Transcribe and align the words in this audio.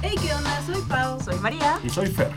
Hey, 0.00 0.14
¿qué 0.22 0.32
onda? 0.32 0.62
Soy 0.62 0.80
Pau. 0.88 1.20
Soy 1.20 1.36
María. 1.40 1.80
Y 1.82 1.90
soy 1.90 2.06
Fer. 2.06 2.30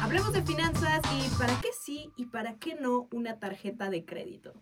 Hablemos 0.00 0.32
de 0.32 0.40
finanzas 0.42 1.02
y 1.12 1.28
para 1.36 1.60
qué 1.60 1.68
sí 1.78 2.10
y 2.16 2.24
para 2.24 2.54
qué 2.54 2.74
no 2.74 3.06
una 3.12 3.38
tarjeta 3.38 3.90
de 3.90 4.06
crédito. 4.06 4.54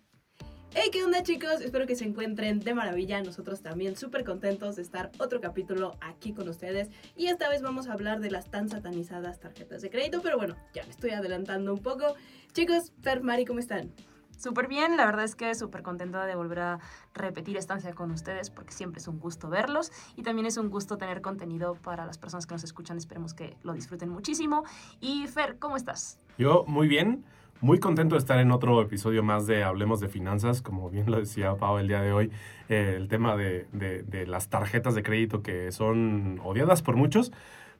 Hey, 0.73 0.89
¿qué 0.91 1.01
onda 1.03 1.23
chicos? 1.23 1.61
Espero 1.61 1.87
que 1.87 1.95
se 1.95 2.03
encuentren 2.03 2.59
de 2.59 2.73
maravilla. 2.73 3.21
Nosotros 3.21 3.61
también 3.61 3.95
súper 3.95 4.25
contentos 4.25 4.75
de 4.75 4.81
estar 4.81 5.11
otro 5.17 5.39
capítulo 5.39 5.97
aquí 6.01 6.33
con 6.33 6.49
ustedes. 6.49 6.89
Y 7.15 7.27
esta 7.27 7.47
vez 7.47 7.61
vamos 7.61 7.87
a 7.87 7.93
hablar 7.93 8.19
de 8.19 8.31
las 8.31 8.51
tan 8.51 8.67
satanizadas 8.67 9.39
tarjetas 9.39 9.81
de 9.81 9.89
crédito. 9.89 10.21
Pero 10.21 10.37
bueno, 10.37 10.57
ya 10.73 10.83
me 10.83 10.89
estoy 10.89 11.11
adelantando 11.11 11.73
un 11.73 11.79
poco. 11.79 12.15
Chicos, 12.51 12.91
Fer, 13.01 13.23
Mari, 13.23 13.45
¿cómo 13.45 13.59
están? 13.59 13.93
Súper 14.41 14.67
bien, 14.67 14.97
la 14.97 15.05
verdad 15.05 15.23
es 15.23 15.35
que 15.35 15.53
súper 15.53 15.83
contenta 15.83 16.25
de 16.25 16.33
volver 16.33 16.59
a 16.61 16.79
repetir 17.13 17.57
estancia 17.57 17.93
con 17.93 18.09
ustedes 18.09 18.49
porque 18.49 18.71
siempre 18.71 18.99
es 18.99 19.07
un 19.07 19.19
gusto 19.19 19.49
verlos 19.49 19.91
y 20.15 20.23
también 20.23 20.47
es 20.47 20.57
un 20.57 20.71
gusto 20.71 20.97
tener 20.97 21.21
contenido 21.21 21.75
para 21.75 22.07
las 22.07 22.17
personas 22.17 22.47
que 22.47 22.55
nos 22.55 22.63
escuchan. 22.63 22.97
Esperemos 22.97 23.35
que 23.35 23.55
lo 23.61 23.73
disfruten 23.73 24.09
muchísimo. 24.09 24.63
Y 24.99 25.27
Fer, 25.27 25.59
¿cómo 25.59 25.77
estás? 25.77 26.19
Yo 26.39 26.65
muy 26.65 26.87
bien, 26.87 27.23
muy 27.59 27.79
contento 27.79 28.15
de 28.15 28.19
estar 28.19 28.39
en 28.39 28.51
otro 28.51 28.81
episodio 28.81 29.21
más 29.21 29.45
de 29.45 29.63
Hablemos 29.63 29.99
de 29.99 30.09
Finanzas. 30.09 30.63
Como 30.63 30.89
bien 30.89 31.11
lo 31.11 31.19
decía 31.19 31.53
Pau 31.57 31.77
el 31.77 31.87
día 31.87 32.01
de 32.01 32.11
hoy, 32.11 32.31
eh, 32.67 32.95
el 32.97 33.09
tema 33.09 33.37
de, 33.37 33.67
de, 33.73 34.01
de 34.01 34.25
las 34.25 34.49
tarjetas 34.49 34.95
de 34.95 35.03
crédito 35.03 35.43
que 35.43 35.71
son 35.71 36.41
odiadas 36.43 36.81
por 36.81 36.95
muchos, 36.95 37.31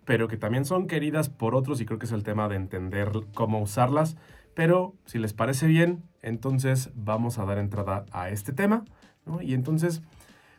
pero 0.06 0.28
que 0.28 0.38
también 0.38 0.66
son 0.66 0.86
queridas 0.86 1.28
por 1.28 1.56
otros 1.56 1.82
y 1.82 1.88
creo 1.88 1.98
que 1.98 2.06
es 2.06 2.12
el 2.12 2.22
tema 2.22 2.48
de 2.50 2.58
entender 2.58 3.10
cómo 3.34 3.60
usarlas. 3.60 4.16
Pero 4.54 4.94
si 5.06 5.18
les 5.18 5.34
parece 5.34 5.66
bien, 5.66 6.04
entonces 6.22 6.92
vamos 6.96 7.40
a 7.40 7.46
dar 7.46 7.58
entrada 7.58 8.06
a 8.12 8.30
este 8.30 8.54
tema. 8.54 8.86
¿no? 9.26 9.42
Y 9.42 9.54
entonces 9.54 10.02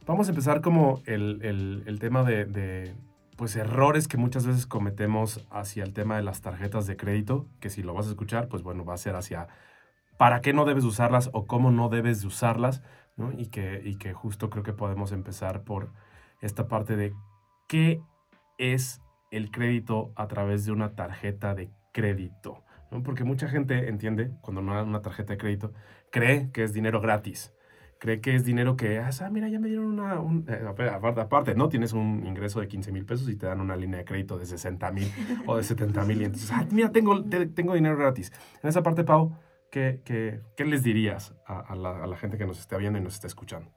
vamos 0.06 0.28
a 0.28 0.30
empezar 0.30 0.60
como 0.60 1.02
el, 1.06 1.40
el, 1.86 1.98
tema 1.98 2.22
de, 2.24 2.44
de, 2.44 2.94
pues 3.36 3.56
errores 3.56 4.08
que 4.08 4.16
muchas 4.16 4.46
veces 4.46 4.66
cometemos 4.66 5.46
hacia 5.50 5.84
el 5.84 5.92
tema 5.92 6.16
de 6.16 6.22
las 6.22 6.40
tarjetas 6.40 6.86
de 6.86 6.96
crédito, 6.96 7.46
que 7.60 7.70
si 7.70 7.82
lo 7.82 7.94
vas 7.94 8.06
a 8.06 8.10
escuchar, 8.10 8.48
pues 8.48 8.62
bueno, 8.62 8.84
va 8.84 8.94
a 8.94 8.98
ser 8.98 9.16
hacia 9.16 9.48
para 10.16 10.40
qué 10.40 10.52
no 10.52 10.64
debes 10.64 10.84
usarlas 10.84 11.30
o 11.32 11.46
cómo 11.46 11.70
no 11.70 11.88
debes 11.88 12.20
de 12.20 12.28
usarlas, 12.28 12.82
¿no? 13.16 13.32
Y 13.32 13.46
que, 13.46 13.82
y 13.84 13.96
que 13.96 14.12
justo 14.12 14.50
creo 14.50 14.62
que 14.62 14.72
podemos 14.72 15.12
empezar 15.12 15.62
por 15.62 15.92
esta 16.40 16.68
parte 16.68 16.96
de 16.96 17.14
qué 17.68 18.00
es 18.58 19.00
el 19.30 19.50
crédito 19.50 20.12
a 20.14 20.28
través 20.28 20.64
de 20.64 20.72
una 20.72 20.94
tarjeta 20.94 21.54
de 21.54 21.70
crédito. 21.92 22.62
Porque 23.00 23.24
mucha 23.24 23.48
gente 23.48 23.88
entiende, 23.88 24.30
cuando 24.40 24.60
no 24.60 24.74
da 24.74 24.82
una 24.82 25.00
tarjeta 25.00 25.32
de 25.32 25.38
crédito, 25.38 25.72
cree 26.10 26.50
que 26.52 26.62
es 26.62 26.72
dinero 26.72 27.00
gratis. 27.00 27.54
Cree 27.98 28.20
que 28.20 28.34
es 28.34 28.44
dinero 28.44 28.76
que, 28.76 28.98
ah, 28.98 29.10
mira, 29.30 29.48
ya 29.48 29.60
me 29.60 29.68
dieron 29.68 29.86
una... 29.86 30.20
Un, 30.20 30.44
eh, 30.48 30.64
aparte, 30.90 31.20
aparte, 31.20 31.54
¿no? 31.54 31.68
Tienes 31.68 31.92
un 31.92 32.26
ingreso 32.26 32.60
de 32.60 32.66
15 32.66 32.90
mil 32.90 33.06
pesos 33.06 33.28
y 33.28 33.36
te 33.36 33.46
dan 33.46 33.60
una 33.60 33.76
línea 33.76 33.98
de 33.98 34.04
crédito 34.04 34.36
de 34.38 34.44
60 34.44 34.90
mil 34.90 35.08
o 35.46 35.56
de 35.56 35.62
70 35.62 36.04
mil. 36.04 36.20
Y 36.20 36.24
entonces, 36.24 36.50
ah, 36.52 36.66
mira, 36.70 36.90
tengo, 36.90 37.22
te, 37.24 37.46
tengo 37.46 37.74
dinero 37.74 37.96
gratis. 37.96 38.32
En 38.62 38.68
esa 38.68 38.82
parte, 38.82 39.04
Pau, 39.04 39.38
¿qué, 39.70 40.02
qué, 40.04 40.40
qué 40.56 40.64
les 40.64 40.82
dirías 40.82 41.32
a, 41.46 41.60
a, 41.60 41.76
la, 41.76 42.02
a 42.02 42.06
la 42.08 42.16
gente 42.16 42.36
que 42.36 42.44
nos 42.44 42.58
está 42.58 42.76
viendo 42.76 42.98
y 42.98 43.02
nos 43.02 43.14
está 43.14 43.28
escuchando? 43.28 43.70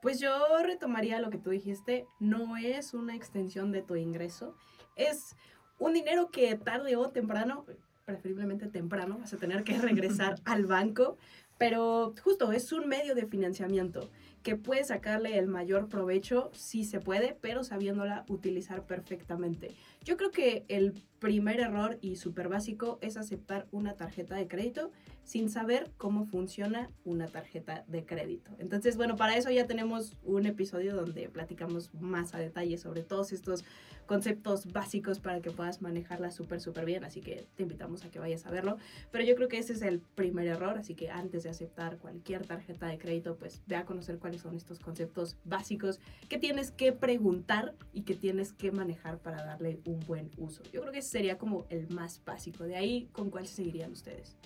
Pues 0.00 0.18
yo 0.18 0.32
retomaría 0.64 1.20
lo 1.20 1.28
que 1.28 1.36
tú 1.36 1.50
dijiste, 1.50 2.06
no 2.18 2.56
es 2.56 2.94
una 2.94 3.14
extensión 3.14 3.70
de 3.70 3.82
tu 3.82 3.96
ingreso, 3.96 4.56
es 4.96 5.36
un 5.78 5.92
dinero 5.92 6.30
que 6.30 6.54
tarde 6.56 6.96
o 6.96 7.10
temprano, 7.10 7.66
preferiblemente 8.10 8.66
temprano, 8.66 9.18
vas 9.18 9.32
a 9.32 9.36
tener 9.36 9.62
que 9.62 9.78
regresar 9.78 10.36
al 10.44 10.66
banco, 10.66 11.16
pero 11.58 12.14
justo 12.22 12.52
es 12.52 12.72
un 12.72 12.88
medio 12.88 13.14
de 13.14 13.26
financiamiento 13.26 14.08
que 14.42 14.56
puede 14.56 14.84
sacarle 14.84 15.38
el 15.38 15.46
mayor 15.46 15.88
provecho 15.88 16.50
si 16.54 16.84
se 16.84 17.00
puede, 17.00 17.36
pero 17.40 17.64
sabiéndola 17.64 18.24
utilizar 18.28 18.86
perfectamente. 18.86 19.74
Yo 20.02 20.16
creo 20.16 20.30
que 20.30 20.64
el 20.68 20.94
primer 21.18 21.60
error 21.60 21.98
y 22.00 22.16
súper 22.16 22.48
básico 22.48 22.98
es 23.02 23.16
aceptar 23.16 23.66
una 23.70 23.94
tarjeta 23.94 24.36
de 24.36 24.48
crédito 24.48 24.90
sin 25.22 25.50
saber 25.50 25.90
cómo 25.98 26.24
funciona 26.24 26.90
una 27.04 27.26
tarjeta 27.26 27.84
de 27.86 28.04
crédito. 28.04 28.50
Entonces, 28.58 28.96
bueno, 28.96 29.16
para 29.16 29.36
eso 29.36 29.50
ya 29.50 29.66
tenemos 29.66 30.16
un 30.24 30.46
episodio 30.46 30.96
donde 30.96 31.28
platicamos 31.28 31.92
más 31.94 32.34
a 32.34 32.38
detalle 32.38 32.78
sobre 32.78 33.02
todos 33.02 33.32
estos 33.32 33.64
conceptos 34.06 34.72
básicos 34.72 35.20
para 35.20 35.40
que 35.40 35.52
puedas 35.52 35.82
manejarla 35.82 36.32
súper, 36.32 36.60
súper 36.60 36.84
bien. 36.84 37.04
Así 37.04 37.20
que 37.20 37.46
te 37.54 37.62
invitamos 37.62 38.04
a 38.04 38.10
que 38.10 38.18
vayas 38.18 38.44
a 38.44 38.50
verlo. 38.50 38.76
Pero 39.12 39.22
yo 39.24 39.36
creo 39.36 39.46
que 39.46 39.58
ese 39.58 39.72
es 39.72 39.82
el 39.82 40.00
primer 40.00 40.48
error. 40.48 40.76
Así 40.78 40.96
que 40.96 41.10
antes 41.10 41.44
de 41.44 41.50
aceptar 41.50 41.98
cualquier 41.98 42.44
tarjeta 42.44 42.86
de 42.86 42.98
crédito, 42.98 43.36
pues 43.36 43.62
ve 43.68 43.76
a 43.76 43.84
conocer 43.84 44.18
son 44.38 44.54
estos 44.54 44.78
conceptos 44.78 45.36
básicos 45.44 46.00
que 46.28 46.38
tienes 46.38 46.70
que 46.70 46.92
preguntar 46.92 47.74
y 47.92 48.02
que 48.02 48.14
tienes 48.14 48.52
que 48.52 48.72
manejar 48.72 49.18
para 49.18 49.44
darle 49.44 49.80
un 49.84 50.00
buen 50.00 50.30
uso. 50.36 50.62
Yo 50.72 50.80
creo 50.80 50.92
que 50.92 50.98
ese 51.00 51.10
sería 51.10 51.38
como 51.38 51.66
el 51.68 51.88
más 51.90 52.22
básico. 52.24 52.64
De 52.64 52.76
ahí, 52.76 53.08
¿con 53.12 53.30
cuál 53.30 53.46
seguirían 53.46 53.92
ustedes? 53.92 54.36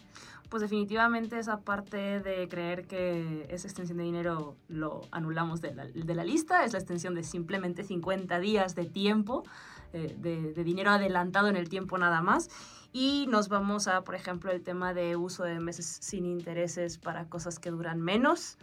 Pues 0.48 0.60
definitivamente 0.60 1.38
esa 1.38 1.60
parte 1.60 2.20
de 2.20 2.48
creer 2.48 2.86
que 2.86 3.46
esa 3.50 3.66
extensión 3.66 3.98
de 3.98 4.04
dinero 4.04 4.56
lo 4.68 5.00
anulamos 5.10 5.60
de 5.60 5.74
la, 5.74 6.24
lista 6.24 6.64
es 6.64 6.72
la 6.72 6.78
extensión 6.78 7.14
de 7.14 7.24
simplemente 7.24 7.82
50 7.82 8.38
días 8.38 8.74
de 8.74 8.84
tiempo, 8.84 9.42
eh, 9.92 10.14
de 10.18 10.64
dinero 10.64 10.90
adelantado 10.90 11.48
en 11.48 11.56
el 11.56 11.68
tiempo 11.68 11.98
nada 11.98 12.22
más. 12.22 12.48
Y 12.96 13.26
nos 13.26 13.48
vamos 13.48 13.88
a, 13.88 14.04
por 14.04 14.14
ejemplo, 14.14 14.52
el 14.52 14.62
tema 14.62 14.94
de 14.94 15.16
uso 15.16 15.42
de 15.42 15.58
meses 15.58 15.98
sin 16.00 16.24
intereses 16.24 16.96
para 16.96 17.28
cosas 17.28 17.58
que 17.58 17.72
duran 17.72 18.00
menos 18.00 18.56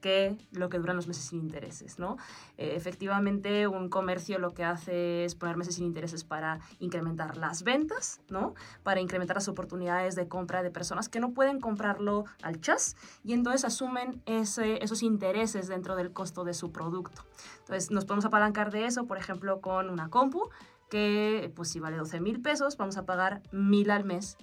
que 0.00 0.36
lo 0.52 0.68
que 0.68 0.78
duran 0.78 0.96
los 0.96 1.06
meses 1.06 1.24
sin 1.24 1.40
intereses, 1.40 1.98
¿no? 1.98 2.16
Eh, 2.56 2.72
efectivamente, 2.76 3.66
un 3.66 3.88
comercio 3.88 4.38
lo 4.38 4.52
que 4.54 4.64
hace 4.64 5.24
es 5.24 5.34
poner 5.34 5.56
meses 5.56 5.76
sin 5.76 5.84
intereses 5.84 6.24
para 6.24 6.60
incrementar 6.78 7.36
las 7.36 7.62
ventas, 7.62 8.20
¿no? 8.28 8.54
Para 8.82 9.00
incrementar 9.00 9.36
las 9.36 9.48
oportunidades 9.48 10.14
de 10.14 10.28
compra 10.28 10.62
de 10.62 10.70
personas 10.70 11.08
que 11.08 11.20
no 11.20 11.32
pueden 11.32 11.60
comprarlo 11.60 12.24
al 12.42 12.60
chas 12.60 12.96
y 13.24 13.32
entonces 13.32 13.64
asumen 13.64 14.22
ese, 14.26 14.82
esos 14.82 15.02
intereses 15.02 15.68
dentro 15.68 15.96
del 15.96 16.12
costo 16.12 16.44
de 16.44 16.54
su 16.54 16.72
producto. 16.72 17.24
Entonces, 17.60 17.90
nos 17.90 18.04
podemos 18.04 18.24
apalancar 18.24 18.70
de 18.70 18.86
eso, 18.86 19.06
por 19.06 19.18
ejemplo, 19.18 19.60
con 19.60 19.90
una 19.90 20.08
compu 20.08 20.48
que, 20.88 21.52
pues 21.54 21.68
si 21.70 21.80
vale 21.80 21.96
12 21.96 22.20
mil 22.20 22.40
pesos, 22.40 22.76
vamos 22.76 22.96
a 22.96 23.04
pagar 23.04 23.42
mil 23.52 23.90
al 23.90 24.04
mes 24.04 24.36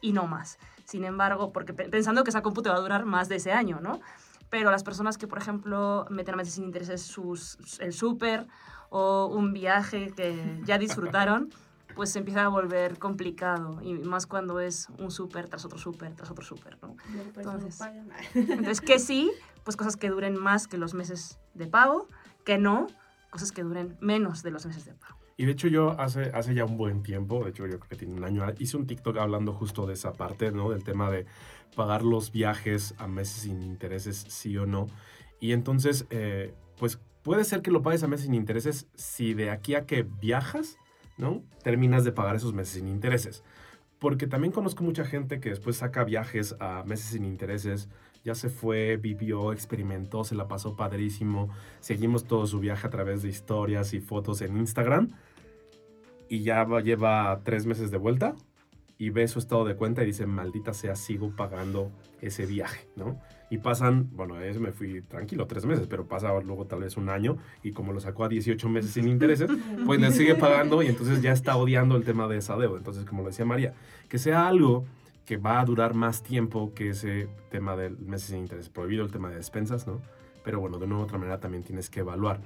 y 0.00 0.12
no 0.12 0.26
más. 0.26 0.58
Sin 0.84 1.04
embargo, 1.04 1.52
porque 1.52 1.72
pensando 1.72 2.24
que 2.24 2.30
esa 2.30 2.42
compu 2.42 2.62
te 2.62 2.68
va 2.68 2.76
a 2.76 2.80
durar 2.80 3.04
más 3.04 3.28
de 3.28 3.36
ese 3.36 3.52
año, 3.52 3.80
¿no? 3.80 4.00
Pero 4.50 4.70
las 4.70 4.82
personas 4.82 5.16
que, 5.16 5.26
por 5.26 5.38
ejemplo, 5.38 6.06
meten 6.10 6.34
a 6.34 6.36
meses 6.36 6.54
sin 6.54 6.64
intereses 6.64 7.02
sus, 7.02 7.58
el 7.78 7.92
súper 7.92 8.46
o 8.90 9.26
un 9.26 9.52
viaje 9.52 10.12
que 10.14 10.60
ya 10.64 10.76
disfrutaron, 10.76 11.50
pues 11.94 12.10
se 12.10 12.18
empieza 12.18 12.44
a 12.44 12.48
volver 12.48 12.98
complicado, 12.98 13.80
y 13.82 13.94
más 13.94 14.26
cuando 14.26 14.60
es 14.60 14.88
un 14.98 15.10
súper 15.10 15.48
tras 15.48 15.64
otro 15.64 15.78
súper, 15.78 16.14
tras 16.14 16.30
otro 16.30 16.44
súper, 16.44 16.78
¿no? 16.82 16.96
Entonces, 17.36 17.80
entonces, 18.34 18.80
que 18.80 18.98
sí, 18.98 19.30
pues 19.64 19.76
cosas 19.76 19.96
que 19.96 20.10
duren 20.10 20.36
más 20.36 20.66
que 20.66 20.78
los 20.78 20.94
meses 20.94 21.38
de 21.54 21.66
pago, 21.66 22.08
que 22.44 22.58
no, 22.58 22.88
cosas 23.30 23.52
que 23.52 23.62
duren 23.62 23.96
menos 24.00 24.42
de 24.42 24.50
los 24.50 24.66
meses 24.66 24.84
de 24.84 24.94
pago. 24.94 25.16
Y 25.36 25.46
de 25.46 25.52
hecho 25.52 25.68
yo 25.68 25.98
hace, 25.98 26.30
hace 26.34 26.54
ya 26.54 26.66
un 26.66 26.76
buen 26.76 27.02
tiempo, 27.02 27.42
de 27.44 27.50
hecho 27.50 27.66
yo 27.66 27.78
creo 27.78 27.88
que 27.88 27.96
tiene 27.96 28.14
un 28.14 28.24
año, 28.24 28.44
hice 28.58 28.76
un 28.76 28.86
TikTok 28.86 29.16
hablando 29.16 29.54
justo 29.54 29.86
de 29.86 29.94
esa 29.94 30.12
parte, 30.12 30.52
¿no? 30.52 30.68
Del 30.68 30.84
tema 30.84 31.10
de 31.10 31.24
pagar 31.74 32.02
los 32.02 32.32
viajes 32.32 32.94
a 32.98 33.06
meses 33.06 33.42
sin 33.42 33.62
intereses, 33.62 34.24
sí 34.28 34.56
o 34.56 34.66
no. 34.66 34.86
Y 35.40 35.52
entonces, 35.52 36.06
eh, 36.10 36.54
pues 36.78 37.00
puede 37.22 37.44
ser 37.44 37.62
que 37.62 37.70
lo 37.70 37.82
pagues 37.82 38.02
a 38.02 38.08
meses 38.08 38.26
sin 38.26 38.34
intereses 38.34 38.86
si 38.94 39.34
de 39.34 39.50
aquí 39.50 39.74
a 39.74 39.86
que 39.86 40.02
viajas, 40.02 40.78
¿no? 41.16 41.42
Terminas 41.62 42.04
de 42.04 42.12
pagar 42.12 42.36
esos 42.36 42.52
meses 42.54 42.74
sin 42.74 42.88
intereses. 42.88 43.42
Porque 43.98 44.26
también 44.26 44.52
conozco 44.52 44.82
mucha 44.82 45.04
gente 45.04 45.40
que 45.40 45.50
después 45.50 45.76
saca 45.76 46.04
viajes 46.04 46.56
a 46.58 46.82
meses 46.84 47.06
sin 47.06 47.24
intereses, 47.24 47.88
ya 48.24 48.34
se 48.34 48.50
fue, 48.50 48.96
vivió, 48.96 49.52
experimentó, 49.52 50.24
se 50.24 50.34
la 50.34 50.46
pasó 50.46 50.76
padrísimo. 50.76 51.48
Seguimos 51.80 52.24
todo 52.24 52.46
su 52.46 52.60
viaje 52.60 52.86
a 52.86 52.90
través 52.90 53.22
de 53.22 53.28
historias 53.28 53.94
y 53.94 54.00
fotos 54.00 54.42
en 54.42 54.56
Instagram. 54.58 55.10
Y 56.28 56.42
ya 56.42 56.66
lleva 56.80 57.40
tres 57.44 57.66
meses 57.66 57.90
de 57.90 57.98
vuelta 57.98 58.34
y 59.00 59.08
ve 59.08 59.26
su 59.28 59.38
estado 59.38 59.64
de 59.64 59.76
cuenta 59.76 60.02
y 60.02 60.06
dice, 60.06 60.26
maldita 60.26 60.74
sea, 60.74 60.94
sigo 60.94 61.34
pagando 61.34 61.90
ese 62.20 62.44
viaje, 62.44 62.86
¿no? 62.96 63.18
Y 63.48 63.56
pasan, 63.56 64.10
bueno, 64.12 64.38
eso 64.42 64.60
me 64.60 64.72
fui 64.72 65.00
tranquilo, 65.00 65.46
tres 65.46 65.64
meses, 65.64 65.86
pero 65.88 66.06
pasa 66.06 66.38
luego 66.42 66.66
tal 66.66 66.80
vez 66.80 66.98
un 66.98 67.08
año 67.08 67.38
y 67.62 67.72
como 67.72 67.94
lo 67.94 68.00
sacó 68.00 68.24
a 68.24 68.28
18 68.28 68.68
meses 68.68 68.90
sin 68.90 69.08
intereses, 69.08 69.50
pues 69.86 69.98
le 70.02 70.12
sigue 70.12 70.34
pagando 70.34 70.82
y 70.82 70.88
entonces 70.88 71.22
ya 71.22 71.32
está 71.32 71.56
odiando 71.56 71.96
el 71.96 72.04
tema 72.04 72.28
de 72.28 72.36
esa 72.36 72.58
deuda. 72.58 72.76
Entonces, 72.76 73.06
como 73.06 73.22
lo 73.22 73.28
decía 73.28 73.46
María, 73.46 73.72
que 74.10 74.18
sea 74.18 74.46
algo 74.46 74.84
que 75.24 75.38
va 75.38 75.60
a 75.60 75.64
durar 75.64 75.94
más 75.94 76.22
tiempo 76.22 76.74
que 76.74 76.90
ese 76.90 77.26
tema 77.50 77.76
del 77.76 77.96
meses 78.00 78.28
sin 78.28 78.40
interés 78.40 78.68
prohibido, 78.68 79.02
el 79.02 79.10
tema 79.10 79.30
de 79.30 79.36
despensas, 79.36 79.86
¿no? 79.86 80.02
Pero 80.44 80.60
bueno, 80.60 80.76
de 80.76 80.84
una 80.84 80.98
u 80.98 81.00
otra 81.00 81.16
manera 81.16 81.40
también 81.40 81.64
tienes 81.64 81.88
que 81.88 82.00
evaluar. 82.00 82.42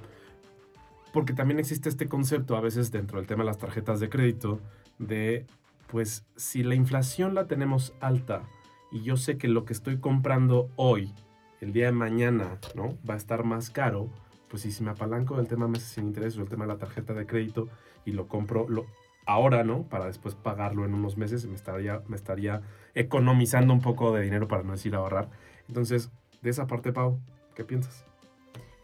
Porque 1.11 1.33
también 1.33 1.59
existe 1.59 1.89
este 1.89 2.07
concepto 2.07 2.55
a 2.55 2.61
veces 2.61 2.91
dentro 2.91 3.17
del 3.17 3.27
tema 3.27 3.43
de 3.43 3.47
las 3.47 3.57
tarjetas 3.57 3.99
de 3.99 4.07
crédito 4.07 4.61
de, 4.99 5.45
pues, 5.87 6.25
si 6.35 6.63
la 6.63 6.75
inflación 6.75 7.35
la 7.35 7.47
tenemos 7.47 7.93
alta 7.99 8.43
y 8.91 9.03
yo 9.03 9.17
sé 9.17 9.37
que 9.37 9.47
lo 9.47 9.65
que 9.65 9.73
estoy 9.73 9.99
comprando 9.99 10.69
hoy, 10.75 11.13
el 11.61 11.73
día 11.73 11.85
de 11.85 11.91
mañana, 11.91 12.59
¿no? 12.75 12.97
Va 13.07 13.15
a 13.15 13.17
estar 13.17 13.43
más 13.43 13.69
caro, 13.69 14.09
pues 14.49 14.63
si 14.63 14.83
me 14.83 14.91
apalanco 14.91 15.37
del 15.37 15.47
tema 15.47 15.67
meses 15.67 15.89
sin 15.89 16.05
interés 16.05 16.37
o 16.37 16.41
el 16.41 16.49
tema 16.49 16.65
de 16.65 16.73
la 16.73 16.77
tarjeta 16.77 17.13
de 17.13 17.25
crédito 17.25 17.67
y 18.05 18.11
lo 18.11 18.27
compro 18.27 18.67
lo, 18.69 18.85
ahora, 19.25 19.63
¿no? 19.63 19.83
Para 19.83 20.05
después 20.05 20.35
pagarlo 20.35 20.85
en 20.85 20.93
unos 20.93 21.17
meses, 21.17 21.45
me 21.45 21.55
estaría, 21.55 22.01
me 22.07 22.15
estaría 22.15 22.61
economizando 22.93 23.73
un 23.73 23.81
poco 23.81 24.13
de 24.13 24.21
dinero 24.21 24.47
para 24.47 24.63
no 24.63 24.73
decir 24.73 24.95
ahorrar. 24.95 25.29
Entonces, 25.67 26.11
de 26.41 26.49
esa 26.49 26.67
parte, 26.67 26.93
Pau, 26.93 27.19
¿qué 27.55 27.63
piensas? 27.63 28.05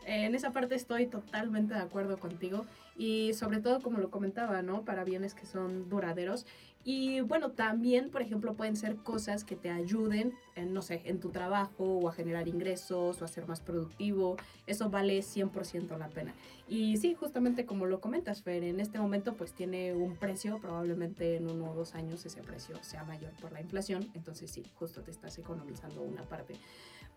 En 0.05 0.33
esa 0.33 0.51
parte 0.51 0.75
estoy 0.75 1.05
totalmente 1.05 1.75
de 1.75 1.79
acuerdo 1.79 2.17
contigo 2.17 2.65
y 2.97 3.33
sobre 3.33 3.59
todo 3.59 3.81
como 3.81 3.99
lo 3.99 4.09
comentaba, 4.09 4.61
¿no? 4.61 4.83
Para 4.83 5.03
bienes 5.03 5.35
que 5.35 5.45
son 5.45 5.89
duraderos 5.89 6.45
y 6.83 7.21
bueno, 7.21 7.51
también, 7.51 8.09
por 8.09 8.21
ejemplo, 8.21 8.55
pueden 8.55 8.75
ser 8.75 8.95
cosas 8.95 9.43
que 9.43 9.55
te 9.55 9.69
ayuden, 9.69 10.33
en, 10.55 10.73
no 10.73 10.81
sé, 10.81 11.01
en 11.05 11.19
tu 11.19 11.29
trabajo 11.29 11.83
o 11.83 12.09
a 12.09 12.11
generar 12.11 12.47
ingresos 12.47 13.21
o 13.21 13.25
a 13.25 13.27
ser 13.27 13.47
más 13.47 13.59
productivo. 13.59 14.37
Eso 14.65 14.89
vale 14.89 15.19
100% 15.19 15.97
la 15.97 16.09
pena. 16.09 16.33
Y 16.67 16.97
sí, 16.97 17.13
justamente 17.13 17.65
como 17.65 17.85
lo 17.85 18.01
comentas, 18.01 18.41
Fer, 18.41 18.63
en 18.63 18.79
este 18.79 18.97
momento 18.97 19.35
pues 19.35 19.53
tiene 19.53 19.93
un 19.93 20.15
precio, 20.15 20.59
probablemente 20.59 21.35
en 21.35 21.49
uno 21.49 21.71
o 21.71 21.75
dos 21.75 21.93
años 21.93 22.25
ese 22.25 22.41
precio 22.41 22.81
sea 22.83 23.03
mayor 23.03 23.31
por 23.41 23.51
la 23.51 23.61
inflación. 23.61 24.09
Entonces 24.15 24.49
sí, 24.49 24.63
justo 24.75 25.01
te 25.01 25.11
estás 25.11 25.37
economizando 25.37 26.01
una 26.01 26.23
parte. 26.23 26.55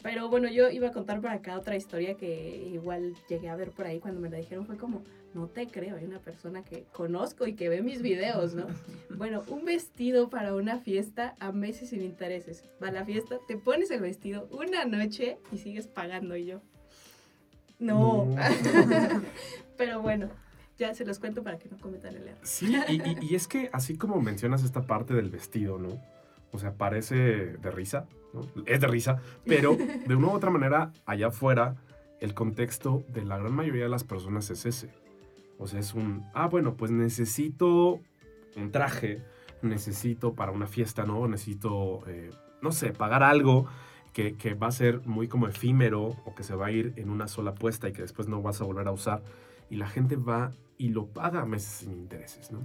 Pero 0.03 0.29
bueno, 0.29 0.49
yo 0.49 0.69
iba 0.69 0.89
a 0.89 0.93
contar 0.93 1.21
por 1.23 1.31
acá 1.31 1.57
otra 1.57 1.77
historia 1.77 2.17
que 2.17 2.69
igual 2.73 3.15
llegué 3.29 3.49
a 3.49 3.57
ver 3.57 3.71
por 3.71 3.87
ahí 3.87 4.01
cuando 4.01 4.21
me 4.21 4.29
la 4.29 4.37
dijeron. 4.37 4.67
Fue 4.67 4.77
como, 4.77 5.03
no 5.35 5.49
te 5.49 5.67
creo, 5.67 5.97
hay 5.97 6.05
una 6.05 6.21
persona 6.21 6.63
que 6.63 6.85
conozco 6.93 7.47
y 7.47 7.55
que 7.55 7.69
ve 7.69 7.83
mis 7.83 8.03
videos, 8.03 8.55
¿no? 8.55 8.67
Bueno, 9.17 9.43
un 9.49 9.65
vestido 9.65 10.29
para 10.29 10.55
una 10.55 10.79
fiesta 10.79 11.37
a 11.39 11.53
meses 11.53 11.91
sin 11.91 12.03
intereses. 12.03 12.65
Va 12.83 12.89
a 12.89 12.93
la 12.93 13.05
fiesta, 13.05 13.39
te 13.47 13.57
pones 13.57 13.91
el 13.91 14.01
vestido 14.01 14.49
una 14.51 14.85
noche 14.85 15.39
y 15.53 15.59
sigues 15.59 15.87
pagando 15.87 16.37
y 16.37 16.47
yo. 16.47 16.61
No. 17.79 18.35
Pero 19.77 20.03
bueno, 20.03 20.31
ya 20.79 20.95
se 20.95 21.05
los 21.05 21.19
cuento 21.19 21.43
para 21.43 21.59
que 21.59 21.69
no 21.69 21.79
cometan 21.79 22.17
el 22.17 22.29
error. 22.29 22.39
Sí, 22.43 22.77
y, 22.89 23.25
y, 23.25 23.35
es 23.35 23.47
que 23.47 23.71
así 23.73 23.97
como 23.97 24.21
mencionas 24.21 24.65
esta 24.65 24.83
parte 24.83 25.15
del 25.15 25.31
vestido, 25.31 25.79
¿no? 25.79 26.01
O 26.51 26.59
sea, 26.59 26.75
parece 26.75 27.17
de 27.17 27.71
risa, 27.71 28.07
¿no? 28.33 28.43
Es 28.67 28.81
de 28.81 28.87
risa, 28.87 29.21
pero 29.45 29.77
de 30.07 30.15
una 30.15 30.29
u 30.29 30.31
otra 30.31 30.51
manera, 30.51 30.93
allá 31.07 31.29
afuera, 31.29 31.77
el 32.21 32.35
contexto 32.35 33.05
de 33.09 33.25
la 33.25 33.39
gran 33.39 33.53
mayoría 33.53 33.85
de 33.85 33.91
las 33.91 34.05
personas 34.05 34.51
es 34.51 34.67
ese. 34.67 35.04
O 35.59 35.67
sea, 35.67 35.81
es 35.81 35.95
un, 35.95 36.25
ah, 36.35 36.49
bueno, 36.49 36.75
pues 36.75 36.91
necesito 36.91 38.01
un 38.57 38.71
traje, 38.71 39.23
necesito 39.63 40.35
para 40.35 40.53
una 40.53 40.67
fiesta, 40.67 41.05
¿no? 41.05 41.27
Necesito, 41.29 42.01
eh, 42.09 42.31
no 42.61 42.73
sé, 42.73 42.93
pagar 42.93 43.23
algo 43.23 43.67
que, 44.13 44.37
que, 44.37 44.55
va 44.55 44.69
a 44.69 44.73
ser 44.73 45.07
muy 45.07 45.29
como 45.29 45.49
efímero 45.49 46.17
o 46.25 46.35
que 46.35 46.43
se 46.43 46.55
va 46.55 46.67
a 46.67 46.71
ir 46.71 46.93
en 46.97 47.11
una 47.11 47.29
sola 47.29 47.55
puesta 47.55 47.89
y 47.89 47.93
que 47.93 48.03
después 48.03 48.29
no 48.29 48.43
vas 48.43 48.61
a 48.61 48.65
volver 48.65 48.89
a 48.89 48.93
usar. 48.93 49.23
Y 49.71 49.77
la 49.77 49.89
gente 49.89 50.17
va 50.17 50.53
y 50.79 50.89
lo 50.89 51.07
paga 51.07 51.43
a 51.43 51.47
meses 51.47 51.71
sin 51.71 51.93
intereses, 51.93 52.53
¿no? 52.53 52.61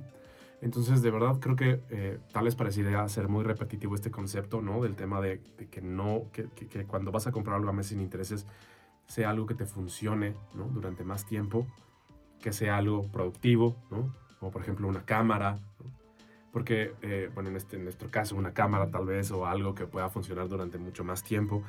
Entonces, 0.61 1.01
de 1.01 1.09
verdad, 1.09 1.39
creo 1.39 1.55
que 1.55 1.81
eh, 1.89 2.19
tal 2.33 2.43
vez 2.43 2.55
parecería 2.55 3.07
ser 3.07 3.29
muy 3.29 3.45
repetitivo 3.45 3.95
este 3.95 4.11
concepto, 4.11 4.61
¿no? 4.61 4.81
Del 4.81 4.95
tema 4.95 5.21
de, 5.21 5.41
que 5.71 5.81
no, 5.81 6.25
que, 6.33 6.49
que, 6.49 6.85
cuando 6.85 7.11
vas 7.11 7.27
a 7.27 7.31
comprar 7.31 7.55
algo 7.55 7.69
a 7.69 7.73
meses 7.73 7.91
sin 7.91 8.01
intereses, 8.01 8.45
sea 9.07 9.29
algo 9.29 9.45
que 9.45 9.55
te 9.55 9.65
funcione, 9.65 10.35
¿no? 10.53 10.65
Durante 10.65 11.05
más 11.05 11.25
tiempo 11.25 11.65
que 12.41 12.53
sea 12.53 12.77
algo 12.77 13.07
productivo, 13.11 13.75
¿no? 13.91 14.15
Como 14.39 14.51
por 14.51 14.61
ejemplo 14.61 14.87
una 14.87 15.05
cámara, 15.05 15.59
porque, 16.51 16.93
eh, 17.01 17.29
bueno, 17.33 17.49
en, 17.49 17.55
este, 17.55 17.75
en 17.75 17.83
nuestro 17.83 18.09
caso 18.09 18.35
una 18.35 18.53
cámara 18.53 18.89
tal 18.89 19.05
vez 19.05 19.31
o 19.31 19.45
algo 19.45 19.75
que 19.75 19.85
pueda 19.85 20.09
funcionar 20.09 20.47
durante 20.47 20.77
mucho 20.77 21.03
más 21.03 21.23
tiempo. 21.23 21.63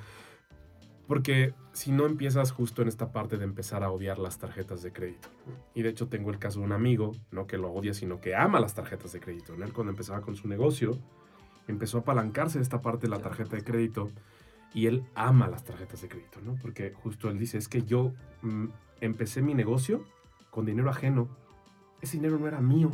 Porque 1.06 1.54
si 1.72 1.90
no 1.90 2.06
empiezas 2.06 2.52
justo 2.52 2.82
en 2.82 2.88
esta 2.88 3.10
parte 3.10 3.36
de 3.36 3.44
empezar 3.44 3.82
a 3.82 3.90
odiar 3.90 4.18
las 4.18 4.38
tarjetas 4.38 4.80
de 4.82 4.92
crédito. 4.92 5.28
Y 5.74 5.82
de 5.82 5.88
hecho 5.88 6.06
tengo 6.08 6.30
el 6.30 6.38
caso 6.38 6.60
de 6.60 6.66
un 6.66 6.72
amigo, 6.72 7.12
no 7.32 7.46
que 7.46 7.58
lo 7.58 7.72
odia, 7.72 7.94
sino 7.94 8.20
que 8.20 8.36
ama 8.36 8.60
las 8.60 8.74
tarjetas 8.74 9.12
de 9.12 9.20
crédito. 9.20 9.54
Él 9.54 9.72
cuando 9.72 9.90
empezaba 9.90 10.20
con 10.20 10.36
su 10.36 10.46
negocio, 10.46 10.98
empezó 11.66 11.98
a 11.98 12.00
apalancarse 12.02 12.58
de 12.58 12.62
esta 12.62 12.80
parte 12.80 13.08
de 13.08 13.10
la 13.10 13.20
tarjeta 13.20 13.56
de 13.56 13.64
crédito 13.64 14.10
y 14.72 14.86
él 14.86 15.04
ama 15.16 15.48
las 15.48 15.64
tarjetas 15.64 16.00
de 16.00 16.08
crédito, 16.08 16.40
¿no? 16.42 16.54
Porque 16.62 16.92
justo 16.92 17.28
él 17.28 17.38
dice, 17.38 17.58
es 17.58 17.66
que 17.66 17.82
yo 17.82 18.12
mm, 18.42 18.66
empecé 19.00 19.42
mi 19.42 19.54
negocio 19.54 20.04
con 20.50 20.66
dinero 20.66 20.90
ajeno. 20.90 21.28
Ese 22.00 22.16
dinero 22.16 22.38
no 22.38 22.46
era 22.46 22.60
mío. 22.60 22.92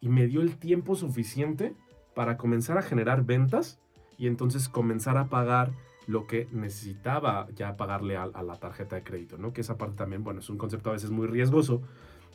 Y 0.00 0.08
me 0.08 0.26
dio 0.26 0.40
el 0.40 0.56
tiempo 0.58 0.96
suficiente 0.96 1.74
para 2.14 2.36
comenzar 2.36 2.78
a 2.78 2.82
generar 2.82 3.24
ventas 3.24 3.80
y 4.16 4.26
entonces 4.26 4.68
comenzar 4.68 5.16
a 5.16 5.28
pagar 5.28 5.72
lo 6.06 6.26
que 6.26 6.48
necesitaba 6.52 7.48
ya 7.54 7.76
pagarle 7.76 8.16
a, 8.16 8.26
la 8.26 8.56
tarjeta 8.56 8.96
de 8.96 9.02
crédito, 9.02 9.38
¿no? 9.38 9.52
Que 9.52 9.62
esa 9.62 9.78
parte 9.78 9.96
también, 9.96 10.22
bueno, 10.22 10.40
es 10.40 10.50
un 10.50 10.58
concepto 10.58 10.90
a 10.90 10.92
veces 10.92 11.10
muy 11.10 11.26
riesgoso, 11.26 11.82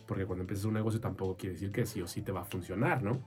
porque 0.08 0.26
cuando 0.26 0.42
empiezas 0.42 0.66
un 0.66 0.74
negocio 0.74 1.00
tampoco 1.00 1.38
quiere 1.38 1.54
decir 1.54 1.72
que 1.72 1.86
sí 1.86 2.02
o 2.02 2.08
sí 2.08 2.22
te 2.22 2.32
va 2.32 2.42
a 2.42 2.46
funcionar, 2.46 3.04
¿no? 3.04 3.22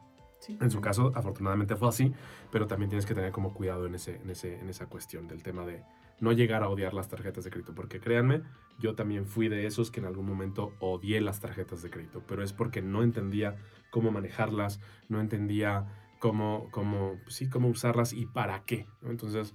En 0.49 0.73
su 0.73 0.81
caso, 0.81 1.13
afortunadamente 1.15 1.77
fue 1.77 1.89
así, 1.89 2.13
pero 2.51 2.67
también 2.67 2.89
tienes 2.89 3.07
que 3.07 3.15
tener 3.15 3.31
como 3.31 3.55
cuidado 3.55 3.87
en, 3.87 3.95
ese, 3.95 4.17
en, 4.17 4.31
ese, 4.31 4.59
en 4.59 4.69
esa 4.69 4.87
cuestión 4.87 5.29
del 5.29 5.41
tema 5.45 5.65
de 5.65 5.85
no 6.21 6.33
llegar 6.33 6.63
a 6.63 6.69
odiar 6.69 6.95
las 6.95 7.09
tarjetas 7.09 7.45
de 7.45 7.51
crédito, 7.51 7.75
porque 7.75 8.01
créanme, 8.01 8.43
yo 8.79 8.95
también 8.95 9.27
fui 9.27 9.49
de 9.49 9.67
esos 9.67 9.91
que 9.91 10.01
en 10.01 10.07
algún 10.07 10.27
momento 10.27 10.75
odié 10.81 11.21
las 11.21 11.41
tarjetas 11.41 11.83
de 11.83 11.91
crédito, 11.91 12.23
pero 12.27 12.43
es 12.43 12.53
porque 12.53 12.83
no 12.83 13.03
entendía 13.03 13.57
cómo 13.91 14.11
manejarlas, 14.11 14.81
no 15.09 15.21
entendía 15.21 16.15
cómo, 16.21 16.69
cómo, 16.71 17.17
sí, 17.29 17.49
cómo 17.49 17.69
usarlas 17.69 18.13
y 18.13 18.27
para 18.27 18.65
qué. 18.65 18.87
Entonces, 19.03 19.55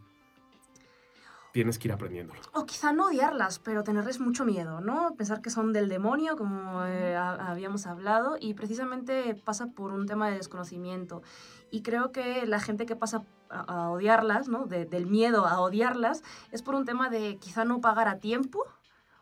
tienes 1.58 1.80
que 1.80 1.88
ir 1.88 1.92
aprendiéndolo. 1.92 2.40
O 2.54 2.66
quizá 2.66 2.94
no 2.94 3.08
odiarlas, 3.08 3.58
pero 3.58 3.84
tenerles 3.84 4.20
mucho 4.20 4.46
miedo, 4.46 4.80
¿no? 4.80 5.16
Pensar 5.18 5.42
que 5.42 5.50
son 5.50 5.74
del 5.74 5.90
demonio, 5.90 6.38
como 6.38 6.86
eh, 6.86 7.16
habíamos 7.16 7.88
hablado, 7.88 8.38
y 8.40 8.54
precisamente 8.54 9.34
pasa 9.34 9.72
por 9.72 9.92
un 9.92 10.06
tema 10.06 10.30
de 10.30 10.36
desconocimiento. 10.36 11.24
Y 11.72 11.82
creo 11.82 12.12
que 12.12 12.46
la 12.46 12.60
gente 12.60 12.86
que 12.86 12.96
pasa 12.96 13.24
a, 13.50 13.90
odiarlas, 13.90 14.48
¿no? 14.48 14.66
del 14.66 15.08
miedo 15.08 15.46
a 15.46 15.60
odiarlas, 15.60 16.24
es 16.52 16.62
por 16.62 16.76
un 16.76 16.86
tema 16.86 17.10
de 17.10 17.38
quizá 17.38 17.66
no 17.66 17.82
pagar 17.82 18.08
a 18.08 18.20
tiempo 18.20 18.64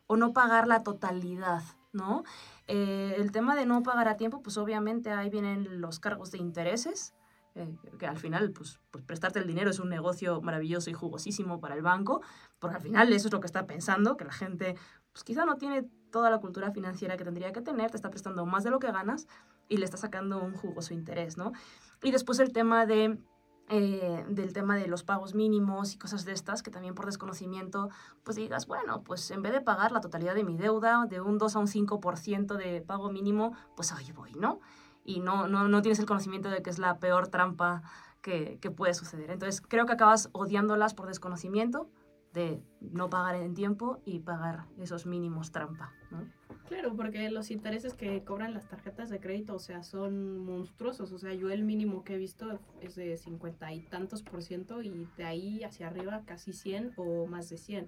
o 0.07 0.17
no 0.17 0.33
pagar 0.33 0.67
la 0.67 0.83
totalidad, 0.83 1.63
¿no? 1.91 2.23
Eh, 2.67 3.15
el 3.17 3.31
tema 3.31 3.55
de 3.55 3.65
no 3.65 3.83
pagar 3.83 4.07
a 4.07 4.17
tiempo, 4.17 4.41
pues 4.41 4.57
obviamente 4.57 5.11
ahí 5.11 5.29
vienen 5.29 5.81
los 5.81 5.99
cargos 5.99 6.31
de 6.31 6.39
intereses, 6.39 7.13
eh, 7.55 7.73
que 7.97 8.05
al 8.05 8.17
final, 8.17 8.51
pues, 8.51 8.79
pues, 8.91 9.03
prestarte 9.03 9.39
el 9.39 9.47
dinero 9.47 9.69
es 9.69 9.79
un 9.79 9.89
negocio 9.89 10.41
maravilloso 10.41 10.89
y 10.89 10.93
jugosísimo 10.93 11.59
para 11.59 11.75
el 11.75 11.81
banco, 11.81 12.21
porque 12.59 12.75
al 12.75 12.81
final 12.81 13.13
eso 13.13 13.27
es 13.29 13.33
lo 13.33 13.39
que 13.39 13.47
está 13.47 13.65
pensando, 13.65 14.17
que 14.17 14.25
la 14.25 14.33
gente, 14.33 14.75
pues 15.13 15.23
quizá 15.23 15.45
no 15.45 15.55
tiene 15.55 15.83
toda 16.11 16.29
la 16.29 16.39
cultura 16.39 16.71
financiera 16.71 17.17
que 17.17 17.23
tendría 17.23 17.53
que 17.53 17.61
tener, 17.61 17.91
te 17.91 17.97
está 17.97 18.09
prestando 18.09 18.45
más 18.45 18.63
de 18.63 18.71
lo 18.71 18.79
que 18.79 18.91
ganas 18.91 19.27
y 19.69 19.77
le 19.77 19.85
está 19.85 19.97
sacando 19.97 20.43
un 20.43 20.53
jugoso 20.53 20.93
interés, 20.93 21.37
¿no? 21.37 21.53
Y 22.03 22.11
después 22.11 22.39
el 22.39 22.51
tema 22.51 22.85
de 22.85 23.17
eh, 23.67 24.23
del 24.29 24.53
tema 24.53 24.75
de 24.75 24.87
los 24.87 25.03
pagos 25.03 25.33
mínimos 25.33 25.93
y 25.93 25.97
cosas 25.97 26.23
de 26.23 26.33
estas, 26.33 26.61
que 26.61 26.69
también 26.69 26.93
por 26.93 27.07
desconocimiento, 27.07 27.89
pues 28.23 28.37
digas, 28.37 28.67
bueno, 28.67 29.01
pues 29.01 29.31
en 29.31 29.41
vez 29.41 29.53
de 29.53 29.61
pagar 29.61 29.91
la 29.91 30.01
totalidad 30.01 30.35
de 30.35 30.43
mi 30.43 30.55
deuda, 30.55 31.07
de 31.07 31.19
un 31.19 31.39
2 31.39 31.55
a 31.55 31.59
un 31.59 31.67
5% 31.67 32.57
de 32.57 32.81
pago 32.81 33.09
mínimo, 33.09 33.53
pues 33.75 33.91
ahí 33.91 34.11
voy, 34.11 34.33
¿no? 34.33 34.59
Y 35.03 35.19
no, 35.19 35.47
no, 35.47 35.67
no 35.67 35.81
tienes 35.81 35.97
el 35.97 36.05
conocimiento 36.05 36.49
de 36.49 36.61
que 36.61 36.69
es 36.69 36.77
la 36.77 36.99
peor 36.99 37.27
trampa 37.29 37.81
que, 38.21 38.59
que 38.61 38.69
puede 38.69 38.93
suceder. 38.93 39.31
Entonces 39.31 39.61
creo 39.67 39.87
que 39.87 39.93
acabas 39.93 40.29
odiándolas 40.31 40.93
por 40.93 41.07
desconocimiento, 41.07 41.89
de 42.35 42.61
no 42.81 43.09
pagar 43.09 43.35
en 43.35 43.55
tiempo 43.55 44.01
y 44.05 44.19
pagar 44.19 44.65
esos 44.77 45.07
mínimos 45.07 45.51
trampa, 45.51 45.91
¿no? 46.11 46.29
Claro, 46.67 46.95
porque 46.95 47.29
los 47.29 47.51
intereses 47.51 47.93
que 47.93 48.23
cobran 48.23 48.53
las 48.53 48.67
tarjetas 48.67 49.09
de 49.09 49.19
crédito, 49.19 49.55
o 49.55 49.59
sea, 49.59 49.83
son 49.83 50.39
monstruosos. 50.39 51.11
O 51.11 51.19
sea, 51.19 51.33
yo 51.33 51.51
el 51.51 51.63
mínimo 51.63 52.03
que 52.03 52.15
he 52.15 52.17
visto 52.17 52.59
es 52.81 52.95
de 52.95 53.17
50 53.17 53.71
y 53.73 53.81
tantos 53.81 54.23
por 54.23 54.41
ciento 54.41 54.81
y 54.81 55.07
de 55.15 55.23
ahí 55.23 55.63
hacia 55.63 55.87
arriba 55.87 56.23
casi 56.25 56.53
100 56.53 56.93
o 56.97 57.27
más 57.27 57.49
de 57.49 57.57
100. 57.57 57.87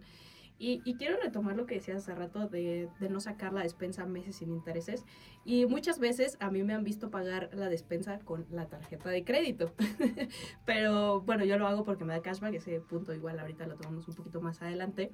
Y, 0.60 0.82
y, 0.86 0.96
quiero 0.96 1.18
retomar 1.22 1.56
lo 1.56 1.66
que 1.66 1.76
decías 1.76 1.98
hace 1.98 2.16
rato 2.16 2.48
de, 2.48 2.90
de, 3.00 3.10
no 3.10 3.20
sacar 3.20 3.54
la 3.54 3.62
despensa 3.62 4.06
meses 4.06 4.38
sin 4.38 4.52
intereses. 4.52 5.06
Y 5.46 5.66
muchas 5.66 6.00
veces 6.00 6.36
a 6.40 6.50
mí 6.50 6.64
me 6.64 6.74
han 6.74 6.84
visto 6.84 7.12
pagar 7.12 7.50
la 7.54 7.70
despensa 7.70 8.20
con 8.20 8.48
la 8.50 8.68
tarjeta 8.68 9.10
de 9.10 9.24
crédito. 9.24 9.74
Pero 10.66 11.22
bueno, 11.22 11.46
yo 11.46 11.58
lo 11.58 11.68
hago 11.68 11.84
porque 11.84 12.06
me 12.06 12.14
da 12.14 12.22
cashback, 12.22 12.56
ese 12.56 12.80
punto 12.80 13.14
igual 13.14 13.40
ahorita 13.40 13.68
lo 13.68 13.76
tomamos 13.76 14.08
un 14.08 14.16
poquito 14.16 14.42
más 14.42 14.62
adelante. 14.62 15.12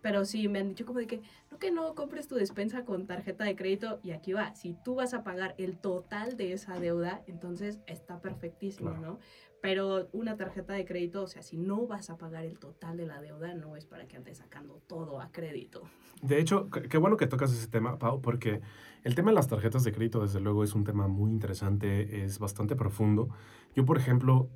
Pero 0.00 0.24
sí, 0.24 0.48
me 0.48 0.60
han 0.60 0.68
dicho 0.68 0.84
como 0.84 0.98
de 0.98 1.06
que, 1.06 1.22
no 1.50 1.58
que 1.58 1.70
no 1.70 1.94
compres 1.94 2.28
tu 2.28 2.34
despensa 2.34 2.84
con 2.84 3.06
tarjeta 3.06 3.44
de 3.44 3.56
crédito 3.56 4.00
y 4.02 4.12
aquí 4.12 4.32
va, 4.32 4.54
si 4.54 4.76
tú 4.84 4.94
vas 4.94 5.14
a 5.14 5.24
pagar 5.24 5.54
el 5.58 5.78
total 5.78 6.36
de 6.36 6.52
esa 6.52 6.78
deuda, 6.78 7.22
entonces 7.26 7.80
está 7.86 8.20
perfectísimo, 8.20 8.90
¿no? 8.90 9.18
Pero 9.64 10.10
una 10.12 10.36
tarjeta 10.36 10.74
de 10.74 10.84
crédito, 10.84 11.22
o 11.22 11.26
sea, 11.26 11.40
si 11.40 11.56
no 11.56 11.86
vas 11.86 12.10
a 12.10 12.18
pagar 12.18 12.44
el 12.44 12.58
total 12.58 12.98
de 12.98 13.06
la 13.06 13.22
deuda, 13.22 13.54
no 13.54 13.76
es 13.76 13.86
para 13.86 14.06
que 14.06 14.14
andes 14.14 14.36
sacando 14.36 14.82
todo 14.86 15.22
a 15.22 15.32
crédito. 15.32 15.84
De 16.20 16.38
hecho, 16.38 16.68
qué 16.68 16.98
bueno 16.98 17.16
que 17.16 17.26
tocas 17.26 17.50
ese 17.50 17.68
tema, 17.68 17.98
Pau, 17.98 18.20
porque 18.20 18.60
el 19.04 19.14
tema 19.14 19.30
de 19.30 19.36
las 19.36 19.48
tarjetas 19.48 19.82
de 19.82 19.92
crédito, 19.92 20.20
desde 20.20 20.38
luego, 20.38 20.64
es 20.64 20.74
un 20.74 20.84
tema 20.84 21.08
muy 21.08 21.30
interesante, 21.30 22.26
es 22.26 22.38
bastante 22.38 22.76
profundo. 22.76 23.30
Yo, 23.74 23.86
por 23.86 23.96
ejemplo, 23.96 24.50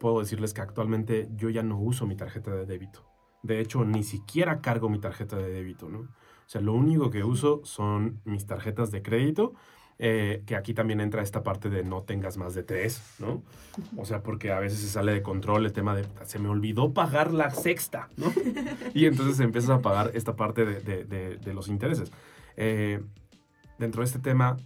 puedo 0.00 0.20
decirles 0.20 0.54
que 0.54 0.62
actualmente 0.62 1.28
yo 1.36 1.50
ya 1.50 1.62
no 1.62 1.78
uso 1.78 2.06
mi 2.06 2.16
tarjeta 2.16 2.54
de 2.54 2.64
débito. 2.64 3.04
De 3.42 3.60
hecho, 3.60 3.84
ni 3.84 4.02
siquiera 4.02 4.62
cargo 4.62 4.88
mi 4.88 4.98
tarjeta 4.98 5.36
de 5.36 5.50
débito, 5.50 5.90
¿no? 5.90 5.98
O 5.98 6.48
sea, 6.48 6.62
lo 6.62 6.72
único 6.72 7.10
que 7.10 7.22
uso 7.22 7.60
son 7.64 8.22
mis 8.24 8.46
tarjetas 8.46 8.90
de 8.90 9.02
crédito, 9.02 9.52
eh, 9.98 10.42
que 10.44 10.56
aquí 10.56 10.74
también 10.74 11.00
entra 11.00 11.22
esta 11.22 11.44
parte 11.44 11.70
de 11.70 11.84
no 11.84 12.02
tengas 12.02 12.36
más 12.36 12.54
de 12.54 12.64
tres, 12.64 13.00
¿no? 13.20 13.44
O 13.96 14.04
sea, 14.04 14.22
porque 14.22 14.50
a 14.50 14.58
veces 14.58 14.80
se 14.80 14.88
sale 14.88 15.12
de 15.12 15.22
control 15.22 15.66
el 15.66 15.72
tema 15.72 15.94
de 15.94 16.04
se 16.24 16.40
me 16.40 16.48
olvidó 16.48 16.92
pagar 16.92 17.32
la 17.32 17.50
sexta, 17.50 18.08
¿no? 18.16 18.32
Y 18.94 19.06
entonces 19.06 19.38
empiezas 19.38 19.70
a 19.70 19.82
pagar 19.82 20.10
esta 20.14 20.34
parte 20.34 20.64
de, 20.64 20.80
de, 20.80 21.36
de, 21.36 21.54
los 21.54 21.68
intereses. 21.68 22.10
Eh, 22.56 23.02
dentro 23.78 24.02
de 24.02 24.06
este 24.06 24.18
tema, 24.18 24.56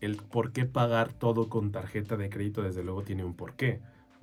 el 0.00 0.16
por 0.16 0.52
qué 0.52 0.64
pagar 0.64 1.12
todo 1.12 1.50
con 1.50 1.70
tarjeta 1.70 2.16
de 2.16 2.30
crédito, 2.30 2.62
desde 2.62 2.82
luego, 2.82 3.02
tiene 3.02 3.24
un 3.24 3.34
porqué. 3.34 3.82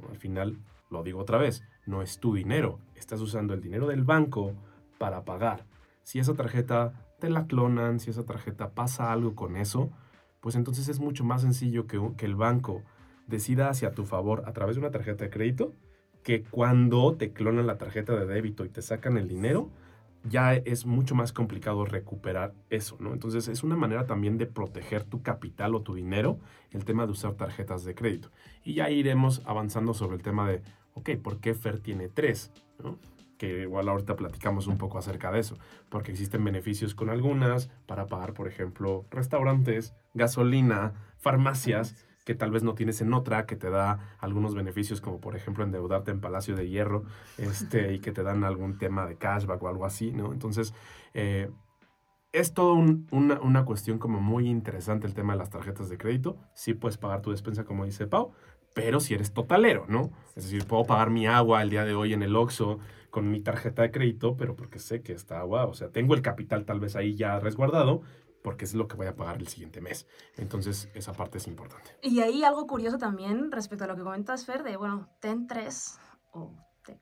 Al 0.10 0.18
final, 0.18 0.58
lo 0.90 1.04
digo 1.04 1.20
otra 1.20 1.38
vez, 1.38 1.64
no 1.86 2.02
es 2.02 2.20
tu 2.20 2.34
dinero, 2.34 2.80
estás 2.96 3.22
usando 3.22 3.54
el 3.54 3.62
dinero 3.62 3.88
del 3.88 4.04
banco 4.04 4.54
para 4.98 5.26
pagar. 5.26 5.66
Si 6.04 6.20
esa 6.20 6.34
tarjeta 6.34 6.94
te 7.20 7.30
la 7.30 7.46
clonan, 7.46 8.00
si 8.00 8.10
esa 8.10 8.26
tarjeta 8.26 8.72
pasa 8.72 9.12
algo 9.12 9.36
con 9.36 9.58
eso, 9.58 9.92
pues 10.46 10.56
entonces 10.56 10.90
es 10.90 11.00
mucho 11.00 11.24
más 11.24 11.42
sencillo 11.42 11.88
que, 11.88 12.00
el 12.24 12.36
banco 12.36 12.84
decida 13.26 13.68
hacia 13.68 13.94
tu 13.94 14.06
favor 14.06 14.44
a 14.46 14.54
través 14.54 14.76
de 14.76 14.82
una 14.82 14.92
tarjeta 14.92 15.24
de 15.24 15.32
crédito 15.32 15.74
que 16.22 16.44
cuando 16.44 17.16
te 17.16 17.34
clonan 17.34 17.66
la 17.66 17.80
tarjeta 17.80 18.16
de 18.16 18.28
débito 18.28 18.64
y 18.64 18.70
te 18.70 18.84
sacan 18.84 19.18
el 19.18 19.28
dinero, 19.28 19.72
ya 20.24 20.54
es 20.54 20.86
mucho 20.86 21.16
más 21.16 21.34
complicado 21.34 21.84
recuperar 21.84 22.54
eso, 22.70 22.96
¿no? 23.00 23.14
Entonces 23.14 23.48
es 23.48 23.64
una 23.64 23.76
manera 23.76 24.06
también 24.06 24.38
de 24.38 24.46
proteger 24.46 25.04
tu 25.04 25.24
capital 25.24 25.74
o 25.74 25.82
tu 25.82 25.96
dinero, 25.96 26.38
el 26.70 26.86
tema 26.86 27.08
de 27.08 27.14
usar 27.14 27.34
tarjetas 27.34 27.84
de 27.84 27.96
crédito. 27.96 28.30
Y 28.64 28.76
ya 28.76 28.92
iremos 28.92 29.42
avanzando 29.46 29.96
sobre 29.96 30.18
el 30.18 30.22
tema 30.22 30.48
de, 30.48 30.62
ok, 30.94 31.10
¿por 31.24 31.40
qué 31.40 31.56
Fer 31.56 31.80
tiene 31.80 32.08
tres? 32.08 32.52
Que 33.38 33.64
igual 33.64 33.90
ahorita 33.90 34.16
platicamos 34.16 34.68
un 34.68 34.78
poco 34.78 34.98
acerca 34.98 35.32
de 35.32 35.40
eso, 35.40 35.58
porque 35.90 36.12
existen 36.12 36.44
beneficios 36.44 36.96
con 36.96 37.10
algunas 37.10 37.68
para 37.86 38.08
pagar, 38.08 38.34
por 38.34 38.48
ejemplo, 38.48 39.06
restaurantes, 39.12 39.94
gasolina, 40.14 40.94
farmacias 41.18 41.96
que 42.26 42.34
tal 42.34 42.52
vez 42.52 42.64
no 42.64 42.74
tienes 42.74 43.02
en 43.02 43.14
otra, 43.14 43.46
que 43.46 43.56
te 43.56 43.70
da 43.70 44.18
algunos 44.20 44.56
beneficios, 44.56 45.00
como 45.00 45.22
por 45.22 45.36
ejemplo 45.36 45.64
endeudarte 45.64 46.10
en 46.10 46.20
Palacio 46.20 46.56
de 46.56 46.68
Hierro, 46.68 47.04
este, 47.38 47.94
y 47.94 48.00
que 48.00 48.12
te 48.12 48.24
dan 48.24 48.44
algún 48.44 48.80
tema 48.80 49.06
de 49.06 49.16
cashback 49.16 49.62
o 49.62 49.68
algo 49.68 49.86
así, 49.86 50.12
¿no? 50.12 50.34
Entonces, 50.34 50.74
eh, 51.14 51.52
es 52.34 52.54
todo 52.54 52.74
una, 52.74 53.40
una, 53.42 53.64
cuestión 53.64 54.00
como 54.00 54.20
muy 54.20 54.50
interesante 54.50 55.08
el 55.08 55.14
tema 55.14 55.34
de 55.34 55.40
las 55.40 55.52
tarjetas 55.52 55.88
de 55.88 55.98
crédito. 55.98 56.38
Sí 56.54 56.74
puedes 56.74 56.98
pagar 56.98 57.22
tu 57.22 57.32
despensa, 57.32 57.64
como 57.64 57.86
dice 57.86 58.08
Pau, 58.08 58.34
pero 58.74 59.00
si 59.00 59.14
eres 59.14 59.32
totalero, 59.32 59.86
¿no? 59.88 60.12
Es 60.36 60.44
decir, 60.44 60.66
puedo 60.66 60.84
pagar 60.84 61.12
mi 61.12 61.28
agua 61.28 61.62
el 61.62 61.70
día 61.70 61.86
de 61.86 61.94
hoy 61.94 62.14
en 62.14 62.24
el 62.24 62.36
Oxxo 62.36 62.80
con 63.16 63.32
mi 63.32 63.40
tarjeta 63.40 63.82
de 63.82 63.92
crédito, 63.92 64.36
pero 64.36 64.58
porque 64.58 64.78
sé 64.78 65.02
que 65.02 65.14
está 65.14 65.40
agua, 65.40 65.68
o 65.68 65.74
sea, 65.74 65.90
tengo 65.90 66.16
el 66.16 66.22
capital 66.22 66.66
tal 66.66 66.82
vez 66.82 66.98
ahí 66.98 67.16
ya 67.16 67.40
resguardado, 67.40 68.02
porque 68.44 68.66
es 68.66 68.74
lo 68.74 68.90
que 68.90 68.98
voy 68.98 69.08
a 69.08 69.16
pagar 69.16 69.38
el 69.38 69.48
siguiente 69.48 69.80
mes. 69.80 70.06
Entonces, 70.36 70.90
esa 70.94 71.14
parte 71.14 71.38
es 71.38 71.48
importante. 71.48 71.92
Y 72.02 72.20
ahí 72.20 72.44
algo 72.44 72.68
curioso 72.68 72.98
también 72.98 73.54
respecto 73.54 73.86
a 73.86 73.88
lo 73.88 73.96
que 73.96 74.04
comentas, 74.04 74.46
Fer, 74.46 74.64
de, 74.64 74.76
bueno, 74.76 75.08
ten 75.22 75.48
tres 75.48 75.98
o 76.32 76.52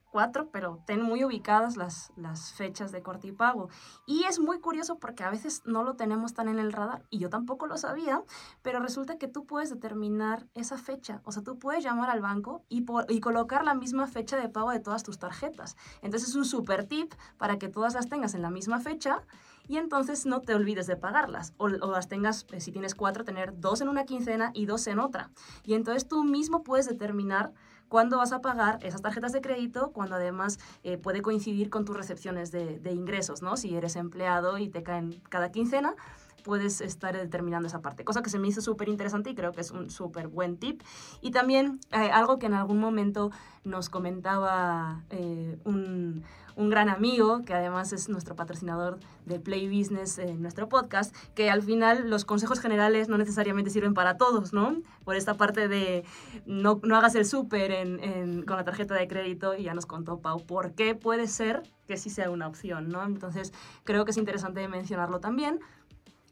cuatro, 0.10 0.50
pero 0.52 0.82
ten 0.86 1.02
muy 1.02 1.24
ubicadas 1.24 1.78
las, 1.78 2.12
las 2.16 2.54
fechas 2.54 2.92
de 2.92 3.02
corte 3.02 3.28
y 3.28 3.32
pago. 3.32 3.70
Y 4.06 4.24
es 4.26 4.40
muy 4.40 4.60
curioso 4.60 5.00
porque 5.00 5.24
a 5.24 5.30
veces 5.30 5.62
no 5.66 5.84
lo 5.84 5.96
tenemos 5.96 6.34
tan 6.34 6.48
en 6.48 6.60
el 6.60 6.72
radar, 6.72 7.06
y 7.10 7.20
yo 7.20 7.30
tampoco 7.30 7.68
lo 7.68 7.78
sabía, 7.78 8.24
pero 8.62 8.80
resulta 8.80 9.18
que 9.18 9.28
tú 9.28 9.46
puedes 9.46 9.70
determinar 9.70 10.48
esa 10.54 10.78
fecha. 10.78 11.22
O 11.26 11.32
sea, 11.32 11.44
tú 11.44 11.60
puedes 11.60 11.84
llamar 11.84 12.10
al 12.10 12.22
banco 12.22 12.64
y, 12.70 12.86
y 13.10 13.20
colocar 13.20 13.64
la 13.66 13.74
misma 13.74 14.08
fecha 14.08 14.38
de 14.38 14.50
pago 14.50 14.72
de 14.72 14.80
todas 14.80 15.04
tus 15.04 15.20
tarjetas. 15.20 15.76
Entonces 16.02 16.30
es 16.30 16.36
un 16.36 16.46
super 16.46 16.86
tip 16.86 17.14
para 17.38 17.58
que 17.58 17.70
todas 17.70 17.94
las 17.94 18.10
tengas 18.10 18.34
en 18.34 18.42
la 18.42 18.50
misma 18.50 18.80
fecha 18.80 19.24
y 19.68 19.78
entonces 19.78 20.26
no 20.26 20.42
te 20.42 20.54
olvides 20.54 20.88
de 20.88 20.96
pagarlas. 20.96 21.54
O, 21.58 21.68
las 21.68 22.08
tengas, 22.08 22.46
eh, 22.52 22.60
si 22.60 22.72
tienes 22.72 22.96
cuatro, 22.96 23.24
tener 23.24 23.60
dos 23.60 23.82
en 23.82 23.88
una 23.88 24.06
quincena 24.06 24.52
y 24.54 24.66
dos 24.66 24.88
en 24.88 25.00
otra. 25.00 25.32
Y 25.64 25.74
entonces 25.74 26.08
tú 26.08 26.24
mismo 26.24 26.64
puedes 26.64 26.88
determinar 26.88 27.54
cuándo 27.94 28.18
vas 28.18 28.32
a 28.32 28.42
pagar 28.42 28.80
esas 28.82 29.04
tarjetas 29.04 29.34
de 29.34 29.42
crédito, 29.42 29.92
cuando 29.92 30.16
además 30.16 30.58
eh, 30.82 30.98
puede 30.98 31.22
coincidir 31.22 31.70
con 31.70 31.86
tus 31.86 31.96
recepciones 31.96 32.52
de, 32.52 32.92
ingresos, 32.92 33.44
¿no? 33.44 33.56
Si 33.56 33.76
eres 33.76 33.96
empleado 33.98 34.58
y 34.58 34.68
te 34.68 34.82
caen 34.82 35.22
cada 35.30 35.52
quincena, 35.52 35.94
puedes 36.44 36.82
estar 36.82 37.16
determinando 37.16 37.68
esa 37.68 37.82
parte. 37.82 38.04
Cosa 38.04 38.22
que 38.22 38.30
se 38.30 38.40
me 38.40 38.48
hizo 38.48 38.62
súper 38.62 38.90
interesante 38.90 39.30
y 39.30 39.36
creo 39.36 39.52
que 39.52 39.62
es 39.62 39.72
un 39.72 39.90
súper 39.90 40.28
buen 40.28 40.58
tip. 40.58 40.82
Y 41.22 41.32
también 41.32 41.80
eh, 41.92 42.12
algo 42.12 42.40
que 42.40 42.46
en 42.46 42.54
algún 42.54 42.80
momento 42.80 43.32
nos 43.64 43.90
comentaba 43.90 45.04
un 45.64 46.24
un 46.56 46.70
gran 46.70 46.90
amigo, 46.90 47.44
que 47.46 47.54
además 47.54 47.94
es 47.94 48.10
nuestro 48.10 48.36
patrocinador 48.36 49.00
de 49.26 49.40
Play 49.40 49.68
Business 49.68 50.18
en 50.18 50.42
nuestro 50.42 50.70
podcast, 50.70 51.16
que 51.34 51.50
al 51.50 51.62
final 51.62 52.10
los 52.10 52.26
consejos 52.26 52.60
generales 52.60 53.10
no 53.10 53.18
necesariamente 53.18 53.72
sirven 53.72 53.94
para 53.94 54.18
todos, 54.18 54.54
¿no? 54.54 54.82
Por 55.04 55.16
esta 55.16 55.36
parte 55.36 55.68
de 55.68 56.04
no, 56.46 56.80
no 56.84 56.96
hagas 56.96 57.16
el 57.16 57.26
súper 57.26 57.72
en, 57.72 58.44
con 58.44 58.58
la 58.58 58.64
tarjeta 58.64 58.94
de 58.96 59.08
crédito, 59.08 59.56
y 59.56 59.64
ya 59.64 59.74
nos 59.74 59.86
contó 59.86 60.20
Pau 60.20 60.46
por 60.46 60.74
qué 60.74 60.96
puede 60.96 61.28
ser 61.28 61.64
que 61.88 61.98
sí 61.98 62.10
sea 62.10 62.30
una 62.30 62.48
opción, 62.48 62.90
¿no? 62.90 63.04
Entonces 63.04 63.54
creo 63.84 64.06
que 64.06 64.12
es 64.12 64.18
interesante 64.18 64.68
mencionarlo 64.68 65.20
también. 65.20 65.60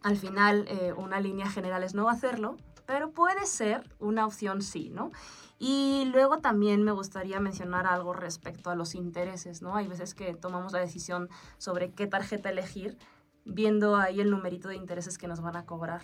Al 0.03 0.17
final, 0.17 0.65
eh, 0.67 0.93
una 0.93 1.19
línea 1.19 1.49
general 1.49 1.83
es 1.83 1.93
no 1.93 2.09
hacerlo, 2.09 2.57
pero 2.85 3.11
puede 3.11 3.45
ser 3.45 3.83
una 3.99 4.25
opción 4.25 4.61
sí, 4.61 4.89
¿no? 4.89 5.11
Y 5.59 6.05
luego 6.11 6.39
también 6.39 6.83
me 6.83 6.91
gustaría 6.91 7.39
mencionar 7.39 7.85
algo 7.85 8.13
respecto 8.13 8.71
a 8.71 8.75
los 8.75 8.95
intereses, 8.95 9.61
¿no? 9.61 9.75
Hay 9.75 9.87
veces 9.87 10.15
que 10.15 10.33
tomamos 10.33 10.73
la 10.73 10.79
decisión 10.79 11.29
sobre 11.57 11.91
qué 11.91 12.07
tarjeta 12.07 12.49
elegir 12.49 12.97
viendo 13.45 13.95
ahí 13.95 14.21
el 14.21 14.31
numerito 14.31 14.69
de 14.69 14.75
intereses 14.75 15.17
que 15.17 15.27
nos 15.27 15.41
van 15.41 15.55
a 15.55 15.65
cobrar 15.65 16.01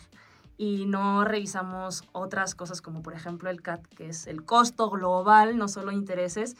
y 0.57 0.85
no 0.85 1.23
revisamos 1.23 2.03
otras 2.11 2.55
cosas 2.55 2.81
como 2.81 3.03
por 3.03 3.13
ejemplo 3.13 3.49
el 3.49 3.61
CAT, 3.61 3.85
que 3.87 4.09
es 4.09 4.27
el 4.27 4.43
costo 4.43 4.89
global, 4.89 5.57
no 5.57 5.67
solo 5.67 5.91
intereses, 5.91 6.55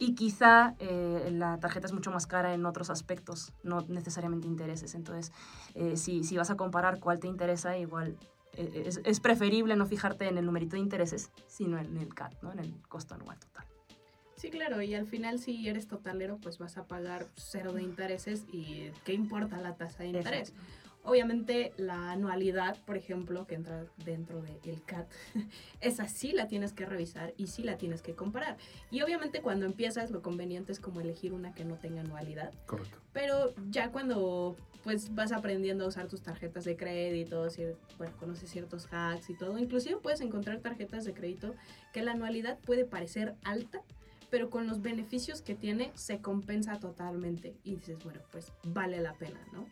y 0.00 0.14
quizá 0.14 0.74
eh, 0.78 1.28
la 1.30 1.60
tarjeta 1.60 1.86
es 1.86 1.92
mucho 1.92 2.10
más 2.10 2.26
cara 2.26 2.54
en 2.54 2.64
otros 2.64 2.88
aspectos, 2.88 3.52
no 3.62 3.82
necesariamente 3.82 4.48
intereses. 4.48 4.94
Entonces, 4.94 5.30
eh, 5.74 5.98
si, 5.98 6.24
si 6.24 6.38
vas 6.38 6.50
a 6.50 6.56
comparar 6.56 6.98
cuál 7.00 7.20
te 7.20 7.28
interesa, 7.28 7.76
igual 7.76 8.16
eh, 8.54 8.84
es, 8.86 9.02
es, 9.04 9.20
preferible 9.20 9.76
no 9.76 9.84
fijarte 9.84 10.26
en 10.26 10.38
el 10.38 10.46
numerito 10.46 10.76
de 10.76 10.80
intereses, 10.80 11.30
sino 11.46 11.78
en 11.78 11.98
el 11.98 12.14
CAT, 12.14 12.32
¿no? 12.42 12.50
en 12.50 12.60
el 12.60 12.80
costo 12.88 13.14
anual 13.14 13.38
total. 13.38 13.66
Sí, 14.36 14.48
claro, 14.48 14.80
y 14.80 14.94
al 14.94 15.06
final 15.06 15.38
si 15.38 15.68
eres 15.68 15.86
totalero, 15.86 16.38
pues 16.38 16.56
vas 16.56 16.78
a 16.78 16.86
pagar 16.86 17.26
cero 17.36 17.74
de 17.74 17.82
intereses 17.82 18.46
y 18.50 18.90
¿qué 19.04 19.12
importa 19.12 19.58
la 19.58 19.76
tasa 19.76 20.02
de 20.02 20.08
interés? 20.08 20.54
Obviamente 21.02 21.72
la 21.76 22.12
anualidad, 22.12 22.76
por 22.84 22.96
ejemplo, 22.96 23.46
que 23.46 23.54
entra 23.54 23.86
dentro 24.04 24.42
del 24.42 24.82
CAT, 24.84 25.10
esa 25.80 26.08
sí 26.08 26.32
la 26.32 26.46
tienes 26.46 26.72
que 26.72 26.84
revisar 26.84 27.32
y 27.36 27.46
sí 27.46 27.62
la 27.62 27.78
tienes 27.78 28.02
que 28.02 28.14
comparar. 28.14 28.56
Y 28.90 29.02
obviamente 29.02 29.40
cuando 29.40 29.66
empiezas 29.66 30.10
lo 30.10 30.22
conveniente 30.22 30.72
es 30.72 30.80
como 30.80 31.00
elegir 31.00 31.32
una 31.32 31.54
que 31.54 31.64
no 31.64 31.76
tenga 31.76 32.02
anualidad. 32.02 32.52
Correcto. 32.66 32.98
Pero 33.12 33.54
ya 33.70 33.90
cuando 33.90 34.56
pues 34.82 35.14
vas 35.14 35.32
aprendiendo 35.32 35.84
a 35.84 35.88
usar 35.88 36.08
tus 36.08 36.22
tarjetas 36.22 36.64
de 36.64 36.76
crédito, 36.76 37.46
bueno, 37.98 38.16
conoces 38.18 38.50
ciertos 38.50 38.88
hacks 38.90 39.30
y 39.30 39.34
todo. 39.34 39.58
Inclusive 39.58 39.96
puedes 39.96 40.20
encontrar 40.20 40.60
tarjetas 40.60 41.04
de 41.04 41.12
crédito 41.12 41.54
que 41.92 42.02
la 42.02 42.12
anualidad 42.12 42.58
puede 42.58 42.84
parecer 42.84 43.34
alta, 43.44 43.82
pero 44.30 44.48
con 44.48 44.66
los 44.66 44.80
beneficios 44.80 45.42
que 45.42 45.54
tiene 45.54 45.90
se 45.94 46.20
compensa 46.20 46.78
totalmente 46.78 47.56
y 47.64 47.76
dices, 47.76 47.98
bueno, 48.04 48.20
pues 48.30 48.52
vale 48.64 49.00
la 49.00 49.12
pena, 49.14 49.40
¿no? 49.52 49.66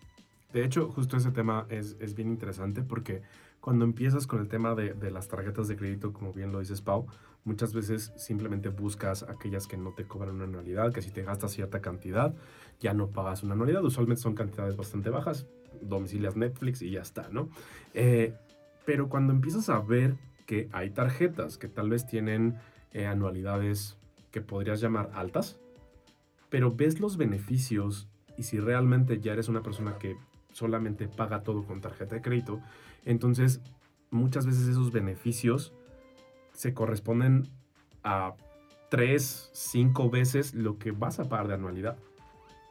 De 0.53 0.65
hecho, 0.65 0.89
justo 0.89 1.17
ese 1.17 1.31
tema 1.31 1.67
es, 1.69 1.97
es 2.01 2.15
bien 2.15 2.29
interesante 2.29 2.83
porque 2.83 3.23
cuando 3.61 3.85
empiezas 3.85 4.27
con 4.27 4.41
el 4.41 4.49
tema 4.49 4.75
de, 4.75 4.95
de, 4.95 5.11
las 5.11 5.29
tarjetas 5.29 5.69
de 5.69 5.77
crédito, 5.77 6.13
como 6.13 6.33
bien 6.33 6.53
lo 6.53 6.61
dices 6.61 6.81
Pau, 6.81 7.07
muchas 7.45 7.75
veces 7.75 8.13
simplemente 8.17 8.71
buscas 8.71 9.25
aquellas 9.25 9.67
que 9.67 9.77
no 9.77 9.93
te 9.93 10.07
cobran 10.07 10.37
una 10.37 10.45
anualidad, 10.45 10.93
que 10.93 11.03
si 11.03 11.11
te 11.11 11.23
gastas 11.23 11.53
cierta 11.53 11.81
cantidad, 11.81 12.35
ya 12.81 12.95
no 12.95 13.09
pagas 13.09 13.43
una 13.43 13.55
anualidad. 13.55 13.85
Usualmente 13.85 14.23
son 14.23 14.35
cantidades 14.35 14.77
bastante 14.77 15.11
bajas, 15.11 15.47
domicilias 15.83 16.35
Netflix 16.35 16.81
y 16.81 16.93
ya 16.93 17.03
está, 17.03 17.29
¿no? 17.31 17.51
Eh, 17.93 18.35
pero 18.87 19.11
cuando 19.11 19.35
empiezas 19.35 19.69
a 19.69 19.81
ver 19.81 20.17
que 20.47 20.71
hay 20.73 20.91
tarjetas 20.91 21.59
que 21.59 21.69
tal 21.69 21.91
vez 21.91 22.07
tienen 22.07 22.57
eh, 22.93 23.05
anualidades 23.07 23.99
que 24.31 24.41
podrías 24.41 24.81
llamar 24.81 25.11
altas, 25.13 25.59
pero 26.49 26.75
ves 26.75 27.01
los 27.01 27.19
beneficios 27.19 28.09
y 28.39 28.45
si 28.45 28.59
realmente 28.59 29.21
ya 29.21 29.35
eres 29.35 29.49
una 29.49 29.63
persona 29.63 29.99
que 29.99 30.17
solamente 30.59 31.07
paga 31.07 31.45
todo 31.45 31.65
con 31.65 31.81
tarjeta 31.81 32.17
de 32.17 32.23
crédito, 32.23 32.61
entonces 33.05 33.61
muchas 34.11 34.45
veces 34.45 34.67
esos 34.67 34.91
beneficios 34.91 35.73
se 36.53 36.75
corresponden 36.75 37.49
a 38.03 38.35
tres, 38.91 39.51
cinco 39.53 40.11
veces 40.11 40.55
lo 40.55 40.79
que 40.79 40.91
vas 40.91 41.21
a 41.21 41.29
pagar 41.29 41.47
de 41.47 41.55
anualidad. 41.55 41.97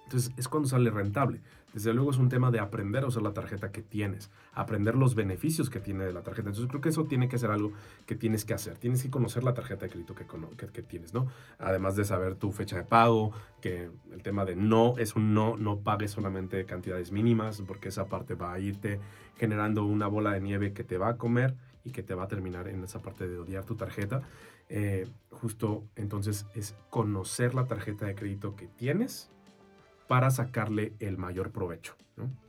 Entonces 0.04 0.34
es 0.36 0.50
cuando 0.50 0.68
sale 0.68 0.90
rentable. 0.90 1.42
Desde 1.74 1.94
luego 1.94 2.12
es 2.12 2.18
un 2.18 2.30
tema 2.30 2.50
de 2.50 2.60
aprender 2.60 3.04
a 3.04 3.08
usar 3.08 3.22
la 3.24 3.34
tarjeta 3.34 3.72
que 3.72 3.82
tienes, 3.82 4.32
aprender 4.54 4.96
los 4.96 5.16
beneficios 5.16 5.70
que 5.70 5.80
tiene 5.80 6.06
de 6.06 6.14
la 6.14 6.24
tarjeta. 6.24 6.50
Entonces 6.50 6.70
creo 6.70 6.82
que 6.82 6.90
eso 6.90 7.06
tiene 7.06 7.28
que 7.28 7.38
ser 7.38 7.52
algo 7.52 7.74
que 8.06 8.16
tienes 8.16 8.46
que 8.46 8.54
hacer. 8.54 8.78
Tienes 8.78 9.04
que 9.04 9.10
conocer 9.10 9.44
la 9.44 9.54
tarjeta 9.54 9.86
de 9.86 9.92
crédito 9.92 10.16
que, 10.16 10.82
tienes, 10.82 11.14
¿no? 11.14 11.28
Además 11.60 11.96
de 11.96 12.06
saber 12.06 12.36
tu 12.36 12.52
fecha 12.52 12.78
de 12.78 12.84
pago, 12.84 13.32
que 13.62 13.90
el 14.12 14.24
tema 14.24 14.46
de 14.46 14.56
no 14.56 14.98
es 14.98 15.16
un 15.16 15.34
no, 15.34 15.58
no 15.58 15.80
pagues 15.80 16.12
solamente 16.12 16.66
cantidades 16.66 17.12
mínimas, 17.12 17.62
porque 17.68 17.90
esa 17.90 18.06
parte 18.06 18.34
va 18.34 18.54
a 18.54 18.60
irte 18.60 19.00
generando 19.36 19.86
una 19.86 20.08
bola 20.08 20.32
de 20.32 20.42
nieve 20.42 20.74
que 20.74 20.84
te 20.84 20.98
va 20.98 21.10
a 21.10 21.18
comer 21.18 21.56
y 21.84 21.92
que 21.92 22.02
te 22.02 22.16
va 22.16 22.24
a 22.24 22.28
terminar 22.28 22.68
en 22.68 22.84
esa 22.84 23.02
parte 23.02 23.28
de 23.28 23.38
odiar 23.38 23.66
tu 23.66 23.76
tarjeta. 23.76 24.22
Eh, 24.70 25.08
justo 25.32 25.86
entonces 25.96 26.46
es 26.56 26.76
conocer 26.90 27.56
la 27.56 27.68
tarjeta 27.68 28.06
de 28.06 28.16
crédito 28.16 28.56
que 28.56 28.68
tienes 28.68 29.32
para 30.08 30.30
sacarle 30.32 30.94
el 31.00 31.18
mayor 31.18 31.52
provecho. 31.52 31.96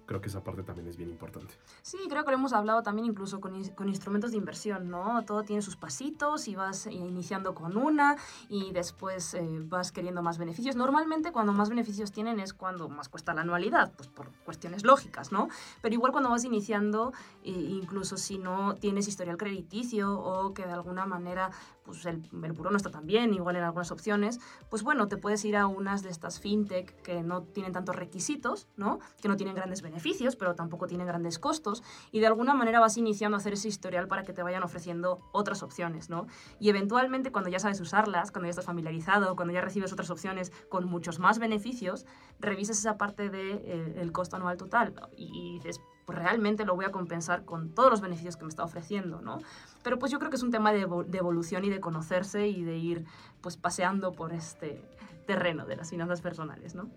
Creo 0.08 0.22
que 0.22 0.28
esa 0.28 0.42
parte 0.42 0.62
también 0.62 0.88
es 0.88 0.96
bien 0.96 1.10
importante. 1.10 1.52
Sí, 1.82 1.98
creo 2.08 2.24
que 2.24 2.30
lo 2.30 2.38
hemos 2.38 2.54
hablado 2.54 2.82
también 2.82 3.04
incluso 3.04 3.42
con, 3.42 3.62
con, 3.74 3.90
instrumentos 3.90 4.30
de 4.30 4.38
inversión, 4.38 4.88
¿no? 4.88 5.22
Todo 5.26 5.42
tiene 5.42 5.60
sus 5.60 5.76
pasitos 5.76 6.48
y 6.48 6.56
vas 6.56 6.86
iniciando 6.86 7.54
con 7.54 7.76
una 7.76 8.16
y 8.48 8.72
después 8.72 9.34
eh, 9.34 9.46
vas 9.64 9.92
queriendo 9.92 10.22
más 10.22 10.38
beneficios. 10.38 10.76
Normalmente 10.76 11.30
cuando 11.30 11.52
más 11.52 11.68
beneficios 11.68 12.10
tienen 12.10 12.40
es 12.40 12.54
cuando 12.54 12.88
más 12.88 13.10
cuesta 13.10 13.34
la 13.34 13.42
anualidad, 13.42 13.92
pues 13.98 14.08
por 14.08 14.32
cuestiones 14.46 14.82
lógicas, 14.82 15.30
¿no? 15.30 15.50
Pero 15.82 15.94
igual 15.94 16.12
cuando 16.12 16.30
vas 16.30 16.44
iniciando, 16.44 17.12
incluso 17.42 18.16
si 18.16 18.38
no 18.38 18.76
tienes 18.76 19.08
historial 19.08 19.36
crediticio 19.36 20.18
o 20.18 20.54
que 20.54 20.64
de 20.64 20.72
alguna 20.72 21.04
manera 21.04 21.50
pues 21.84 22.04
el, 22.06 22.22
el 22.32 22.54
no 22.54 22.76
está 22.76 22.90
tan 22.90 23.06
bien, 23.06 23.32
igual 23.32 23.56
en 23.56 23.62
algunas 23.62 23.90
opciones, 23.90 24.40
pues 24.68 24.82
bueno, 24.82 25.08
te 25.08 25.16
puedes 25.16 25.42
ir 25.46 25.56
a 25.56 25.66
unas 25.66 26.02
de 26.02 26.10
estas 26.10 26.38
fintech 26.38 26.94
que 27.02 27.22
no 27.22 27.42
tienen 27.42 27.72
tantos 27.72 27.96
requisitos, 27.96 28.68
¿no? 28.76 29.00
Que 29.22 29.28
no 29.28 29.36
tienen 29.36 29.54
grandes 29.54 29.80
beneficios 29.80 29.97
beneficios, 29.98 30.36
pero 30.36 30.54
tampoco 30.54 30.86
tiene 30.86 31.04
grandes 31.04 31.38
costos, 31.38 31.82
y 32.12 32.20
de 32.20 32.28
alguna 32.28 32.54
manera 32.54 32.78
vas 32.78 32.96
iniciando 32.96 33.36
a 33.36 33.38
hacer 33.38 33.54
ese 33.54 33.68
historial 33.68 34.06
para 34.06 34.22
que 34.22 34.32
te 34.32 34.42
vayan 34.42 34.62
ofreciendo 34.62 35.20
otras 35.32 35.62
opciones, 35.64 36.08
¿no? 36.08 36.26
Y 36.60 36.68
eventualmente 36.68 37.32
cuando 37.32 37.50
ya 37.50 37.58
sabes 37.58 37.80
usarlas, 37.80 38.30
cuando 38.30 38.46
ya 38.46 38.50
estás 38.50 38.66
familiarizado, 38.66 39.34
cuando 39.34 39.52
ya 39.52 39.60
recibes 39.60 39.92
otras 39.92 40.10
opciones 40.10 40.52
con 40.68 40.86
muchos 40.86 41.18
más 41.18 41.40
beneficios, 41.40 42.06
revisas 42.38 42.78
esa 42.78 42.96
parte 42.96 43.28
del 43.28 43.64
de, 43.64 44.02
eh, 44.02 44.12
costo 44.12 44.36
anual 44.36 44.56
total 44.56 44.94
y, 45.16 45.58
dices, 45.58 45.80
pues 46.06 46.16
realmente 46.18 46.64
lo 46.64 46.76
voy 46.76 46.84
a 46.84 46.92
compensar 46.92 47.44
con 47.44 47.74
todos 47.74 47.90
los 47.90 48.00
beneficios 48.00 48.36
que 48.36 48.44
me 48.44 48.50
está 48.50 48.62
ofreciendo, 48.62 49.20
¿no? 49.20 49.38
Pero 49.82 49.98
pues 49.98 50.12
yo 50.12 50.18
creo 50.18 50.30
que 50.30 50.36
es 50.36 50.42
un 50.42 50.52
tema 50.52 50.72
de 50.72 50.82
evolución 51.18 51.64
y 51.64 51.70
de 51.70 51.80
conocerse 51.80 52.46
y 52.46 52.62
de 52.62 52.76
ir 52.76 53.04
pues 53.40 53.56
paseando 53.56 54.12
por 54.12 54.32
este 54.32 54.80
terreno 55.26 55.66
de 55.66 55.76
las 55.76 55.90
finanzas 55.90 56.22
personales, 56.22 56.74
¿no? 56.74 56.88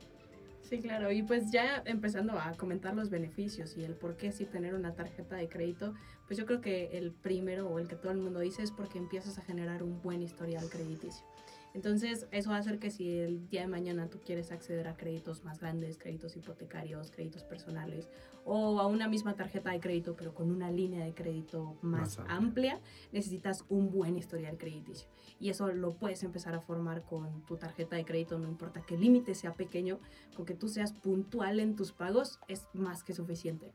Sí, 0.72 0.80
claro. 0.80 1.12
Y 1.12 1.22
pues 1.22 1.52
ya 1.52 1.84
empezando 1.84 2.40
a 2.40 2.54
comentar 2.54 2.96
los 2.96 3.10
beneficios 3.10 3.76
y 3.76 3.84
el 3.84 3.94
por 3.94 4.16
qué 4.16 4.32
sí 4.32 4.46
tener 4.46 4.74
una 4.74 4.94
tarjeta 4.96 5.36
de 5.36 5.50
crédito, 5.50 5.94
pues 6.28 6.40
yo 6.40 6.46
creo 6.46 6.62
que 6.62 6.98
el 6.98 7.12
primero 7.12 7.68
o 7.68 7.78
el 7.78 7.90
que 7.90 7.98
todo 7.98 8.14
el 8.14 8.20
mundo 8.20 8.40
dice 8.40 8.64
es 8.64 8.72
porque 8.72 8.98
empiezas 8.98 9.38
a 9.38 9.42
generar 9.42 9.84
un 9.84 10.02
buen 10.02 10.22
historial 10.22 10.70
crediticio. 10.70 11.26
Entonces, 11.74 12.28
eso 12.32 12.50
va 12.50 12.58
a 12.58 12.60
hacer 12.60 12.80
que 12.80 12.92
si 12.92 13.20
el 13.20 13.48
día 13.50 13.62
de 13.62 13.68
mañana 13.68 14.10
tú 14.10 14.20
quieres 14.20 14.52
acceder 14.52 14.88
a 14.88 14.98
créditos 14.98 15.44
más 15.44 15.60
grandes, 15.60 15.98
créditos 15.98 16.36
hipotecarios, 16.36 17.12
créditos 17.12 17.44
personales 17.44 18.10
o 18.44 18.80
a 18.80 18.88
una 18.88 19.08
misma 19.08 19.36
tarjeta 19.36 19.72
de 19.72 19.80
crédito, 19.80 20.16
pero 20.16 20.34
con 20.34 20.52
una 20.52 20.72
línea 20.72 21.06
de 21.06 21.14
crédito 21.14 21.78
más, 21.82 22.20
amplia, 22.28 22.80
necesitas 23.12 23.64
un 23.70 23.90
buen 23.92 24.18
historial 24.18 24.58
crediticio. 24.58 25.08
Y 25.40 25.50
eso 25.50 25.72
lo 25.72 25.94
puedes 25.94 26.24
empezar 26.24 26.56
a 26.56 26.62
formar 26.62 27.04
con 27.04 27.46
tu 27.46 27.58
tarjeta 27.58 27.96
de 27.96 28.06
crédito, 28.06 28.38
no 28.38 28.50
importa 28.50 28.82
que 28.82 28.96
el 28.96 29.02
límite 29.02 29.36
sea 29.36 29.54
pequeño, 29.54 30.00
con 30.36 30.46
que 30.46 30.56
tú 30.56 30.68
seas 30.68 30.92
puntual 30.92 31.60
en 31.60 31.76
tus 31.76 31.92
pagos 31.92 32.40
es 32.48 32.68
más 32.74 33.04
que 33.04 33.14
suficiente. 33.14 33.74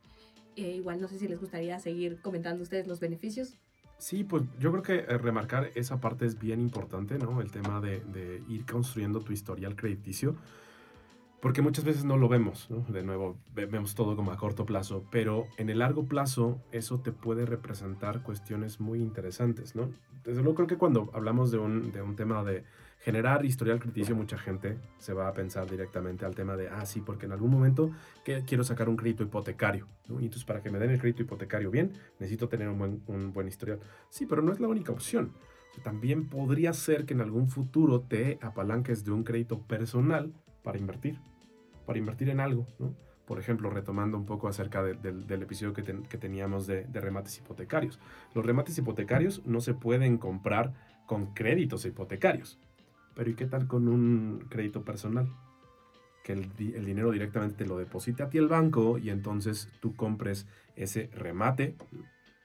Eh, 0.56 0.72
igual 0.72 1.00
no 1.00 1.08
sé 1.08 1.18
si 1.18 1.28
les 1.28 1.38
gustaría 1.38 1.78
seguir 1.78 2.20
comentando 2.20 2.62
ustedes 2.62 2.86
los 2.86 2.98
beneficios. 2.98 3.58
Sí, 3.98 4.24
pues 4.24 4.42
yo 4.58 4.70
creo 4.72 4.82
que 4.82 4.94
eh, 4.98 5.18
remarcar 5.18 5.70
esa 5.74 6.00
parte 6.00 6.26
es 6.26 6.38
bien 6.38 6.60
importante, 6.60 7.18
¿no? 7.18 7.40
El 7.40 7.50
tema 7.50 7.80
de, 7.80 8.42
ir 8.48 8.66
construyendo 8.66 9.20
tu 9.20 9.32
historial 9.32 9.74
crediticio, 9.74 10.36
porque 11.40 11.62
muchas 11.62 11.84
veces 11.84 12.04
no 12.04 12.16
lo 12.16 12.28
vemos, 12.28 12.70
¿no? 12.70 12.80
De 12.92 13.02
nuevo, 13.02 13.36
vemos 13.54 13.94
todo 13.94 14.14
como 14.14 14.32
a 14.32 14.36
corto 14.36 14.66
plazo, 14.66 15.04
pero 15.10 15.46
en 15.56 15.70
el 15.70 15.78
largo 15.78 16.04
plazo 16.04 16.60
eso 16.72 17.00
te 17.00 17.12
puede 17.12 17.46
representar 17.46 18.22
cuestiones 18.22 18.80
muy 18.80 19.00
interesantes, 19.00 19.74
¿no? 19.74 19.90
Desde 20.24 20.42
luego 20.42 20.56
creo 20.56 20.66
que 20.66 20.76
cuando 20.76 21.10
hablamos 21.14 21.50
de 21.50 21.58
un, 21.58 21.92
de 21.92 22.02
un 22.02 22.16
tema 22.16 22.42
de 22.44 22.64
generar 23.06 23.44
historial 23.44 23.78
crediticio, 23.78 24.16
mucha 24.16 24.36
gente 24.36 24.80
se 24.98 25.12
va 25.12 25.28
a 25.28 25.32
pensar 25.32 25.70
directamente 25.70 26.24
al 26.24 26.34
tema 26.34 26.56
de, 26.56 26.68
ah, 26.68 26.84
sí, 26.84 27.00
porque 27.00 27.26
en 27.26 27.30
algún 27.30 27.52
momento 27.52 27.92
quiero 28.24 28.64
sacar 28.64 28.88
un 28.88 28.96
crédito 28.96 29.22
hipotecario. 29.22 29.86
¿no? 30.08 30.18
Y 30.18 30.24
entonces 30.24 30.44
para 30.44 30.60
que 30.60 30.72
me 30.72 30.80
den 30.80 30.90
el 30.90 30.98
crédito 30.98 31.22
hipotecario 31.22 31.70
bien, 31.70 31.92
necesito 32.18 32.48
tener 32.48 32.68
un 32.68 32.78
buen, 32.80 33.02
un 33.06 33.32
buen 33.32 33.46
historial. 33.46 33.78
Sí, 34.08 34.26
pero 34.26 34.42
no 34.42 34.52
es 34.52 34.58
la 34.58 34.66
única 34.66 34.90
opción. 34.90 35.34
también 35.84 36.28
podría 36.28 36.72
ser 36.72 37.06
que 37.06 37.14
en 37.14 37.20
algún 37.20 37.48
futuro 37.48 38.00
te 38.00 38.40
apalanques 38.42 39.04
de 39.04 39.12
un 39.12 39.22
crédito 39.22 39.60
personal 39.60 40.32
para 40.64 40.76
invertir, 40.76 41.20
para 41.86 42.00
invertir 42.00 42.28
en 42.28 42.40
algo, 42.40 42.66
¿no? 42.80 42.92
Por 43.24 43.38
ejemplo, 43.38 43.70
retomando 43.70 44.16
un 44.16 44.26
poco 44.26 44.48
acerca 44.48 44.82
del 44.82 45.42
episodio 45.42 45.72
que, 45.72 45.84
que 45.84 46.18
teníamos 46.18 46.66
de, 46.66 46.84
de 46.86 47.00
remates 47.00 47.38
hipotecarios. 47.38 48.00
Los 48.34 48.44
remates 48.44 48.76
hipotecarios 48.78 49.46
no 49.46 49.60
se 49.60 49.74
pueden 49.74 50.18
comprar 50.18 50.72
con 51.06 51.34
créditos 51.34 51.84
hipotecarios. 51.84 52.58
Pero 53.16 53.30
¿y 53.30 53.34
qué 53.34 53.46
tal 53.46 53.66
con 53.66 53.88
un 53.88 54.44
crédito 54.50 54.84
personal? 54.84 55.34
Que 56.22 56.34
el, 56.34 56.54
dinero 56.54 57.10
directamente 57.10 57.56
te 57.56 57.66
lo 57.66 57.78
deposite 57.78 58.22
a 58.22 58.28
ti 58.28 58.36
el 58.38 58.46
banco 58.46 58.98
y 58.98 59.10
entonces 59.10 59.70
tú 59.80 59.96
compres 59.96 60.46
ese 60.76 61.08
remate 61.14 61.76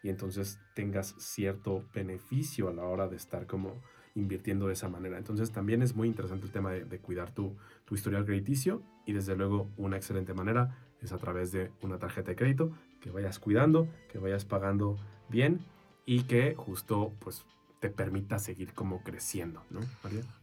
y 0.02 0.10
entonces 0.10 0.60
tengas 0.74 1.14
cierto 1.20 1.86
beneficio 1.94 2.70
a 2.70 2.74
la 2.74 2.84
hora 2.84 3.08
de 3.08 3.18
estar 3.18 3.48
como 3.48 3.82
invirtiendo 4.16 4.68
de 4.68 4.74
esa 4.74 4.88
manera. 4.88 5.18
Entonces 5.18 5.52
también 5.52 5.82
es 5.82 5.94
muy 5.94 6.08
interesante 6.08 6.46
el 6.46 6.52
tema 6.52 6.72
de, 6.72 7.00
cuidar 7.00 7.34
tu, 7.34 7.58
tu 7.86 7.96
historial 7.96 8.26
crediticio 8.26 8.82
y 9.06 9.14
desde 9.14 9.36
luego 9.36 9.70
una 9.78 9.98
excelente 9.98 10.34
manera 10.34 10.78
es 11.02 11.12
a 11.12 11.18
través 11.18 11.52
de 11.52 11.72
una 11.82 11.98
tarjeta 11.98 12.32
de 12.32 12.38
crédito 12.38 12.72
que 13.02 13.12
vayas 13.12 13.40
cuidando, 13.40 13.90
que 14.10 14.20
vayas 14.20 14.46
pagando 14.46 14.98
bien 15.28 15.60
y 16.06 16.24
que 16.24 16.56
justo 16.56 17.14
pues 17.20 17.46
te 17.82 17.90
permita 17.90 18.38
seguir 18.38 18.76
como 18.76 19.02
creciendo, 19.02 19.64
¿no? 19.72 19.80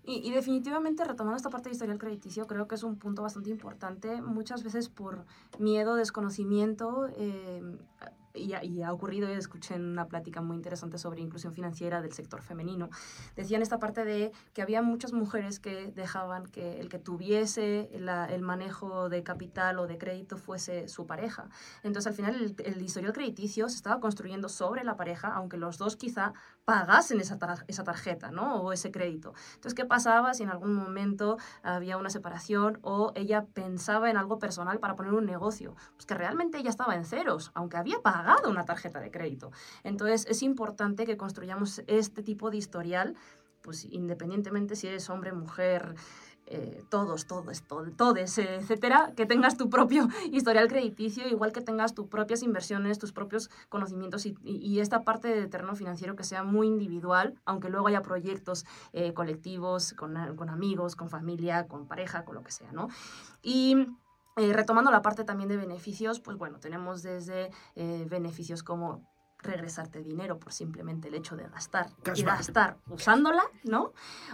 Y, 0.04 0.28
definitivamente 0.32 1.04
retomando 1.04 1.36
esta 1.36 1.50
parte 1.50 1.68
de 1.68 1.74
historial 1.74 1.96
crediticio, 1.96 2.48
creo 2.48 2.66
que 2.66 2.74
es 2.74 2.82
un 2.82 2.96
punto 2.96 3.22
bastante 3.22 3.48
importante. 3.48 4.20
Muchas 4.20 4.64
veces 4.64 4.88
por 4.88 5.24
miedo, 5.56 5.94
desconocimiento, 5.94 7.08
eh, 7.16 7.62
y, 8.34 8.82
ha 8.82 8.92
ocurrido, 8.92 9.28
y 9.28 9.32
escuché 9.32 9.74
en 9.74 9.84
una 9.84 10.06
plática 10.06 10.40
muy 10.40 10.56
interesante 10.56 10.98
sobre 10.98 11.20
inclusión 11.20 11.52
financiera 11.52 12.00
del 12.02 12.12
sector 12.12 12.42
femenino, 12.42 12.88
decían 13.36 13.62
esta 13.62 13.78
parte 13.78 14.04
de 14.04 14.32
que 14.52 14.62
había 14.62 14.82
muchas 14.82 15.12
mujeres 15.12 15.60
que 15.60 15.92
dejaban 15.94 16.46
que 16.46 16.80
el 16.80 16.88
que 16.88 16.98
tuviese 16.98 17.90
el 17.92 18.42
manejo 18.42 19.08
de 19.08 19.22
capital 19.22 19.78
o 19.78 19.86
de 19.86 19.98
crédito 19.98 20.36
fuese 20.36 20.88
su 20.88 21.06
pareja. 21.06 21.48
Entonces 21.82 22.06
al 22.06 22.14
final 22.14 22.54
el, 22.64 22.82
historial 22.82 23.12
crediticio 23.12 23.68
se 23.68 23.76
estaba 23.76 24.00
construyendo 24.00 24.48
sobre 24.48 24.84
la 24.84 24.96
pareja, 24.96 25.28
aunque 25.28 25.56
los 25.56 25.78
dos 25.78 25.96
quizá 25.96 26.32
pagasen 26.64 27.20
esa, 27.20 27.38
esa 27.66 27.84
tarjeta 27.84 28.30
¿no? 28.30 28.56
o 28.56 28.72
ese 28.72 28.90
crédito. 28.90 29.32
Entonces, 29.54 29.74
¿qué 29.74 29.84
pasaba 29.84 30.34
si 30.34 30.42
en 30.42 30.50
algún 30.50 30.74
momento 30.74 31.38
había 31.62 31.96
una 31.96 32.10
separación 32.10 32.78
o 32.82 33.12
ella 33.14 33.46
pensaba 33.46 34.10
en 34.10 34.16
algo 34.16 34.38
personal 34.38 34.78
para 34.78 34.94
poner 34.94 35.14
un 35.14 35.24
negocio? 35.24 35.74
Pues 35.94 36.06
que 36.06 36.14
realmente 36.14 36.58
ella 36.58 36.70
estaba 36.70 36.94
en 36.94 37.04
ceros, 37.04 37.50
aunque 37.54 37.76
había 37.76 38.00
pagado 38.00 38.17
una 38.48 38.64
tarjeta 38.64 39.00
de 39.00 39.10
crédito. 39.10 39.50
Entonces, 39.84 40.26
es 40.28 40.42
importante 40.42 41.06
que 41.06 41.16
construyamos 41.16 41.82
este 41.86 42.22
tipo 42.22 42.50
de 42.50 42.56
historial, 42.56 43.14
pues 43.62 43.84
independientemente 43.84 44.76
si 44.76 44.86
eres 44.86 45.10
hombre, 45.10 45.32
mujer, 45.32 45.94
eh, 46.50 46.82
todos, 46.88 47.26
todos, 47.26 47.62
todo, 47.64 47.90
todos, 47.90 48.38
etcétera, 48.38 49.12
que 49.14 49.26
tengas 49.26 49.58
tu 49.58 49.68
propio 49.68 50.08
historial 50.32 50.66
crediticio, 50.68 51.28
igual 51.28 51.52
que 51.52 51.60
tengas 51.60 51.94
tus 51.94 52.06
propias 52.06 52.42
inversiones, 52.42 52.98
tus 52.98 53.12
propios 53.12 53.50
conocimientos 53.68 54.24
y, 54.24 54.80
esta 54.80 55.02
parte 55.02 55.28
de 55.28 55.46
terreno 55.46 55.74
financiero 55.74 56.16
que 56.16 56.24
sea 56.24 56.44
muy 56.44 56.66
individual, 56.68 57.34
aunque 57.44 57.68
luego 57.68 57.88
haya 57.88 58.00
proyectos 58.00 58.64
eh, 58.94 59.12
colectivos 59.12 59.92
con, 59.92 60.16
con, 60.36 60.48
amigos, 60.48 60.96
con 60.96 61.10
familia, 61.10 61.66
con 61.66 61.86
pareja, 61.86 62.24
con 62.24 62.36
lo 62.36 62.42
que 62.42 62.52
sea, 62.52 62.72
¿no? 62.72 62.88
Y 63.42 63.88
eh, 64.38 64.52
retomando 64.52 64.90
la 64.90 65.02
parte 65.02 65.24
también 65.24 65.48
de 65.48 65.56
beneficios, 65.56 66.20
pues 66.20 66.36
bueno, 66.36 66.58
tenemos 66.58 67.02
desde 67.02 67.50
beneficios 67.74 68.62
como 68.62 69.02
regresarte 69.40 70.02
dinero 70.02 70.38
por 70.38 70.52
simplemente 70.52 71.08
el 71.08 71.14
hecho 71.14 71.36
de 71.36 71.48
gastar 71.48 71.90
y 72.14 72.22
gastar 72.22 72.76
usándola, 72.88 73.42
¿no? 73.62 73.92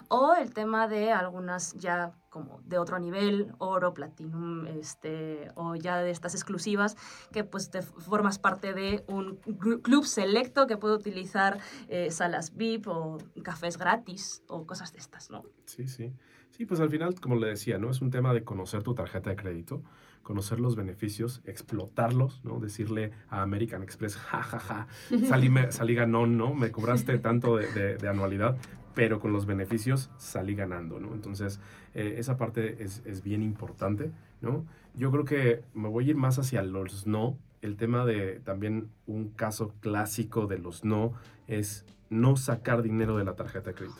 O 0.08 0.34
el 0.34 0.54
tema 0.54 0.88
de 0.88 1.12
algunas 1.12 1.74
ya 1.74 2.14
como 2.30 2.60
de 2.64 2.78
otro 2.78 2.98
nivel, 2.98 3.54
oro, 3.58 3.94
platinum, 3.94 4.66
este, 4.66 5.50
o 5.54 5.76
ya 5.76 5.98
de 5.98 6.10
estas 6.10 6.34
exclusivas, 6.34 6.96
que 7.32 7.44
pues 7.44 7.70
te 7.70 7.82
formas 7.82 8.38
parte 8.38 8.72
de 8.72 9.04
un 9.06 9.36
club 9.36 10.04
selecto 10.04 10.66
que 10.66 10.76
puede 10.76 10.94
utilizar 10.94 11.60
eh, 11.88 12.10
salas 12.10 12.56
VIP 12.56 12.88
o 12.88 13.18
cafés 13.42 13.76
gratis 13.76 14.42
o 14.48 14.66
cosas 14.66 14.92
de 14.92 14.98
estas, 14.98 15.30
¿no? 15.30 15.44
Sí, 15.66 15.86
sí. 15.86 16.12
Sí, 16.56 16.66
pues 16.66 16.78
al 16.80 16.88
final, 16.88 17.18
como 17.20 17.34
le 17.34 17.48
decía, 17.48 17.78
¿no? 17.78 17.90
Es 17.90 18.00
un 18.00 18.10
tema 18.10 18.32
de 18.32 18.44
conocer 18.44 18.84
tu 18.84 18.94
tarjeta 18.94 19.30
de 19.30 19.34
crédito, 19.36 19.82
conocer 20.22 20.60
los 20.60 20.76
beneficios, 20.76 21.42
explotarlos, 21.46 22.44
¿no? 22.44 22.60
Decirle 22.60 23.10
a 23.28 23.42
American 23.42 23.82
Express, 23.82 24.16
ja, 24.16 24.40
ja, 24.42 24.60
ja, 24.60 24.86
salí, 25.28 25.48
me- 25.48 25.72
salí 25.72 25.94
ganón, 25.96 26.38
¿no? 26.38 26.54
Me 26.54 26.70
cobraste 26.70 27.18
tanto 27.18 27.56
de, 27.56 27.66
de- 27.72 27.96
de 27.96 28.08
anualidad, 28.08 28.56
pero 28.94 29.18
con 29.18 29.32
los 29.32 29.46
beneficios 29.46 30.10
salí 30.16 30.54
ganando, 30.54 31.00
¿no? 31.00 31.12
Entonces, 31.12 31.58
eh, 31.94 32.14
esa 32.18 32.36
parte 32.36 32.84
es, 32.84 33.02
es 33.04 33.24
bien 33.24 33.42
importante, 33.42 34.12
¿no? 34.40 34.64
Yo 34.94 35.10
creo 35.10 35.24
que 35.24 35.64
me 35.74 35.88
voy 35.88 36.06
a 36.06 36.10
ir 36.10 36.16
más 36.16 36.38
hacia 36.38 36.62
los 36.62 37.04
no. 37.08 37.36
El 37.62 37.76
tema 37.76 38.04
de 38.06 38.38
también 38.44 38.90
un 39.08 39.30
caso 39.30 39.74
clásico 39.80 40.46
de 40.46 40.58
los 40.58 40.84
no 40.84 41.14
es 41.48 41.84
no 42.10 42.36
sacar 42.36 42.82
dinero 42.82 43.16
de 43.16 43.24
la 43.24 43.34
tarjeta 43.34 43.70
de 43.70 43.74
crédito. 43.74 43.96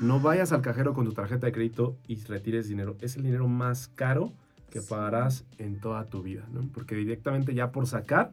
No 0.00 0.18
vayas 0.18 0.52
al 0.52 0.62
cajero 0.62 0.92
con 0.92 1.04
tu 1.04 1.12
tarjeta 1.12 1.46
de 1.46 1.52
crédito 1.52 1.96
y 2.08 2.16
retires 2.24 2.68
dinero. 2.68 2.96
Es 3.00 3.16
el 3.16 3.22
dinero 3.22 3.46
más 3.46 3.88
caro 3.88 4.32
que 4.70 4.80
pagarás 4.80 5.46
en 5.58 5.78
toda 5.78 6.08
tu 6.08 6.22
vida, 6.22 6.48
¿no? 6.52 6.68
Porque 6.72 6.96
directamente 6.96 7.54
ya 7.54 7.70
por 7.70 7.86
sacar 7.86 8.32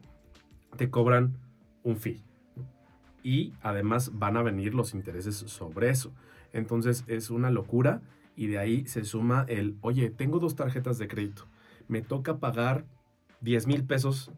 te 0.76 0.90
cobran 0.90 1.38
un 1.84 1.98
fee. 1.98 2.24
Y 3.24 3.54
además 3.62 4.18
van 4.18 4.38
a 4.38 4.42
venir 4.42 4.74
los 4.74 4.96
intereses 4.96 5.36
sobre 5.36 5.90
eso. 5.90 6.12
Entonces 6.52 7.04
es 7.08 7.30
una 7.30 7.52
locura 7.52 8.02
y 8.36 8.48
de 8.48 8.58
ahí 8.58 8.88
se 8.88 9.06
suma 9.06 9.46
el, 9.48 9.78
oye, 9.82 10.10
tengo 10.10 10.40
dos 10.40 10.56
tarjetas 10.56 10.98
de 10.98 11.08
crédito. 11.08 11.46
Me 11.88 12.02
toca 12.02 12.40
pagar 12.40 12.86
10 13.42 13.68
mil 13.68 13.84
pesos 13.84 14.32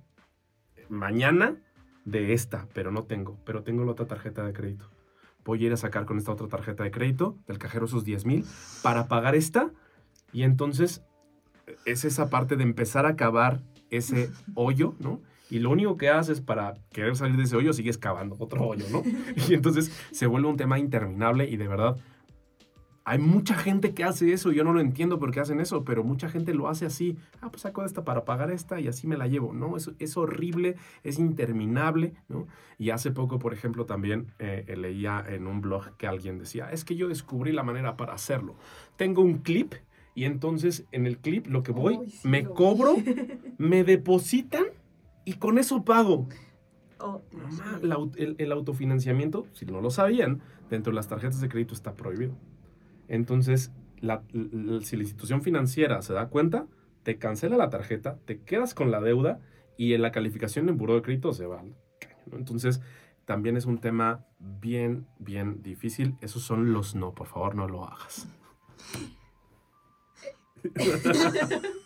mañana 0.90 1.56
de 2.04 2.34
esta, 2.34 2.68
pero 2.74 2.92
no 2.92 3.04
tengo, 3.04 3.40
pero 3.46 3.64
tengo 3.64 3.86
la 3.86 3.92
otra 3.92 4.08
tarjeta 4.08 4.46
de 4.46 4.52
crédito. 4.52 4.90
Voy 5.46 5.64
a 5.64 5.68
ir 5.68 5.74
a 5.74 5.78
sacar 5.78 6.06
con 6.06 6.18
esta 6.18 6.32
otra 6.32 6.48
tarjeta 6.48 6.84
de 6.84 6.92
crédito 6.92 7.38
del 7.48 7.58
cajero 7.58 7.86
esos 7.86 8.04
10 8.04 8.26
mil 8.26 8.46
para 8.82 9.08
pagar 9.08 9.36
esta 9.36 9.72
y 10.32 10.44
entonces 10.44 11.04
es 11.86 12.06
esa 12.06 12.30
parte 12.30 12.56
de 12.56 12.64
empezar 12.64 13.06
a 13.06 13.10
acabar 13.10 13.62
ese 13.90 14.32
hoyo, 14.56 14.96
¿no? 15.00 15.22
Y 15.50 15.60
lo 15.60 15.70
único 15.70 15.98
que 15.98 16.10
haces 16.10 16.42
para 16.42 16.76
querer 16.92 17.16
salir 17.16 17.38
de 17.38 17.44
ese 17.44 17.56
hoyo 17.56 17.74
sigues 17.74 17.98
cavando 17.98 18.36
otro 18.40 18.66
hoyo, 18.66 18.86
¿no? 18.92 19.04
Y 19.48 19.54
entonces 19.54 19.92
se 20.12 20.26
vuelve 20.26 20.48
un 20.48 20.58
tema 20.58 20.80
interminable 20.80 21.48
y 21.48 21.58
de 21.58 21.68
verdad 21.68 21.98
hay 23.06 23.20
mucha 23.20 23.56
gente 23.56 23.94
que 23.94 24.04
hace 24.06 24.32
eso, 24.32 24.52
yo 24.52 24.64
no 24.64 24.72
lo 24.72 24.80
entiendo 24.80 25.20
por 25.20 25.32
qué 25.32 25.42
hacen 25.42 25.60
eso, 25.60 25.84
pero 25.84 26.04
mucha 26.04 26.30
gente 26.30 26.54
lo 26.54 26.70
hace 26.70 26.86
así. 26.86 27.18
Ah, 27.42 27.50
pues 27.50 27.64
saco 27.64 27.84
esta 27.84 28.06
para 28.06 28.24
pagar 28.24 28.50
esta 28.50 28.80
y 28.80 28.88
así 28.88 29.08
me 29.08 29.18
la 29.18 29.28
llevo. 29.28 29.54
No, 29.54 29.76
es, 29.76 29.92
es 30.00 30.16
horrible, 30.16 30.78
es 31.04 31.20
interminable, 31.20 32.14
¿no? 32.30 32.48
Y 32.78 32.92
hace 32.92 33.12
poco, 33.12 33.40
por 33.40 33.54
ejemplo, 33.54 33.86
también 33.86 34.28
eh, 34.40 34.74
leía 34.78 35.24
en 35.28 35.48
un 35.48 35.60
blog 35.60 35.98
que 35.98 36.08
alguien 36.08 36.40
decía, 36.40 36.72
es 36.72 36.86
que 36.86 36.96
yo 36.96 37.10
descubrí 37.10 37.52
la 37.52 37.64
manera 37.64 37.98
para 37.98 38.14
hacerlo. 38.14 38.56
Tengo 38.96 39.22
un 39.22 39.40
clip 39.40 39.74
y 40.16 40.24
entonces 40.24 40.86
en 40.92 41.06
el 41.06 41.18
clip 41.18 41.48
lo 41.48 41.62
que 41.62 41.74
voy, 41.74 42.00
sí, 42.08 42.28
me 42.28 42.46
cobro, 42.46 42.96
me 43.58 43.84
depositan 43.84 44.64
y 45.26 45.34
con 45.34 45.58
eso 45.58 45.84
pago. 45.84 46.30
Oh, 47.00 47.22
mío. 47.34 47.48
la 47.82 47.98
el, 48.16 48.36
el 48.38 48.52
autofinanciamiento, 48.54 49.46
si 49.52 49.66
no 49.66 49.82
lo 49.82 49.92
sabían, 49.92 50.42
dentro 50.70 50.92
de 50.92 50.96
las 50.96 51.10
tarjetas 51.10 51.42
de 51.42 51.50
crédito 51.50 51.74
está 51.74 51.96
prohibido. 51.96 52.38
Entonces, 53.08 53.72
la- 54.00 54.24
si 54.82 54.96
la 54.98 55.04
institución 55.04 55.42
financiera 55.42 56.02
se 56.02 56.14
da 56.14 56.28
cuenta, 56.28 56.68
te 57.04 57.18
cancela 57.18 57.58
la 57.58 57.70
tarjeta, 57.70 58.18
te 58.26 58.42
quedas 58.42 58.74
con 58.74 58.92
la 58.92 59.02
deuda 59.02 59.40
y 59.78 59.94
en 59.94 60.02
la 60.02 60.12
calificación 60.12 60.70
en 60.70 60.78
buró 60.78 60.96
de 60.96 61.02
crédito 61.02 61.34
se 61.34 61.46
va. 61.46 61.64
¿no? 61.64 61.74
Entonces, 62.38 62.82
también 63.26 63.58
es 63.58 63.66
un 63.66 63.78
tema 63.80 64.26
bien, 64.40 65.08
bien 65.20 65.62
difícil. 65.64 66.16
Esos 66.22 66.44
son 66.44 66.74
los 66.74 66.96
no, 66.96 67.14
por 67.14 67.28
favor, 67.28 67.56
no 67.56 67.68
lo 67.68 67.86
hagas. 67.86 68.28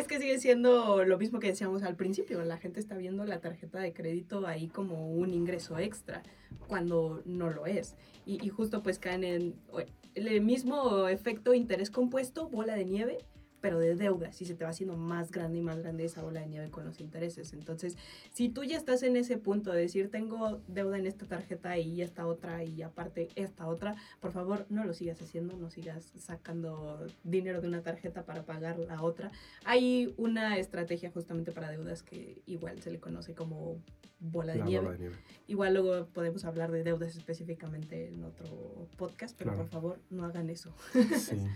Es 0.00 0.06
que 0.08 0.18
sigue 0.18 0.38
siendo 0.38 1.04
lo 1.04 1.18
mismo 1.18 1.40
que 1.40 1.48
decíamos 1.48 1.82
al 1.82 1.94
principio. 1.94 2.42
La 2.42 2.56
gente 2.56 2.80
está 2.80 2.96
viendo 2.96 3.26
la 3.26 3.38
tarjeta 3.40 3.78
de 3.80 3.92
crédito 3.92 4.46
ahí 4.46 4.66
como 4.68 5.10
un 5.12 5.34
ingreso 5.34 5.78
extra, 5.78 6.22
cuando 6.68 7.20
no 7.26 7.50
lo 7.50 7.66
es. 7.66 7.96
Y, 8.24 8.42
y 8.42 8.48
justo 8.48 8.82
pues 8.82 8.98
caen 8.98 9.24
en 9.24 9.54
o- 9.70 9.80
el 10.14 10.40
mismo 10.40 11.06
efecto 11.06 11.52
interés 11.52 11.90
compuesto, 11.90 12.48
bola 12.48 12.74
de 12.76 12.86
nieve, 12.86 13.18
pero 13.60 13.78
de 13.78 13.94
deudas. 13.94 14.40
Y 14.40 14.44
se 14.44 14.54
te 14.54 14.64
va 14.64 14.70
haciendo 14.70 14.96
más 14.96 15.30
grande 15.30 15.58
y 15.58 15.62
más 15.62 15.78
grande 15.78 16.04
esa 16.04 16.22
bola 16.22 16.40
de 16.40 16.46
nieve 16.46 16.70
con 16.70 16.84
los 16.84 17.00
intereses. 17.00 17.52
Entonces, 17.52 17.96
si 18.32 18.48
tú 18.48 18.64
ya 18.64 18.76
estás 18.76 19.02
en 19.02 19.16
ese 19.16 19.36
punto 19.38 19.70
de 19.72 19.80
decir, 19.82 20.10
tengo 20.10 20.60
deuda 20.68 20.98
en 20.98 21.06
esta 21.06 21.26
tarjeta 21.26 21.76
y 21.78 22.02
esta 22.02 22.26
otra 22.26 22.64
y 22.64 22.82
aparte 22.82 23.28
esta 23.36 23.66
otra, 23.66 23.96
por 24.20 24.32
favor 24.32 24.66
no 24.70 24.84
lo 24.84 24.94
sigas 24.94 25.20
haciendo, 25.22 25.56
no 25.56 25.70
sigas 25.70 26.12
sacando 26.18 27.06
dinero 27.24 27.60
de 27.60 27.68
una 27.68 27.82
tarjeta 27.82 28.24
para 28.24 28.42
pagar 28.44 28.78
la 28.78 29.02
otra. 29.02 29.30
Hay 29.64 30.14
una 30.16 30.58
estrategia 30.58 31.10
justamente 31.10 31.52
para 31.52 31.70
deudas 31.70 32.02
que 32.02 32.42
igual 32.46 32.80
se 32.82 32.90
le 32.90 32.98
conoce 33.00 33.34
como 33.34 33.76
bola 34.22 34.52
de 34.52 34.58
La 34.58 34.64
nieve. 34.66 34.84
bola 34.84 34.96
de 34.96 35.02
nieve. 35.02 35.16
Igual 35.48 35.72
luego 35.74 36.06
podemos 36.08 36.44
hablar 36.44 36.70
de 36.72 36.82
deudas 36.84 37.16
específicamente 37.16 38.08
en 38.08 38.22
otro 38.22 38.86
podcast, 38.98 39.34
pero 39.36 39.50
Claro. 39.52 39.64
por 39.64 39.70
favor 39.72 40.00
no 40.10 40.24
hagan 40.24 40.50
eso. 40.50 40.74
Sí. 40.92 41.36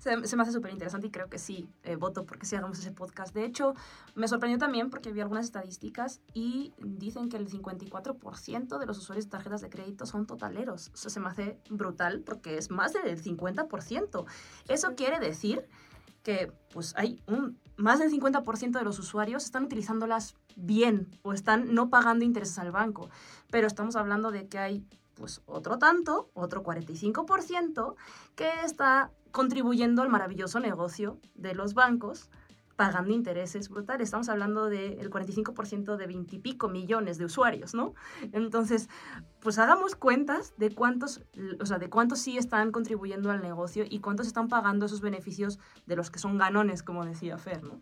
Se, 0.00 0.26
se 0.26 0.36
me 0.36 0.42
hace 0.42 0.52
súper 0.52 0.72
interesante 0.72 1.06
y 1.06 1.10
creo 1.10 1.30
que 1.30 1.38
sí, 1.38 1.53
eh, 1.82 1.96
voto 1.96 2.24
porque 2.24 2.46
sí 2.46 2.56
hagamos 2.56 2.78
ese 2.78 2.92
podcast. 2.92 3.34
De 3.34 3.44
hecho, 3.44 3.74
me 4.14 4.28
sorprendió 4.28 4.58
también 4.58 4.90
porque 4.90 5.12
vi 5.12 5.20
algunas 5.20 5.46
estadísticas 5.46 6.20
y 6.32 6.72
dicen 6.78 7.28
que 7.28 7.36
el 7.36 7.48
54% 7.48 8.78
de 8.78 8.86
los 8.86 8.98
usuarios 8.98 9.26
de 9.26 9.30
tarjetas 9.30 9.60
de 9.60 9.70
crédito 9.70 10.06
son 10.06 10.26
totaleros. 10.26 10.90
Eso 10.94 11.10
se 11.10 11.20
me 11.20 11.28
hace 11.28 11.58
brutal 11.70 12.20
porque 12.20 12.58
es 12.58 12.70
más 12.70 12.92
del 12.92 13.22
50%. 13.22 14.24
Eso 14.68 14.94
quiere 14.94 15.18
decir 15.20 15.68
que 16.22 16.52
pues 16.72 16.94
hay 16.96 17.20
un 17.26 17.58
más 17.76 17.98
del 17.98 18.10
50% 18.10 18.78
de 18.78 18.84
los 18.84 18.98
usuarios 18.98 19.44
están 19.44 19.64
utilizándolas 19.64 20.36
bien 20.56 21.08
o 21.22 21.32
están 21.32 21.74
no 21.74 21.90
pagando 21.90 22.24
intereses 22.24 22.58
al 22.58 22.70
banco. 22.70 23.10
Pero 23.50 23.66
estamos 23.66 23.96
hablando 23.96 24.30
de 24.30 24.48
que 24.48 24.58
hay 24.58 24.86
pues 25.14 25.42
otro 25.46 25.78
tanto, 25.78 26.30
otro 26.34 26.62
45%, 26.62 27.94
que 28.34 28.48
está 28.64 29.10
contribuyendo 29.34 30.00
al 30.02 30.10
maravilloso 30.10 30.60
negocio 30.60 31.18
de 31.34 31.56
los 31.56 31.74
bancos 31.74 32.30
pagando 32.76 33.12
intereses 33.12 33.68
brutales. 33.68 34.06
Estamos 34.06 34.28
hablando 34.28 34.66
del 34.66 35.10
45% 35.10 35.96
de 35.96 36.06
20 36.06 36.36
y 36.36 36.38
pico 36.38 36.68
millones 36.68 37.18
de 37.18 37.24
usuarios, 37.24 37.74
¿no? 37.74 37.94
Entonces, 38.30 38.88
pues 39.40 39.58
hagamos 39.58 39.96
cuentas 39.96 40.54
de 40.56 40.72
cuántos, 40.72 41.20
o 41.60 41.66
sea, 41.66 41.78
de 41.78 41.90
cuántos 41.90 42.20
sí 42.20 42.38
están 42.38 42.70
contribuyendo 42.70 43.32
al 43.32 43.42
negocio 43.42 43.84
y 43.90 43.98
cuántos 43.98 44.28
están 44.28 44.46
pagando 44.46 44.86
esos 44.86 45.00
beneficios 45.00 45.58
de 45.86 45.96
los 45.96 46.12
que 46.12 46.20
son 46.20 46.38
ganones, 46.38 46.84
como 46.84 47.04
decía 47.04 47.36
Fer, 47.36 47.64
¿no? 47.64 47.80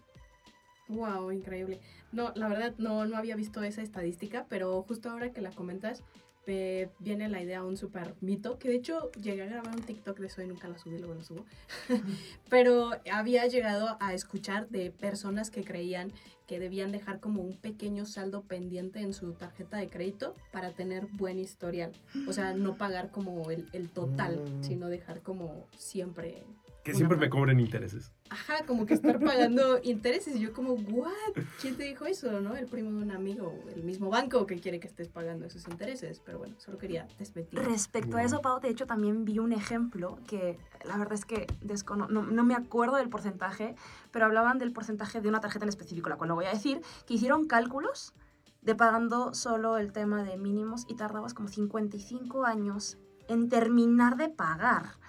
Wow, 0.88 1.32
increíble. 1.32 1.82
No, 2.12 2.32
la 2.34 2.48
verdad 2.48 2.74
no, 2.78 3.04
no 3.04 3.18
había 3.18 3.36
visto 3.36 3.62
esa 3.62 3.82
estadística, 3.82 4.46
pero 4.48 4.82
justo 4.84 5.10
ahora 5.10 5.32
que 5.32 5.42
la 5.42 5.50
comentas, 5.50 6.02
me 6.46 6.88
viene 6.98 7.28
la 7.28 7.40
idea 7.42 7.62
un 7.62 7.76
super 7.76 8.14
mito, 8.20 8.58
que 8.58 8.68
de 8.68 8.74
hecho 8.76 9.10
llegué 9.12 9.42
a 9.42 9.46
grabar 9.46 9.74
un 9.74 9.82
TikTok 9.82 10.18
de 10.18 10.26
eso 10.26 10.42
y 10.42 10.46
nunca 10.46 10.68
lo 10.68 10.78
subí, 10.78 10.98
luego 10.98 11.14
lo 11.14 11.22
subo. 11.22 11.44
pero 12.48 12.90
había 13.10 13.46
llegado 13.46 13.96
a 14.00 14.14
escuchar 14.14 14.68
de 14.68 14.90
personas 14.90 15.50
que 15.50 15.64
creían 15.64 16.12
que 16.46 16.58
debían 16.58 16.92
dejar 16.92 17.20
como 17.20 17.40
un 17.42 17.56
pequeño 17.56 18.04
saldo 18.04 18.42
pendiente 18.42 19.00
en 19.00 19.14
su 19.14 19.32
tarjeta 19.32 19.78
de 19.78 19.88
crédito 19.88 20.34
para 20.50 20.72
tener 20.72 21.06
buen 21.06 21.38
historial. 21.38 21.92
O 22.28 22.32
sea, 22.32 22.52
no 22.52 22.76
pagar 22.76 23.10
como 23.10 23.50
el, 23.50 23.68
el 23.72 23.88
total, 23.88 24.40
Mm. 24.42 24.62
sino 24.62 24.88
dejar 24.88 25.22
como 25.22 25.66
siempre 25.78 26.42
Que 26.84 26.94
siempre 26.94 27.16
me 27.16 27.30
cobren 27.30 27.60
intereses. 27.60 28.10
Ajá, 28.28 28.66
como 28.66 28.86
que 28.86 28.94
estar 28.94 29.20
pagando 29.20 29.78
intereses. 29.84 30.34
Y 30.36 30.40
yo 30.40 30.52
como, 30.52 30.72
¿what? 30.72 31.12
¿Quién 31.60 31.76
te 31.76 31.84
dijo 31.84 32.06
eso, 32.06 32.40
no? 32.40 32.56
El 32.56 32.66
primo 32.66 32.90
de 32.90 33.04
un 33.04 33.10
amigo, 33.12 33.54
o 33.64 33.68
el 33.68 33.84
mismo 33.84 34.10
banco 34.10 34.46
que 34.46 34.58
quiere 34.58 34.80
que 34.80 34.88
estés 34.88 35.08
pagando 35.08 35.46
esos 35.46 35.68
intereses. 35.68 36.20
Pero 36.24 36.38
bueno, 36.38 36.56
solo 36.58 36.78
quería 36.78 37.06
desmentir. 37.18 37.60
Respecto 37.60 38.16
a 38.16 38.24
eso, 38.24 38.40
Pau, 38.40 38.58
de 38.60 38.68
hecho 38.68 38.86
también 38.86 39.24
vi 39.24 39.38
un 39.38 39.52
ejemplo 39.52 40.18
que 40.26 40.58
la 40.84 40.96
verdad 40.96 41.14
es 41.14 41.24
que 41.24 41.46
descono- 41.62 42.08
no, 42.08 42.22
no 42.24 42.42
me 42.44 42.54
acuerdo 42.54 42.96
del 42.96 43.08
porcentaje, 43.08 43.76
pero 44.10 44.24
hablaban 44.24 44.58
del 44.58 44.72
porcentaje 44.72 45.20
de 45.20 45.28
una 45.28 45.40
tarjeta 45.40 45.64
en 45.64 45.68
específico, 45.68 46.08
la 46.08 46.16
cual 46.16 46.28
no 46.28 46.34
voy 46.34 46.46
a 46.46 46.50
decir, 46.52 46.80
que 47.06 47.14
hicieron 47.14 47.46
cálculos 47.46 48.12
de 48.60 48.74
pagando 48.74 49.34
solo 49.34 49.76
el 49.78 49.92
tema 49.92 50.24
de 50.24 50.36
mínimos 50.36 50.84
y 50.88 50.94
tardabas 50.94 51.34
como 51.34 51.48
55 51.48 52.44
años 52.44 52.98
en 53.28 53.48
terminar 53.48 54.16
de 54.16 54.28
pagar. 54.28 55.00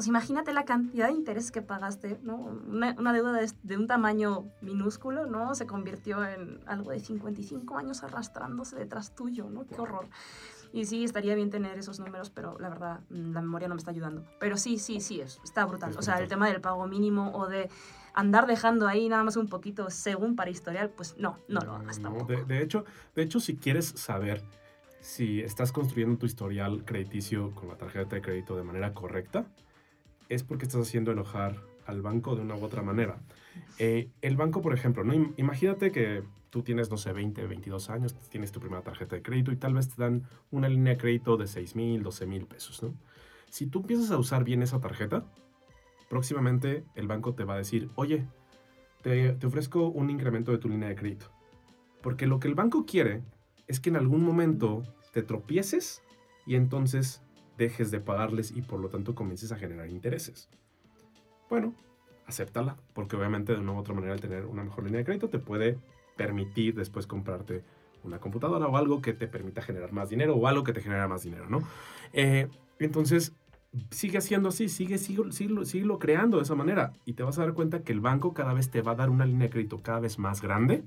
Sea, 0.00 0.10
imagínate 0.10 0.52
la 0.52 0.64
cantidad 0.64 1.08
de 1.08 1.14
interés 1.14 1.50
que 1.50 1.62
pagaste, 1.62 2.18
¿no? 2.22 2.36
Una, 2.36 2.94
una 2.98 3.12
deuda 3.12 3.32
de, 3.32 3.50
de, 3.62 3.76
un 3.76 3.86
tamaño 3.86 4.46
minúsculo, 4.60 5.26
¿no? 5.26 5.54
Se 5.54 5.66
convirtió 5.66 6.24
en 6.24 6.60
algo 6.66 6.90
de 6.90 7.00
55 7.00 7.76
años 7.76 8.02
arrastrándose 8.02 8.76
detrás 8.76 9.14
tuyo, 9.14 9.48
¿no? 9.50 9.66
Qué 9.66 9.80
horror. 9.80 10.08
Y 10.72 10.84
sí, 10.84 11.04
estaría 11.04 11.34
bien 11.34 11.50
tener 11.50 11.78
esos 11.78 11.98
números, 11.98 12.30
pero 12.30 12.58
la 12.58 12.68
verdad, 12.68 13.00
mm, 13.10 13.32
la 13.32 13.40
memoria 13.40 13.68
no 13.68 13.74
me 13.74 13.78
está 13.78 13.90
ayudando. 13.90 14.24
Pero 14.38 14.56
sí, 14.56 14.78
sí, 14.78 15.00
sí, 15.00 15.20
es, 15.20 15.40
está 15.42 15.64
brutal. 15.64 15.94
o 15.96 16.02
sea, 16.02 16.20
el 16.20 16.28
tema 16.28 16.48
del 16.48 16.60
pago 16.60 16.86
mínimo 16.86 17.32
o 17.34 17.48
de 17.48 17.68
andar 18.14 18.46
dejando 18.46 18.86
ahí 18.86 19.08
nada 19.08 19.24
más 19.24 19.36
un 19.36 19.48
poquito 19.48 19.90
según 19.90 20.36
para 20.36 20.50
historial, 20.50 20.90
pues 20.90 21.16
no, 21.18 21.38
no, 21.48 21.60
lo 21.60 21.74
hagas 21.74 22.00
tampoco. 22.00 22.26
De, 22.26 22.44
de, 22.44 22.62
hecho, 22.62 22.84
de 23.14 23.22
hecho, 23.22 23.40
si 23.40 23.56
quieres 23.56 23.86
saber 23.86 24.42
si 25.00 25.40
estás 25.40 25.72
construyendo 25.72 26.18
tu 26.18 26.26
historial 26.26 26.84
crediticio 26.84 27.54
con 27.54 27.68
la 27.68 27.76
tarjeta 27.76 28.16
de 28.16 28.22
crédito 28.22 28.56
de 28.56 28.62
manera 28.62 28.92
correcta, 28.92 29.46
es 30.30 30.44
porque 30.44 30.64
estás 30.64 30.80
haciendo 30.80 31.12
enojar 31.12 31.56
al 31.84 32.00
banco 32.00 32.36
de 32.36 32.42
una 32.42 32.54
u 32.54 32.64
otra 32.64 32.82
manera. 32.82 33.18
Eh, 33.78 34.08
el 34.22 34.36
banco, 34.36 34.62
por 34.62 34.72
ejemplo, 34.72 35.04
¿no? 35.04 35.12
imagínate 35.36 35.90
que 35.90 36.22
tú 36.50 36.62
tienes, 36.62 36.90
no 36.90 36.96
sé, 36.96 37.12
20, 37.12 37.46
22 37.46 37.90
años, 37.90 38.14
tienes 38.30 38.52
tu 38.52 38.60
primera 38.60 38.82
tarjeta 38.82 39.16
de 39.16 39.22
crédito 39.22 39.52
y 39.52 39.56
tal 39.56 39.74
vez 39.74 39.88
te 39.88 40.00
dan 40.00 40.22
una 40.50 40.68
línea 40.68 40.94
de 40.94 40.98
crédito 40.98 41.36
de 41.36 41.46
6 41.46 41.76
mil, 41.76 42.02
12 42.02 42.26
mil 42.26 42.46
pesos, 42.46 42.82
¿no? 42.82 42.94
Si 43.50 43.66
tú 43.66 43.80
empiezas 43.80 44.12
a 44.12 44.18
usar 44.18 44.44
bien 44.44 44.62
esa 44.62 44.80
tarjeta, 44.80 45.24
próximamente 46.08 46.84
el 46.94 47.08
banco 47.08 47.34
te 47.34 47.44
va 47.44 47.54
a 47.54 47.58
decir, 47.58 47.90
oye, 47.96 48.24
te, 49.02 49.32
te 49.32 49.46
ofrezco 49.46 49.88
un 49.88 50.10
incremento 50.10 50.52
de 50.52 50.58
tu 50.58 50.68
línea 50.68 50.88
de 50.88 50.94
crédito. 50.94 51.26
Porque 52.00 52.28
lo 52.28 52.38
que 52.38 52.46
el 52.46 52.54
banco 52.54 52.86
quiere 52.86 53.22
es 53.66 53.80
que 53.80 53.90
en 53.90 53.96
algún 53.96 54.22
momento 54.22 54.82
te 55.12 55.22
tropieces 55.22 56.02
y 56.46 56.54
entonces 56.54 57.22
dejes 57.60 57.90
de 57.90 58.00
pagarles 58.00 58.50
y 58.56 58.62
por 58.62 58.80
lo 58.80 58.88
tanto 58.88 59.14
comiences 59.14 59.52
a 59.52 59.56
generar 59.56 59.88
intereses. 59.88 60.48
Bueno, 61.50 61.74
acéptala, 62.26 62.76
porque 62.94 63.16
obviamente 63.16 63.52
de 63.52 63.60
una 63.60 63.72
u 63.72 63.76
otra 63.76 63.94
manera 63.94 64.14
el 64.14 64.20
tener 64.20 64.46
una 64.46 64.64
mejor 64.64 64.84
línea 64.84 64.98
de 64.98 65.04
crédito 65.04 65.28
te 65.28 65.38
puede 65.38 65.78
permitir 66.16 66.74
después 66.74 67.06
comprarte 67.06 67.62
una 68.02 68.18
computadora 68.18 68.66
o 68.66 68.78
algo 68.78 69.02
que 69.02 69.12
te 69.12 69.28
permita 69.28 69.60
generar 69.60 69.92
más 69.92 70.08
dinero 70.08 70.34
o 70.36 70.46
algo 70.46 70.64
que 70.64 70.72
te 70.72 70.80
genera 70.80 71.06
más 71.06 71.22
dinero, 71.22 71.50
¿no? 71.50 71.62
Eh, 72.14 72.48
entonces, 72.78 73.34
sigue 73.90 74.22
siendo 74.22 74.48
así, 74.48 74.70
sigue, 74.70 74.96
sigue, 74.96 75.30
sigue, 75.32 75.66
sigue 75.66 75.98
creando 75.98 76.38
de 76.38 76.44
esa 76.44 76.54
manera 76.54 76.94
y 77.04 77.12
te 77.12 77.22
vas 77.22 77.38
a 77.38 77.42
dar 77.42 77.52
cuenta 77.52 77.82
que 77.82 77.92
el 77.92 78.00
banco 78.00 78.32
cada 78.32 78.54
vez 78.54 78.70
te 78.70 78.80
va 78.80 78.92
a 78.92 78.94
dar 78.94 79.10
una 79.10 79.26
línea 79.26 79.48
de 79.48 79.50
crédito 79.50 79.82
cada 79.82 80.00
vez 80.00 80.18
más 80.18 80.40
grande 80.40 80.82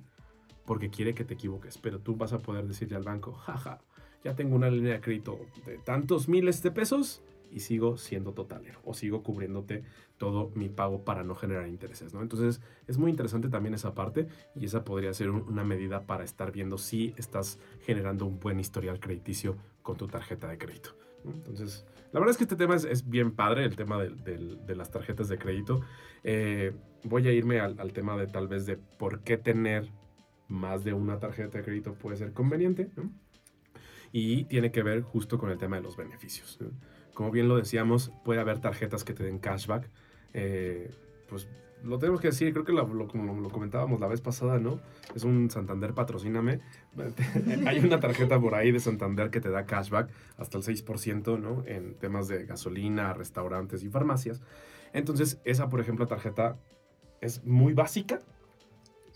porque 0.65 0.89
quiere 0.89 1.13
que 1.13 1.23
te 1.23 1.35
equivoques, 1.35 1.77
pero 1.77 1.99
tú 1.99 2.15
vas 2.15 2.33
a 2.33 2.39
poder 2.39 2.65
decirle 2.67 2.95
al 2.95 3.03
banco, 3.03 3.33
jaja, 3.33 3.79
ya 4.23 4.35
tengo 4.35 4.55
una 4.55 4.69
línea 4.69 4.93
de 4.93 5.01
crédito 5.01 5.39
de 5.65 5.77
tantos 5.77 6.27
miles 6.27 6.63
de 6.63 6.71
pesos 6.71 7.21
y 7.51 7.59
sigo 7.59 7.97
siendo 7.97 8.33
totalero 8.33 8.79
o 8.83 8.93
sigo 8.93 9.21
cubriéndote 9.21 9.83
todo 10.17 10.51
mi 10.55 10.69
pago 10.69 11.03
para 11.03 11.23
no 11.23 11.35
generar 11.35 11.67
intereses, 11.67 12.13
¿no? 12.13 12.21
Entonces 12.21 12.61
es 12.87 12.97
muy 12.97 13.11
interesante 13.11 13.49
también 13.49 13.75
esa 13.75 13.93
parte 13.93 14.27
y 14.55 14.65
esa 14.65 14.83
podría 14.83 15.13
ser 15.13 15.29
una 15.29 15.63
medida 15.63 16.01
para 16.01 16.23
estar 16.23 16.51
viendo 16.51 16.77
si 16.77 17.13
estás 17.17 17.59
generando 17.85 18.25
un 18.25 18.39
buen 18.39 18.59
historial 18.59 18.99
crediticio 18.99 19.57
con 19.81 19.97
tu 19.97 20.07
tarjeta 20.07 20.47
de 20.47 20.57
crédito. 20.57 20.95
Entonces, 21.25 21.85
la 22.11 22.19
verdad 22.19 22.31
es 22.31 22.37
que 22.37 22.43
este 22.43 22.55
tema 22.55 22.75
es, 22.75 23.09
bien 23.09 23.31
padre, 23.31 23.65
el 23.65 23.75
tema 23.75 24.01
de, 24.01 24.75
las 24.75 24.91
tarjetas 24.91 25.29
de 25.29 25.37
crédito. 25.37 25.81
Eh, 26.23 26.73
voy 27.03 27.27
a 27.27 27.31
irme 27.31 27.59
al, 27.59 27.93
tema 27.93 28.17
de 28.17 28.27
tal 28.27 28.47
vez 28.47 28.65
de 28.65 28.77
por 28.77 29.21
qué 29.21 29.37
tener 29.37 29.89
más 30.47 30.83
de 30.83 30.93
una 30.93 31.19
tarjeta 31.19 31.57
de 31.57 31.63
crédito 31.63 31.93
puede 31.93 32.17
ser 32.17 32.33
conveniente. 32.33 32.89
Y 34.13 34.45
tiene 34.45 34.71
que 34.71 34.83
ver 34.83 35.01
justo 35.01 35.37
con 35.37 35.49
el 35.49 35.57
tema 35.57 35.75
de 35.75 35.81
los 35.81 35.97
beneficios. 35.97 36.57
Como 37.13 37.31
bien 37.31 37.49
lo 37.49 37.57
decíamos, 37.57 38.13
puede 38.23 38.39
haber 38.39 38.59
tarjetas 38.59 39.03
que 39.03 39.13
te 39.13 39.23
den 39.23 39.39
cashback. 39.39 39.89
Eh, 40.33 40.91
pues 41.27 41.49
lo 41.83 41.99
tenemos 41.99 42.21
que 42.21 42.27
decir, 42.27 42.53
creo 42.53 42.63
que 42.63 42.71
lo, 42.71 43.07
como 43.07 43.41
lo 43.41 43.49
comentábamos 43.49 43.99
la 43.99 44.07
vez 44.07 44.21
pasada, 44.21 44.57
¿no? 44.57 44.79
Es 45.13 45.23
un 45.23 45.49
Santander 45.49 45.93
patrocíname. 45.93 46.61
Hay 47.67 47.79
una 47.79 47.99
tarjeta 47.99 48.39
por 48.39 48.55
ahí 48.55 48.71
de 48.71 48.79
Santander 48.79 49.29
que 49.29 49.41
te 49.41 49.49
da 49.49 49.65
cashback 49.65 50.09
hasta 50.37 50.57
el 50.57 50.63
6%, 50.63 51.39
¿no? 51.39 51.63
En 51.65 51.95
temas 51.95 52.27
de 52.27 52.45
gasolina, 52.45 53.13
restaurantes 53.13 53.83
y 53.83 53.89
farmacias. 53.89 54.41
Entonces, 54.93 55.41
esa, 55.43 55.69
por 55.69 55.81
ejemplo, 55.81 56.07
tarjeta 56.07 56.57
es 57.19 57.43
muy 57.43 57.73
básica, 57.73 58.19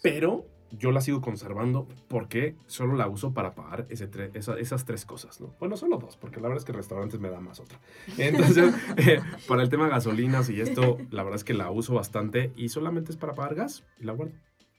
pero 0.01 0.45
yo 0.71 0.91
la 0.91 1.01
sigo 1.01 1.21
conservando 1.21 1.87
porque 2.07 2.55
solo 2.65 2.95
la 2.95 3.07
uso 3.07 3.33
para 3.33 3.55
pagar 3.55 3.85
ese 3.89 4.09
esas 4.33 4.85
tres 4.85 5.05
cosas, 5.05 5.39
¿no? 5.39 5.53
Bueno, 5.59 5.77
solo 5.77 5.97
dos, 5.97 6.17
porque 6.17 6.37
la 6.37 6.49
verdad 6.49 6.59
es 6.59 6.65
que 6.65 6.73
restaurantes 6.73 7.19
me 7.19 7.29
da 7.29 7.39
más 7.39 7.59
otra. 7.59 7.79
Entonces, 8.17 8.73
eh, 8.97 9.21
para 9.47 9.63
el 9.63 9.69
tema 9.69 9.85
de 9.85 9.91
gasolinas 9.91 10.49
y 10.49 10.61
esto, 10.61 10.97
la 11.11 11.23
verdad 11.23 11.37
es 11.37 11.43
que 11.43 11.53
la 11.53 11.71
uso 11.71 11.93
bastante 11.93 12.51
y 12.55 12.69
solamente 12.69 13.11
es 13.11 13.17
para 13.17 13.33
pagar 13.33 13.55
gas 13.55 13.83
y 13.99 14.03
la 14.03 14.13
guardo. 14.13 14.33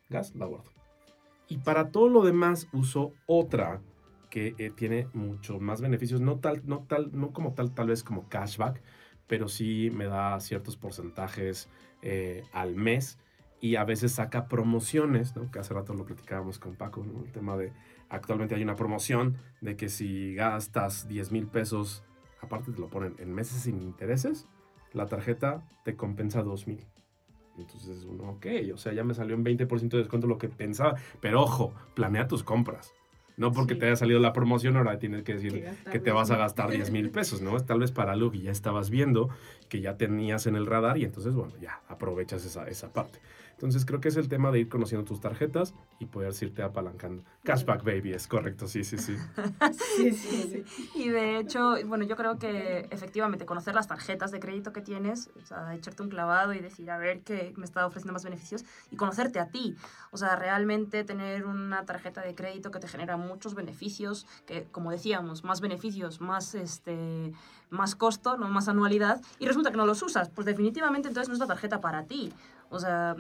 Gas, 0.09 0.35
la 0.35 0.47
guardo. 0.47 0.71
Y 1.49 1.59
para 1.59 1.91
todo 1.91 2.09
lo 2.09 2.23
demás 2.23 2.69
uso 2.73 3.13
otra 3.27 3.81
que 4.31 4.55
eh, 4.59 4.71
tiene 4.75 5.09
mucho 5.15 5.59
más 5.59 5.81
beneficios, 5.81 6.21
no 6.21 6.39
tal, 6.39 6.63
no 6.67 6.85
tal, 6.87 7.11
no 7.13 7.33
como 7.33 7.55
tal, 7.55 7.73
tal 7.73 7.89
vez 7.89 8.05
como 8.05 8.29
cashback, 8.29 8.83
pero 9.27 9.49
sí 9.49 9.91
me 9.93 10.07
da 10.07 10.39
ciertos 10.41 10.77
porcentajes 10.77 11.69
eh, 12.03 12.45
al 12.53 12.75
mes 12.75 13.19
y 13.61 13.77
a 13.77 13.85
veces 13.85 14.13
saca 14.13 14.49
promociones, 14.49 15.35
¿no? 15.37 15.51
que 15.51 15.59
hace 15.59 15.75
rato 15.75 15.95
lo 15.95 16.05
platicábamos 16.05 16.59
con 16.59 16.75
Paco, 16.75 17.05
¿no? 17.05 17.25
el 17.25 17.33
tema 17.33 17.57
de 17.57 17.73
actualmente 18.09 18.55
hay 18.55 18.63
una 18.63 18.77
promoción 18.77 19.37
de 19.61 19.77
que 19.77 19.89
si 19.89 20.35
gastas 20.35 21.09
10 21.09 21.33
mil 21.33 21.47
pesos, 21.47 22.05
aparte 22.41 22.73
te 22.73 22.81
lo 22.81 22.89
ponen 22.89 23.15
en 23.19 23.35
meses 23.35 23.63
sin 23.63 23.83
intereses, 23.83 24.47
la 24.93 25.07
tarjeta 25.07 25.63
te 25.85 25.97
compensa 25.97 26.43
2 26.43 26.67
mil. 26.69 26.87
Entonces 27.59 28.05
uno, 28.05 28.31
ok, 28.31 28.47
o 28.73 28.77
sea, 28.77 28.93
ya 28.93 29.03
me 29.03 29.15
salió 29.15 29.37
un 29.37 29.45
20% 29.45 29.89
de 29.89 29.99
descuento 29.99 30.29
lo 30.29 30.39
que 30.39 30.49
pensaba, 30.49 30.95
pero 31.21 31.43
ojo, 31.43 31.75
planea 31.95 32.29
tus 32.29 32.45
compras. 32.45 32.93
No 33.37 33.53
porque 33.53 33.77
te 33.77 33.87
haya 33.87 33.95
salido 33.95 34.19
la 34.19 34.33
promoción, 34.33 34.77
ahora 34.77 34.99
tienes 34.99 35.23
que 35.23 35.35
decir 35.35 35.65
que, 35.93 36.01
te 36.01 36.11
vas 36.11 36.33
a 36.33 36.37
gastar 36.37 36.73
10 36.73 36.91
mil 36.91 37.11
pesos, 37.11 37.41
¿no? 37.41 37.57
Tal 37.61 37.79
vez 37.79 37.93
para 37.93 38.13
algo 38.13 38.33
que 38.33 38.41
ya 38.41 38.51
estabas 38.51 38.91
viendo, 38.91 39.29
que 39.69 39.81
ya 39.81 39.97
tenías 39.97 40.49
en 40.49 40.57
el 40.57 40.67
radar 40.67 40.99
y 40.99 41.05
entonces, 41.05 41.35
bueno, 41.35 41.53
ya 41.61 41.81
aprovechas 41.87 42.45
esa, 42.45 42.67
esa 42.69 42.93
parte. 42.93 43.21
Entonces 43.59 43.85
creo 43.85 44.01
que 44.01 44.07
es 44.07 44.17
el 44.17 44.29
tema 44.29 44.53
de 44.53 44.61
ir 44.61 44.69
conociendo 44.69 45.05
tus 45.05 45.21
tarjetas 45.21 45.75
y 45.99 46.07
poder 46.07 46.33
irte 46.41 46.63
apalancando. 46.63 47.25
Cashback 47.43 47.83
baby, 47.83 48.13
es 48.13 48.29
correcto, 48.29 48.69
sí, 48.69 48.85
sí, 48.85 48.99
sí. 48.99 49.17
sí, 49.97 50.13
sí, 50.13 50.65
sí. 50.65 50.91
Y 50.95 51.09
de 51.09 51.39
hecho, 51.39 51.75
bueno, 51.87 52.05
yo 52.05 52.15
creo 52.15 52.39
que 52.39 52.87
efectivamente 52.93 53.47
conocer 53.47 53.75
las 53.75 53.89
tarjetas 53.89 54.31
de 54.31 54.39
crédito 54.39 54.73
que 54.73 54.81
tienes, 54.81 55.31
o 55.43 55.45
sea, 55.45 55.75
echarte 55.75 56.05
un 56.05 56.09
clavado 56.09 56.55
y 56.55 56.61
decir, 56.61 56.89
a 56.89 56.99
ver 56.99 57.23
qué 57.23 57.53
me 57.57 57.65
está 57.65 57.85
ofreciendo 57.85 58.13
más 58.13 58.23
beneficios 58.23 58.65
y 58.93 58.97
conocerte 58.97 59.41
a 59.41 59.49
ti. 59.49 59.75
O 60.13 60.19
sea, 60.19 60.37
realmente 60.37 61.03
tener 61.03 61.45
una 61.45 61.85
tarjeta 61.85 62.21
de 62.21 62.37
crédito 62.37 62.71
que 62.71 62.79
te 62.79 62.87
genera 62.87 63.17
muchos 63.17 63.57
beneficios, 63.57 64.25
que 64.47 64.69
como 64.71 64.93
decíamos, 64.93 65.43
más 65.43 65.61
beneficios, 65.61 66.21
más 66.21 66.55
este 66.55 67.33
más 67.71 67.95
costo, 67.95 68.37
no 68.37 68.49
más 68.49 68.69
anualidad, 68.69 69.21
y 69.39 69.47
resulta 69.47 69.71
que 69.71 69.77
no 69.77 69.85
los 69.85 70.03
usas, 70.03 70.31
pues 70.31 70.47
definitivamente 70.47 71.09
entonces 71.09 71.29
no 71.29 71.35
es 71.35 71.41
la 71.41 71.47
tarjeta 71.47 71.81
para 71.81 72.05
ti. 72.05 72.33
O 72.71 72.79
sea, 72.79 73.17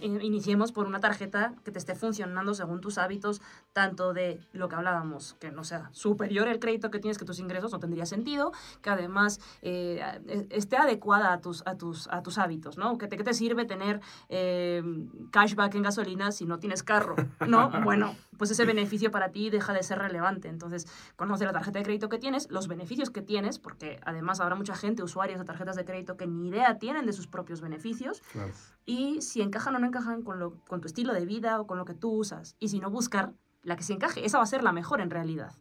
iniciemos 0.00 0.72
por 0.72 0.86
una 0.86 1.00
tarjeta 1.00 1.54
que 1.64 1.70
te 1.70 1.78
esté 1.78 1.94
funcionando 1.94 2.54
según 2.54 2.80
tus 2.80 2.98
hábitos, 2.98 3.42
tanto 3.72 4.12
de 4.12 4.40
lo 4.52 4.68
que 4.68 4.76
hablábamos, 4.76 5.34
que 5.34 5.50
no 5.50 5.64
sea 5.64 5.90
superior 5.92 6.48
el 6.48 6.58
crédito 6.58 6.90
que 6.90 6.98
tienes 6.98 7.18
que 7.18 7.24
tus 7.24 7.38
ingresos, 7.38 7.72
no 7.72 7.78
tendría 7.78 8.06
sentido, 8.06 8.52
que 8.82 8.90
además 8.90 9.40
eh, 9.62 10.00
e, 10.26 10.46
esté 10.50 10.76
adecuada 10.76 11.32
a 11.32 11.40
tus, 11.40 11.66
a 11.66 11.76
tus, 11.76 12.08
a 12.08 12.22
tus 12.22 12.38
hábitos, 12.38 12.78
¿no? 12.78 12.98
¿Qué 12.98 13.06
te, 13.06 13.16
qué 13.16 13.24
te 13.24 13.34
sirve 13.34 13.64
tener 13.64 14.00
eh, 14.28 14.82
cashback 15.30 15.74
en 15.74 15.82
gasolina 15.82 16.32
si 16.32 16.46
no 16.46 16.58
tienes 16.58 16.82
carro? 16.82 17.16
¿No? 17.46 17.70
Bueno, 17.86 18.16
pues 18.38 18.50
ese 18.50 18.64
beneficio 18.64 19.10
para 19.10 19.30
ti 19.30 19.50
deja 19.50 19.72
de 19.72 19.82
ser 19.82 19.98
relevante. 19.98 20.48
Entonces, 20.48 20.86
conoce 21.16 21.44
la 21.44 21.52
tarjeta 21.52 21.78
de 21.78 21.84
crédito 21.84 22.08
que 22.08 22.18
tienes, 22.18 22.50
los 22.50 22.68
beneficios 22.68 23.10
que 23.10 23.22
tienes, 23.22 23.58
porque 23.58 24.00
además 24.04 24.40
habrá 24.40 24.54
mucha 24.54 24.74
gente, 24.74 25.02
usuarios 25.02 25.38
de 25.38 25.44
tarjetas 25.44 25.76
de 25.76 25.84
crédito, 25.84 26.16
que 26.16 26.26
ni 26.26 26.48
idea 26.48 26.78
tienen 26.78 27.06
de 27.06 27.12
sus 27.12 27.26
propios 27.26 27.60
beneficios. 27.60 28.22
Claro 28.32 28.52
y 28.86 29.20
si 29.20 29.42
encajan 29.42 29.74
o 29.74 29.78
no 29.80 29.86
encajan 29.86 30.22
con, 30.22 30.38
lo, 30.38 30.60
con 30.64 30.80
tu 30.80 30.86
estilo 30.86 31.12
de 31.12 31.26
vida 31.26 31.60
o 31.60 31.66
con 31.66 31.76
lo 31.76 31.84
que 31.84 31.94
tú 31.94 32.12
usas. 32.12 32.56
Y 32.60 32.68
si 32.68 32.78
no, 32.78 32.88
buscar 32.88 33.34
la 33.62 33.76
que 33.76 33.82
se 33.82 33.92
encaje. 33.92 34.24
Esa 34.24 34.38
va 34.38 34.44
a 34.44 34.46
ser 34.46 34.62
la 34.62 34.72
mejor 34.72 35.00
en 35.00 35.10
realidad. 35.10 35.52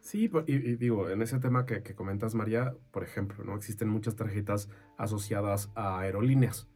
Sí, 0.00 0.30
y, 0.46 0.58
digo, 0.76 1.08
en 1.08 1.22
ese 1.22 1.38
tema 1.40 1.64
que, 1.64 1.82
que, 1.82 1.94
comentas, 1.94 2.34
María, 2.34 2.74
por 2.90 3.02
ejemplo, 3.02 3.42
¿no? 3.42 3.56
Existen 3.56 3.88
muchas 3.88 4.16
tarjetas 4.16 4.68
asociadas 4.98 5.70
a 5.74 5.98
aerolíneas. 5.98 6.68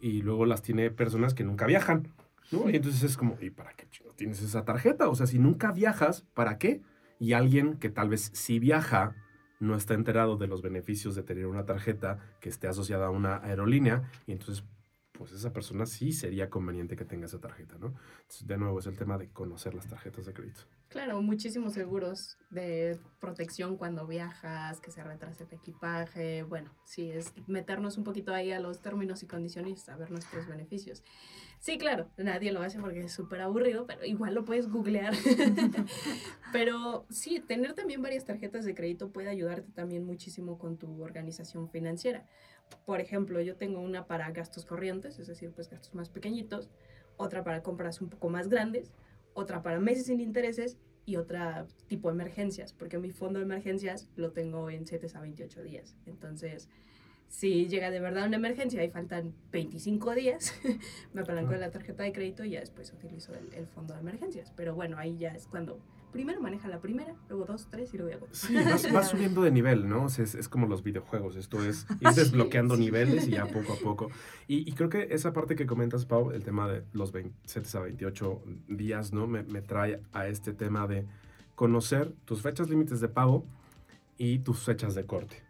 Y 0.00 0.22
luego 0.22 0.44
las 0.44 0.60
tiene 0.60 0.90
personas 0.90 1.34
que 1.34 1.44
nunca 1.44 1.66
viajan. 1.66 2.12
¿No? 2.50 2.68
Y 2.70 2.76
entonces 2.76 3.02
es 3.02 3.16
como, 3.16 3.36
¿y 3.40 3.50
para 3.50 3.72
qué 3.74 3.86
tienes 4.16 4.42
esa 4.42 4.64
tarjeta? 4.64 5.08
O 5.08 5.14
sea, 5.14 5.26
si 5.26 5.38
nunca 5.38 5.72
viajas, 5.72 6.22
¿para 6.34 6.58
qué? 6.58 6.82
Y 7.18 7.32
alguien 7.32 7.76
que 7.78 7.90
tal 7.90 8.08
vez 8.08 8.30
sí 8.34 8.58
viaja, 8.58 9.14
no 9.60 9.76
está 9.76 9.94
enterado 9.94 10.36
de 10.36 10.46
los 10.46 10.62
beneficios 10.62 11.14
de 11.14 11.22
tener 11.22 11.46
una 11.46 11.66
tarjeta 11.66 12.18
que 12.40 12.48
esté 12.48 12.66
asociada 12.66 13.06
a 13.06 13.10
una 13.10 13.36
aerolínea 13.44 14.10
y 14.26 14.32
entonces 14.32 14.64
pues 15.12 15.32
esa 15.32 15.52
persona 15.52 15.84
sí 15.84 16.12
sería 16.12 16.48
conveniente 16.48 16.96
que 16.96 17.04
tenga 17.04 17.26
esa 17.26 17.38
tarjeta, 17.38 17.76
¿no? 17.78 17.88
Entonces, 18.22 18.46
de 18.46 18.56
nuevo, 18.56 18.78
es 18.78 18.86
el 18.86 18.96
tema 18.96 19.18
de 19.18 19.28
conocer 19.28 19.74
las 19.74 19.86
tarjetas 19.86 20.24
de 20.24 20.32
crédito. 20.32 20.62
Claro, 20.90 21.22
muchísimos 21.22 21.74
seguros 21.74 22.36
de 22.50 22.98
protección 23.20 23.76
cuando 23.76 24.08
viajas, 24.08 24.80
que 24.80 24.90
se 24.90 25.04
retrase 25.04 25.44
el 25.44 25.52
equipaje. 25.52 26.42
Bueno, 26.42 26.74
sí, 26.84 27.12
es 27.12 27.32
meternos 27.46 27.96
un 27.96 28.02
poquito 28.02 28.34
ahí 28.34 28.50
a 28.50 28.58
los 28.58 28.82
términos 28.82 29.22
y 29.22 29.28
condiciones 29.28 29.82
saber 29.82 30.10
nuestros 30.10 30.48
beneficios. 30.48 31.04
Sí, 31.60 31.78
claro, 31.78 32.10
nadie 32.16 32.50
lo 32.50 32.60
hace 32.60 32.80
porque 32.80 33.02
es 33.02 33.12
súper 33.12 33.40
aburrido, 33.40 33.86
pero 33.86 34.04
igual 34.04 34.34
lo 34.34 34.44
puedes 34.44 34.68
googlear. 34.68 35.14
pero 36.52 37.06
sí, 37.08 37.38
tener 37.38 37.74
también 37.74 38.02
varias 38.02 38.24
tarjetas 38.24 38.64
de 38.64 38.74
crédito 38.74 39.12
puede 39.12 39.28
ayudarte 39.28 39.70
también 39.70 40.04
muchísimo 40.04 40.58
con 40.58 40.76
tu 40.76 41.04
organización 41.04 41.70
financiera. 41.70 42.26
Por 42.84 43.00
ejemplo, 43.00 43.40
yo 43.40 43.54
tengo 43.54 43.78
una 43.78 44.08
para 44.08 44.28
gastos 44.32 44.64
corrientes, 44.64 45.20
es 45.20 45.28
decir, 45.28 45.52
pues 45.52 45.70
gastos 45.70 45.94
más 45.94 46.08
pequeñitos, 46.08 46.68
otra 47.16 47.44
para 47.44 47.62
compras 47.62 48.00
un 48.00 48.08
poco 48.08 48.28
más 48.28 48.48
grandes 48.48 48.90
otra 49.40 49.62
para 49.62 49.80
meses 49.80 50.06
sin 50.06 50.20
intereses 50.20 50.76
y 51.06 51.16
otra 51.16 51.66
tipo 51.88 52.08
de 52.08 52.14
emergencias, 52.14 52.72
porque 52.72 52.98
mi 52.98 53.10
fondo 53.10 53.38
de 53.38 53.44
emergencias 53.44 54.08
lo 54.16 54.32
tengo 54.32 54.70
en 54.70 54.86
7 54.86 55.08
a 55.14 55.20
28 55.20 55.62
días. 55.62 55.96
Entonces, 56.06 56.68
si 57.28 57.66
llega 57.66 57.90
de 57.90 58.00
verdad 58.00 58.26
una 58.26 58.36
emergencia 58.36 58.84
y 58.84 58.90
faltan 58.90 59.34
25 59.52 60.14
días, 60.14 60.54
me 61.12 61.22
apalanco 61.22 61.52
de 61.52 61.58
la 61.58 61.70
tarjeta 61.70 62.02
de 62.02 62.12
crédito 62.12 62.44
y 62.44 62.50
ya 62.50 62.60
después 62.60 62.92
utilizo 62.92 63.34
el, 63.34 63.52
el 63.54 63.66
fondo 63.66 63.94
de 63.94 64.00
emergencias. 64.00 64.52
Pero 64.56 64.74
bueno, 64.74 64.98
ahí 64.98 65.16
ya 65.16 65.30
es 65.30 65.46
cuando 65.46 65.80
primero 66.12 66.40
maneja 66.40 66.68
la 66.68 66.80
primera, 66.80 67.14
luego 67.28 67.44
dos, 67.44 67.68
tres 67.70 67.92
y 67.94 67.98
luego 67.98 68.20
ya 68.20 68.26
Sí, 68.32 68.54
vas, 68.92 69.08
subiendo 69.10 69.42
de 69.42 69.50
nivel, 69.50 69.88
¿no? 69.88 70.06
es, 70.06 70.18
es, 70.18 70.48
como 70.48 70.66
los 70.66 70.82
videojuegos, 70.82 71.36
esto 71.36 71.64
es 71.64 71.86
ir 72.00 72.08
desbloqueando 72.08 72.76
niveles 72.76 73.28
y 73.28 73.32
ya 73.32 73.46
poco 73.52 73.72
a 73.72 73.76
poco. 73.76 74.10
Y, 74.48 74.68
y, 74.68 74.72
creo 74.72 74.88
que 74.88 75.08
esa 75.10 75.32
parte 75.32 75.56
que 75.56 75.66
comentas, 75.66 76.06
Pau, 76.06 76.30
el 76.30 76.44
tema 76.44 76.68
de 76.68 76.84
los 76.92 77.12
27 77.12 77.78
a 77.78 77.80
28 77.80 78.42
días, 78.68 79.12
¿no? 79.12 79.26
Me, 79.26 79.42
me 79.42 79.62
trae 79.62 80.00
a 80.12 80.26
este 80.26 80.52
tema 80.52 80.86
de 80.86 81.06
conocer 81.54 82.12
tus 82.24 82.42
fechas 82.42 82.68
límites 82.68 83.00
de 83.00 83.08
pago 83.08 83.44
y 84.16 84.40
tus 84.40 84.60
fechas 84.60 84.94
de 84.94 85.06
corte. 85.06 85.42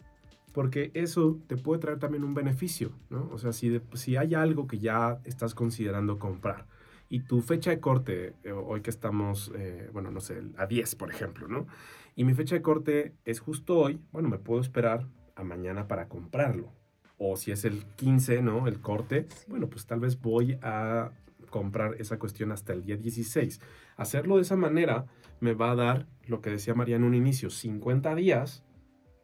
Porque 0.52 0.90
eso 0.94 1.38
te 1.46 1.56
puede 1.56 1.80
traer 1.80 1.98
también 1.98 2.24
un 2.24 2.34
beneficio, 2.34 2.92
¿no? 3.08 3.28
O 3.32 3.38
sea, 3.38 3.52
si, 3.52 3.80
si 3.94 4.16
hay 4.16 4.34
algo 4.34 4.66
que 4.66 4.78
ya 4.78 5.20
estás 5.24 5.54
considerando 5.54 6.18
comprar, 6.18 6.66
y 7.10 7.20
tu 7.20 7.42
fecha 7.42 7.70
de 7.70 7.80
corte, 7.80 8.36
eh, 8.44 8.52
hoy 8.52 8.82
que 8.82 8.90
estamos, 8.90 9.52
eh, 9.56 9.90
bueno, 9.92 10.12
no 10.12 10.20
sé, 10.20 10.40
a 10.56 10.66
10, 10.66 10.94
por 10.94 11.10
ejemplo, 11.10 11.48
¿no? 11.48 11.66
Y 12.14 12.24
mi 12.24 12.34
fecha 12.34 12.54
de 12.54 12.62
corte 12.62 13.16
es 13.24 13.40
justo 13.40 13.76
hoy, 13.78 14.00
bueno, 14.12 14.28
me 14.28 14.38
puedo 14.38 14.60
esperar 14.60 15.08
a 15.34 15.42
mañana 15.42 15.88
para 15.88 16.08
comprarlo. 16.08 16.72
O 17.18 17.36
si 17.36 17.50
es 17.50 17.64
el 17.64 17.84
15, 17.96 18.42
¿no? 18.42 18.68
El 18.68 18.80
corte, 18.80 19.26
bueno, 19.48 19.68
pues 19.68 19.86
tal 19.86 19.98
vez 19.98 20.20
voy 20.20 20.56
a 20.62 21.10
comprar 21.50 21.96
esa 21.98 22.16
cuestión 22.18 22.52
hasta 22.52 22.72
el 22.72 22.84
día 22.84 22.96
16. 22.96 23.60
Hacerlo 23.96 24.36
de 24.36 24.42
esa 24.42 24.56
manera 24.56 25.06
me 25.40 25.52
va 25.52 25.72
a 25.72 25.74
dar 25.74 26.06
lo 26.26 26.40
que 26.40 26.50
decía 26.50 26.74
María 26.74 26.94
en 26.94 27.02
un 27.02 27.14
inicio, 27.14 27.50
50 27.50 28.14
días 28.14 28.64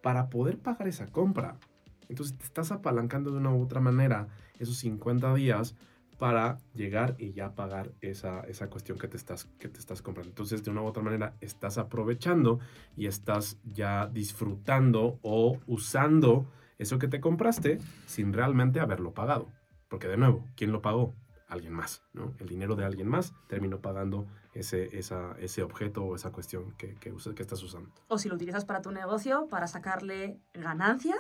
para 0.03 0.29
poder 0.29 0.59
pagar 0.59 0.89
esa 0.89 1.07
compra. 1.07 1.57
Entonces 2.09 2.37
te 2.37 2.45
estás 2.45 2.73
apalancando 2.73 3.31
de 3.31 3.39
una 3.39 3.55
u 3.55 3.63
otra 3.63 3.81
manera 3.81 4.27
esos 4.59 4.77
50 4.79 5.35
días 5.35 5.77
para 6.19 6.59
llegar 6.75 7.15
y 7.19 7.33
ya 7.33 7.55
pagar 7.55 7.93
esa, 8.01 8.41
esa 8.43 8.69
cuestión 8.69 8.99
que 8.99 9.09
te, 9.09 9.17
estás, 9.17 9.47
que 9.59 9.69
te 9.69 9.79
estás 9.79 10.03
comprando. 10.03 10.31
Entonces, 10.31 10.65
de 10.65 10.71
una 10.71 10.83
u 10.83 10.87
otra 10.87 11.03
manera, 11.03 11.35
estás 11.41 11.79
aprovechando 11.79 12.59
y 12.97 13.07
estás 13.07 13.59
ya 13.65 14.07
disfrutando 14.07 15.19
o 15.23 15.59
usando 15.67 16.47
eso 16.79 16.99
que 16.99 17.09
te 17.09 17.21
compraste 17.21 17.79
sin 18.07 18.33
realmente 18.33 18.81
haberlo 18.81 19.13
pagado. 19.13 19.49
Porque 19.89 20.09
de 20.09 20.17
nuevo, 20.17 20.45
¿quién 20.57 20.73
lo 20.73 20.83
pagó? 20.83 21.15
Alguien 21.49 21.75
más, 21.75 22.03
¿no? 22.13 22.35
El 22.39 22.49
dinero 22.49 22.75
de 22.75 22.85
alguien 22.85 23.09
más 23.09 23.33
terminó 23.47 23.81
pagando 23.81 24.27
ese, 24.53 24.99
esa, 24.99 25.37
ese 25.39 25.63
objeto 25.63 26.03
o 26.03 26.17
esa 26.17 26.33
cuestión 26.33 26.73
que, 26.73 26.97
que, 26.97 27.13
que 27.13 27.43
estás 27.43 27.63
usando. 27.63 27.91
O 28.09 28.19
si 28.19 28.29
lo 28.29 28.35
utilizas 28.35 28.65
para 28.65 28.83
tu 28.83 28.91
negocio, 28.91 29.47
para 29.49 29.69
sacarle 29.69 30.41
ganancia, 30.55 31.17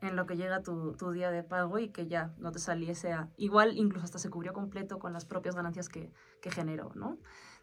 en 0.00 0.16
lo 0.16 0.26
que 0.26 0.36
llega 0.36 0.62
tu, 0.62 0.92
tu, 0.92 1.10
día 1.10 1.30
de 1.30 1.42
pago 1.42 1.78
y 1.78 1.88
que 1.88 2.06
ya 2.06 2.32
no 2.38 2.52
te 2.52 2.58
saliese 2.58 3.12
a... 3.12 3.28
Igual 3.36 3.76
incluso 3.76 4.04
hasta 4.04 4.18
se 4.18 4.30
cubrió 4.30 4.52
completo 4.52 4.98
con 4.98 5.12
las 5.12 5.24
propias 5.24 5.54
ganancias 5.54 5.88
que, 5.88 6.12
que 6.40 6.50
generó, 6.50 6.92
¿no? 6.94 7.18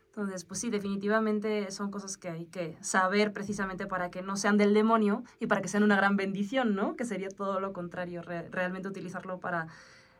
Entonces, 0.07 0.45
pues 0.45 0.61
sí, 0.61 0.69
definitivamente 0.69 1.69
son 1.71 1.91
cosas 1.91 2.15
que 2.15 2.29
hay 2.29 2.45
que 2.45 2.77
saber 2.79 3.33
precisamente 3.33 3.85
para 3.85 4.09
que 4.09 4.21
no 4.21 4.37
sean 4.37 4.57
del 4.57 4.73
demonio 4.73 5.23
y 5.41 5.47
para 5.47 5.61
que 5.61 5.67
sean 5.67 5.83
una 5.83 5.97
gran 5.97 6.15
bendición, 6.15 6.73
¿no? 6.73 6.95
Que 6.95 7.03
sería 7.03 7.27
todo 7.27 7.59
lo 7.59 7.73
contrario, 7.73 8.21
realmente 8.21 8.87
utilizarlo 8.87 9.41
para 9.41 9.67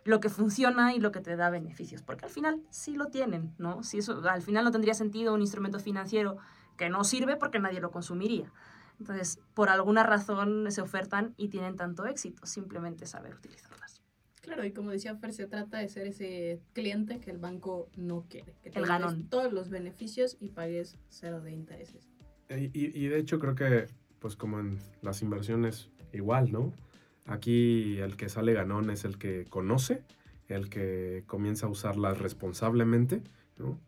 lo 0.03 0.19
que 0.19 0.27
funciona 0.29 0.93
y 0.93 0.99
lo 0.99 1.13
que 1.13 1.21
te 1.21 1.37
da 1.37 1.49
beneficios, 1.49 2.01
porque 2.01 2.25
al 2.25 2.31
final 2.31 2.61
sí 2.69 2.95
lo 2.95 3.07
tienen, 3.07 3.55
¿no? 3.57 3.83
Si 3.83 3.99
eso, 3.99 4.21
al 4.29 4.41
final 4.41 4.65
no 4.65 4.71
tendría 4.71 4.93
sentido 4.93 5.33
un 5.33 5.41
instrumento 5.41 5.79
financiero 5.79 6.37
que 6.75 6.89
no 6.89 7.05
sirve 7.05 7.37
porque 7.37 7.59
nadie 7.59 7.79
lo 7.79 7.91
consumiría. 7.91 8.51
Entonces, 8.99 9.39
por 9.53 9.69
alguna 9.69 10.03
razón 10.03 10.71
se 10.71 10.81
ofertan 10.81 11.33
y 11.37 11.49
tienen 11.49 11.75
tanto 11.75 12.05
éxito, 12.05 12.45
simplemente 12.45 13.05
saber 13.05 13.35
utilizarlas. 13.35 14.01
Claro, 14.41 14.63
y 14.63 14.71
como 14.71 14.91
decía 14.91 15.15
Fer, 15.15 15.33
se 15.33 15.47
trata 15.47 15.79
de 15.79 15.89
ser 15.89 16.05
ese 16.05 16.61
cliente 16.73 17.19
que 17.19 17.31
el 17.31 17.39
banco 17.39 17.89
no 17.95 18.25
quiere. 18.29 18.53
Que 18.61 18.77
el 18.77 18.85
ganón. 18.85 19.27
Todos 19.27 19.51
los 19.51 19.69
beneficios 19.69 20.37
y 20.39 20.49
pagues 20.49 20.99
cero 21.09 21.41
de 21.41 21.51
intereses. 21.51 22.07
Y, 22.49 22.69
y, 22.73 23.07
de 23.07 23.17
hecho 23.17 23.39
creo 23.39 23.55
que, 23.55 23.87
pues 24.19 24.35
como 24.35 24.59
en 24.59 24.77
las 25.01 25.23
inversiones, 25.23 25.89
igual, 26.13 26.51
¿no? 26.51 26.73
Aquí 27.25 27.97
el 27.97 28.17
que 28.17 28.29
sale 28.29 28.53
ganón 28.53 28.91
es 28.91 29.03
el 29.03 29.17
que 29.17 29.45
conoce, 29.45 30.03
el 30.47 30.69
que 30.69 31.23
comienza 31.25 31.65
a 31.65 31.69
usarlas 31.69 32.19
responsablemente 32.19 33.23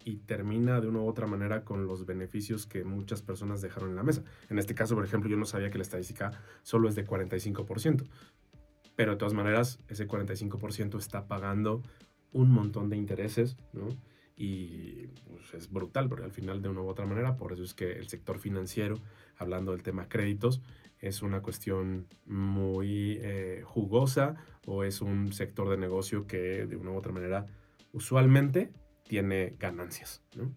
y 0.05 0.17
termina 0.17 0.79
de 0.79 0.87
una 0.87 0.99
u 0.99 1.07
otra 1.07 1.27
manera 1.27 1.63
con 1.63 1.87
los 1.87 2.05
beneficios 2.05 2.65
que 2.65 2.83
muchas 2.83 3.21
personas 3.21 3.61
dejaron 3.61 3.89
en 3.89 3.95
la 3.97 4.03
mesa. 4.03 4.23
En 4.49 4.59
este 4.59 4.75
caso, 4.75 4.95
por 4.95 5.03
ejemplo, 5.03 5.29
yo 5.29 5.37
no 5.37 5.45
sabía 5.45 5.69
que 5.69 5.77
la 5.77 5.83
estadística 5.83 6.31
solo 6.63 6.87
es 6.87 6.95
de 6.95 7.05
45%, 7.05 8.07
pero 8.95 9.11
de 9.11 9.17
todas 9.17 9.33
maneras 9.33 9.79
ese 9.87 10.07
45% 10.07 10.97
está 10.97 11.27
pagando 11.27 11.83
un 12.31 12.51
montón 12.51 12.89
de 12.89 12.97
intereses, 12.97 13.57
Y 14.39 15.07
pues, 15.25 15.53
es 15.55 15.71
brutal, 15.71 16.07
porque 16.07 16.25
al 16.25 16.31
final 16.31 16.61
de 16.61 16.69
una 16.69 16.81
u 16.81 16.87
otra 16.87 17.07
manera, 17.07 17.37
por 17.37 17.53
eso 17.53 17.63
es 17.63 17.73
que 17.73 17.93
el 17.93 18.07
sector 18.07 18.37
financiero, 18.37 18.95
hablando 19.37 19.71
del 19.71 19.81
tema 19.81 20.07
créditos, 20.07 20.61
es 20.99 21.23
una 21.23 21.41
cuestión 21.41 22.07
muy 22.25 23.17
eh, 23.21 23.61
jugosa 23.65 24.35
o 24.65 24.83
es 24.83 25.01
un 25.01 25.33
sector 25.33 25.69
de 25.69 25.77
negocio 25.77 26.27
que 26.27 26.67
de 26.67 26.75
una 26.75 26.91
u 26.91 26.95
otra 26.95 27.11
manera 27.11 27.47
usualmente 27.93 28.71
tiene 29.07 29.55
ganancias, 29.59 30.21
¿no? 30.35 30.51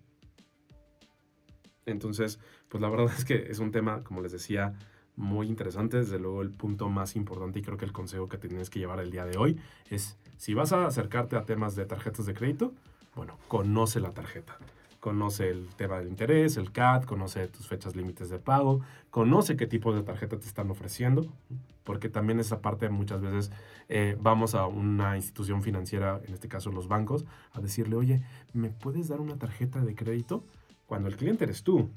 Entonces, 1.87 2.39
pues 2.69 2.81
la 2.81 2.89
verdad 2.89 3.13
es 3.17 3.25
que 3.25 3.51
es 3.51 3.59
un 3.59 3.71
tema, 3.71 4.05
como 4.05 4.21
les 4.21 4.33
decía, 4.33 4.75
muy 5.17 5.49
interesante. 5.49 5.99
Desde 5.99 6.19
luego, 6.19 6.43
el 6.43 6.51
punto 6.51 6.89
más 6.89 7.17
importante 7.17 7.59
y 7.59 7.63
creo 7.63 7.77
que 7.77 7.85
el 7.85 7.93
consejo 7.93 8.29
que 8.29 8.39
tienes 8.39 8.71
que 8.71 8.79
llevar 8.79 9.01
el 9.01 9.11
día 9.11 9.25
de 9.25 9.39
hoy 9.39 9.61
es, 9.89 10.19
si 10.37 10.55
vas 10.55 10.73
a 10.73 10.87
acercarte 10.87 11.37
a 11.37 11.45
temas 11.45 11.77
de 11.77 11.87
tarjetas 11.87 12.27
de 12.27 12.35
crédito, 12.35 12.75
bueno, 13.15 13.39
conoce 13.49 14.01
la 14.01 14.13
tarjeta 14.13 14.59
conoce 15.01 15.49
el 15.49 15.75
tema 15.75 15.99
del 15.99 16.09
interés, 16.09 16.57
el 16.57 16.73
CAT, 16.73 17.07
conoce 17.07 17.49
tus 17.49 17.67
fechas 17.67 17.97
límites 17.97 18.29
de 18.29 18.39
pago, 18.39 18.81
conoce 19.11 19.57
qué 19.57 19.67
tipo 19.67 19.95
de 19.95 20.03
tarjeta 20.03 20.39
te 20.39 20.47
están 20.47 20.71
ofreciendo, 20.71 21.27
porque 21.85 22.09
también 22.09 22.39
esa 22.39 22.61
parte 22.61 22.89
muchas 22.91 23.23
veces 23.23 23.51
eh, 23.89 24.17
vamos 24.21 24.55
a 24.55 24.67
una 24.67 25.17
institución 25.17 25.63
financiera, 25.63 26.21
en 26.25 26.35
este 26.35 26.49
caso 26.49 26.71
los 26.71 26.87
bancos, 26.87 27.25
a 27.53 27.61
decirle, 27.61 27.97
oye, 27.97 28.23
¿me 28.53 28.71
puedes 28.71 29.09
dar 29.09 29.21
una 29.21 29.39
tarjeta 29.39 29.81
de 29.81 29.95
crédito? 29.95 30.45
Cuando 30.87 31.09
el 31.09 31.17
cliente 31.17 31.45
eres 31.45 31.65
tú, 31.65 31.91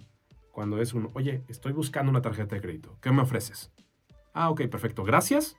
cuando 0.51 0.81
es 0.81 0.93
un, 0.93 1.09
oye, 1.13 1.43
estoy 1.49 1.73
buscando 1.73 2.09
una 2.09 2.21
tarjeta 2.21 2.55
de 2.55 2.61
crédito, 2.61 2.97
¿qué 3.01 3.11
me 3.11 3.21
ofreces? 3.21 3.71
Ah, 4.33 4.49
ok, 4.49 4.61
perfecto, 4.67 5.03
gracias. 5.03 5.57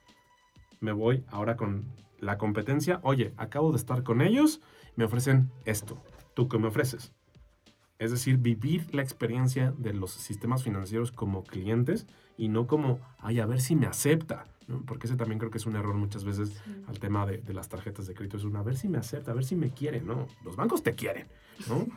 Me 0.80 0.92
voy 0.92 1.24
ahora 1.28 1.56
con 1.56 1.84
la 2.18 2.38
competencia, 2.38 3.00
oye, 3.02 3.34
acabo 3.36 3.70
de 3.70 3.76
estar 3.76 4.02
con 4.02 4.22
ellos, 4.22 4.60
me 4.96 5.04
ofrecen 5.04 5.50
esto. 5.64 6.02
¿Tú 6.34 6.48
qué 6.48 6.58
me 6.58 6.68
ofreces? 6.68 7.12
Es 7.98 8.10
decir, 8.10 8.38
vivir 8.38 8.92
la 8.94 9.02
experiencia 9.02 9.72
de 9.78 9.92
los 9.92 10.10
sistemas 10.12 10.62
financieros 10.62 11.12
como 11.12 11.44
clientes 11.44 12.06
y 12.36 12.48
no 12.48 12.66
como, 12.66 12.98
ay, 13.18 13.40
a 13.40 13.46
ver 13.46 13.60
si 13.60 13.76
me 13.76 13.86
acepta. 13.86 14.46
Porque 14.86 15.06
ese 15.06 15.16
también 15.16 15.38
creo 15.38 15.50
que 15.50 15.58
es 15.58 15.66
un 15.66 15.76
error 15.76 15.94
muchas 15.94 16.24
veces 16.24 16.62
al 16.86 16.98
tema 16.98 17.26
de, 17.26 17.42
las 17.52 17.68
tarjetas 17.68 18.06
de 18.06 18.14
crédito. 18.14 18.38
Es 18.38 18.44
un, 18.44 18.56
a 18.56 18.62
ver 18.62 18.76
si 18.76 18.88
me 18.88 18.98
acepta, 18.98 19.30
a 19.30 19.34
ver 19.34 19.44
si 19.44 19.56
me 19.56 19.70
quiere. 19.70 20.00
No, 20.00 20.26
los 20.42 20.56
bancos 20.56 20.82
te 20.82 20.94
quieren. 20.94 21.26
¿no? 21.68 21.86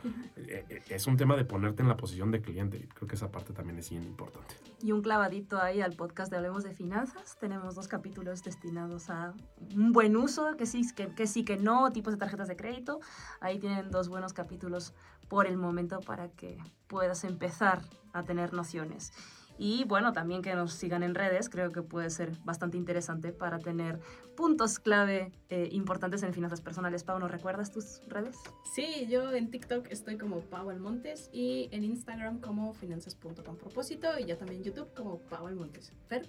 Eh, 0.50 0.64
eh, 0.70 0.82
es 0.88 1.06
un 1.06 1.16
tema 1.16 1.36
de 1.36 1.44
ponerte 1.44 1.82
en 1.82 1.88
la 1.88 1.96
posición 1.96 2.30
de 2.30 2.40
cliente. 2.40 2.88
Creo 2.94 3.08
que 3.08 3.16
esa 3.16 3.30
parte 3.30 3.52
también 3.52 3.76
es 3.78 3.90
bien 3.90 4.04
importante. 4.04 4.54
Y 4.80 4.92
un 4.92 5.02
clavadito 5.02 5.60
ahí 5.60 5.80
al 5.80 5.94
podcast 5.94 6.30
de 6.30 6.36
Hablemos 6.38 6.62
de 6.64 6.72
Finanzas. 6.72 7.36
Tenemos 7.38 7.74
dos 7.74 7.88
capítulos 7.88 8.42
destinados 8.44 9.10
a 9.10 9.34
un 9.74 9.92
buen 9.92 10.16
uso, 10.16 10.56
que 10.56 10.64
sí, 10.64 10.86
que, 10.94 11.08
que 11.08 11.26
sí, 11.26 11.44
que 11.44 11.56
no, 11.56 11.92
tipos 11.92 12.14
de 12.14 12.18
tarjetas 12.18 12.48
de 12.48 12.56
crédito. 12.56 13.00
Ahí 13.40 13.58
tienen 13.58 13.90
dos 13.90 14.08
buenos 14.08 14.32
capítulos 14.32 14.94
por 15.28 15.46
el 15.46 15.56
momento 15.56 16.00
para 16.00 16.28
que 16.28 16.58
puedas 16.86 17.24
empezar 17.24 17.80
a 18.12 18.22
tener 18.22 18.52
nociones. 18.52 19.12
Y 19.58 19.84
bueno, 19.84 20.12
también 20.12 20.40
que 20.40 20.54
nos 20.54 20.72
sigan 20.72 21.02
en 21.02 21.16
redes, 21.16 21.48
creo 21.48 21.72
que 21.72 21.82
puede 21.82 22.10
ser 22.10 22.30
bastante 22.44 22.76
interesante 22.76 23.32
para 23.32 23.58
tener 23.58 23.98
puntos 24.36 24.78
clave 24.78 25.32
eh, 25.50 25.68
importantes 25.72 26.22
en 26.22 26.32
finanzas 26.32 26.60
personales. 26.60 27.02
Pau, 27.02 27.18
¿nos 27.18 27.30
recuerdas 27.30 27.72
tus 27.72 28.00
redes? 28.06 28.38
Sí, 28.72 29.08
yo 29.10 29.32
en 29.32 29.50
TikTok 29.50 29.88
estoy 29.90 30.16
como 30.16 30.40
Pau 30.42 30.72
Montes 30.78 31.28
y 31.32 31.68
en 31.72 31.82
Instagram 31.82 32.40
como 32.40 32.72
finanzas.com 32.72 33.56
propósito 33.56 34.06
y 34.20 34.26
ya 34.26 34.38
también 34.38 34.62
YouTube 34.62 34.94
como 34.94 35.18
Pau 35.18 35.52
Montes. 35.52 35.92
Fer. 36.08 36.28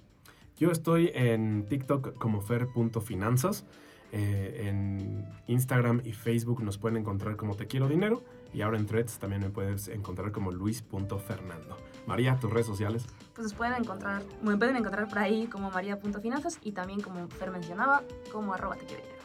Yo 0.57 0.71
estoy 0.71 1.11
en 1.13 1.67
TikTok 1.69 2.17
como 2.17 2.41
fer.finanzas. 2.41 3.63
Eh, 4.11 4.67
en 4.67 5.23
Instagram 5.45 6.01
y 6.03 6.13
Facebook 6.13 6.63
nos 6.63 6.79
pueden 6.79 6.97
encontrar 6.97 7.35
como 7.35 7.55
Te 7.55 7.67
Quiero 7.67 7.87
Dinero. 7.87 8.23
Y 8.53 8.61
ahora 8.61 8.77
en 8.77 8.85
Threads 8.85 9.19
también 9.19 9.41
me 9.41 9.49
puedes 9.49 9.87
encontrar 9.87 10.31
como 10.31 10.51
luis.fernando. 10.51 11.77
María, 12.07 12.37
tus 12.39 12.51
redes 12.51 12.65
sociales. 12.65 13.05
Pues 13.35 13.53
pueden 13.53 13.75
encontrar, 13.75 14.23
me 14.41 14.57
pueden 14.57 14.75
encontrar 14.75 15.07
por 15.07 15.19
ahí 15.19 15.47
como 15.47 15.69
maría.finanzas 15.69 16.59
y 16.63 16.71
también 16.71 17.01
como 17.01 17.27
Fer 17.27 17.51
mencionaba, 17.51 18.03
como 18.31 18.53
arroba 18.53 18.75
te 18.75 18.85
quiero 18.85 19.03
dinero. 19.03 19.19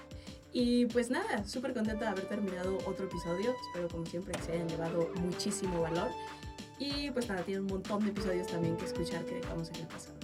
Y 0.53 0.87
pues 0.87 1.11
nada, 1.11 1.45
súper 1.45 1.75
contenta 1.75 2.05
de 2.05 2.11
haber 2.11 2.29
terminado 2.29 2.79
otro 2.87 3.07
episodio. 3.07 3.53
Espero 3.69 3.89
como 3.89 4.07
siempre 4.07 4.33
que 4.35 4.43
se 4.43 4.53
hayan 4.53 4.69
llevado 4.69 5.11
muchísimo 5.21 5.81
valor. 5.81 6.09
Y 6.79 7.11
pues 7.11 7.29
nada, 7.29 7.43
tiene 7.43 7.63
un 7.63 7.67
montón 7.67 8.05
de 8.05 8.11
episodios 8.11 8.47
también 8.47 8.77
que 8.77 8.85
escuchar 8.85 9.25
que 9.25 9.37
dejamos 9.37 9.71
en 9.71 9.77
el 9.77 9.87
pasado. 9.89 10.17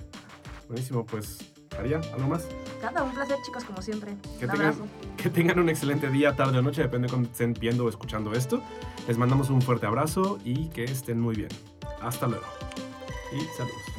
Buenísimo, 0.68 1.04
pues 1.04 1.38
María, 1.76 2.00
¿algo 2.14 2.28
más? 2.28 2.46
Nada, 2.82 3.02
un 3.02 3.12
placer 3.12 3.36
chicos 3.44 3.64
como 3.64 3.80
siempre. 3.82 4.16
Que 4.38 4.46
tengan, 4.46 4.74
que 5.16 5.30
tengan 5.30 5.58
un 5.58 5.68
excelente 5.68 6.10
día, 6.10 6.34
tarde 6.34 6.58
o 6.58 6.62
noche, 6.62 6.82
depende 6.82 7.06
de 7.06 7.12
cuando 7.12 7.28
estén 7.30 7.54
viendo 7.54 7.84
o 7.84 7.88
escuchando 7.88 8.32
esto. 8.32 8.62
Les 9.06 9.16
mandamos 9.16 9.50
un 9.50 9.62
fuerte 9.62 9.86
abrazo 9.86 10.38
y 10.44 10.68
que 10.68 10.84
estén 10.84 11.20
muy 11.20 11.36
bien. 11.36 11.50
Hasta 12.02 12.26
luego. 12.26 12.46
Y 13.32 13.40
saludos. 13.56 13.89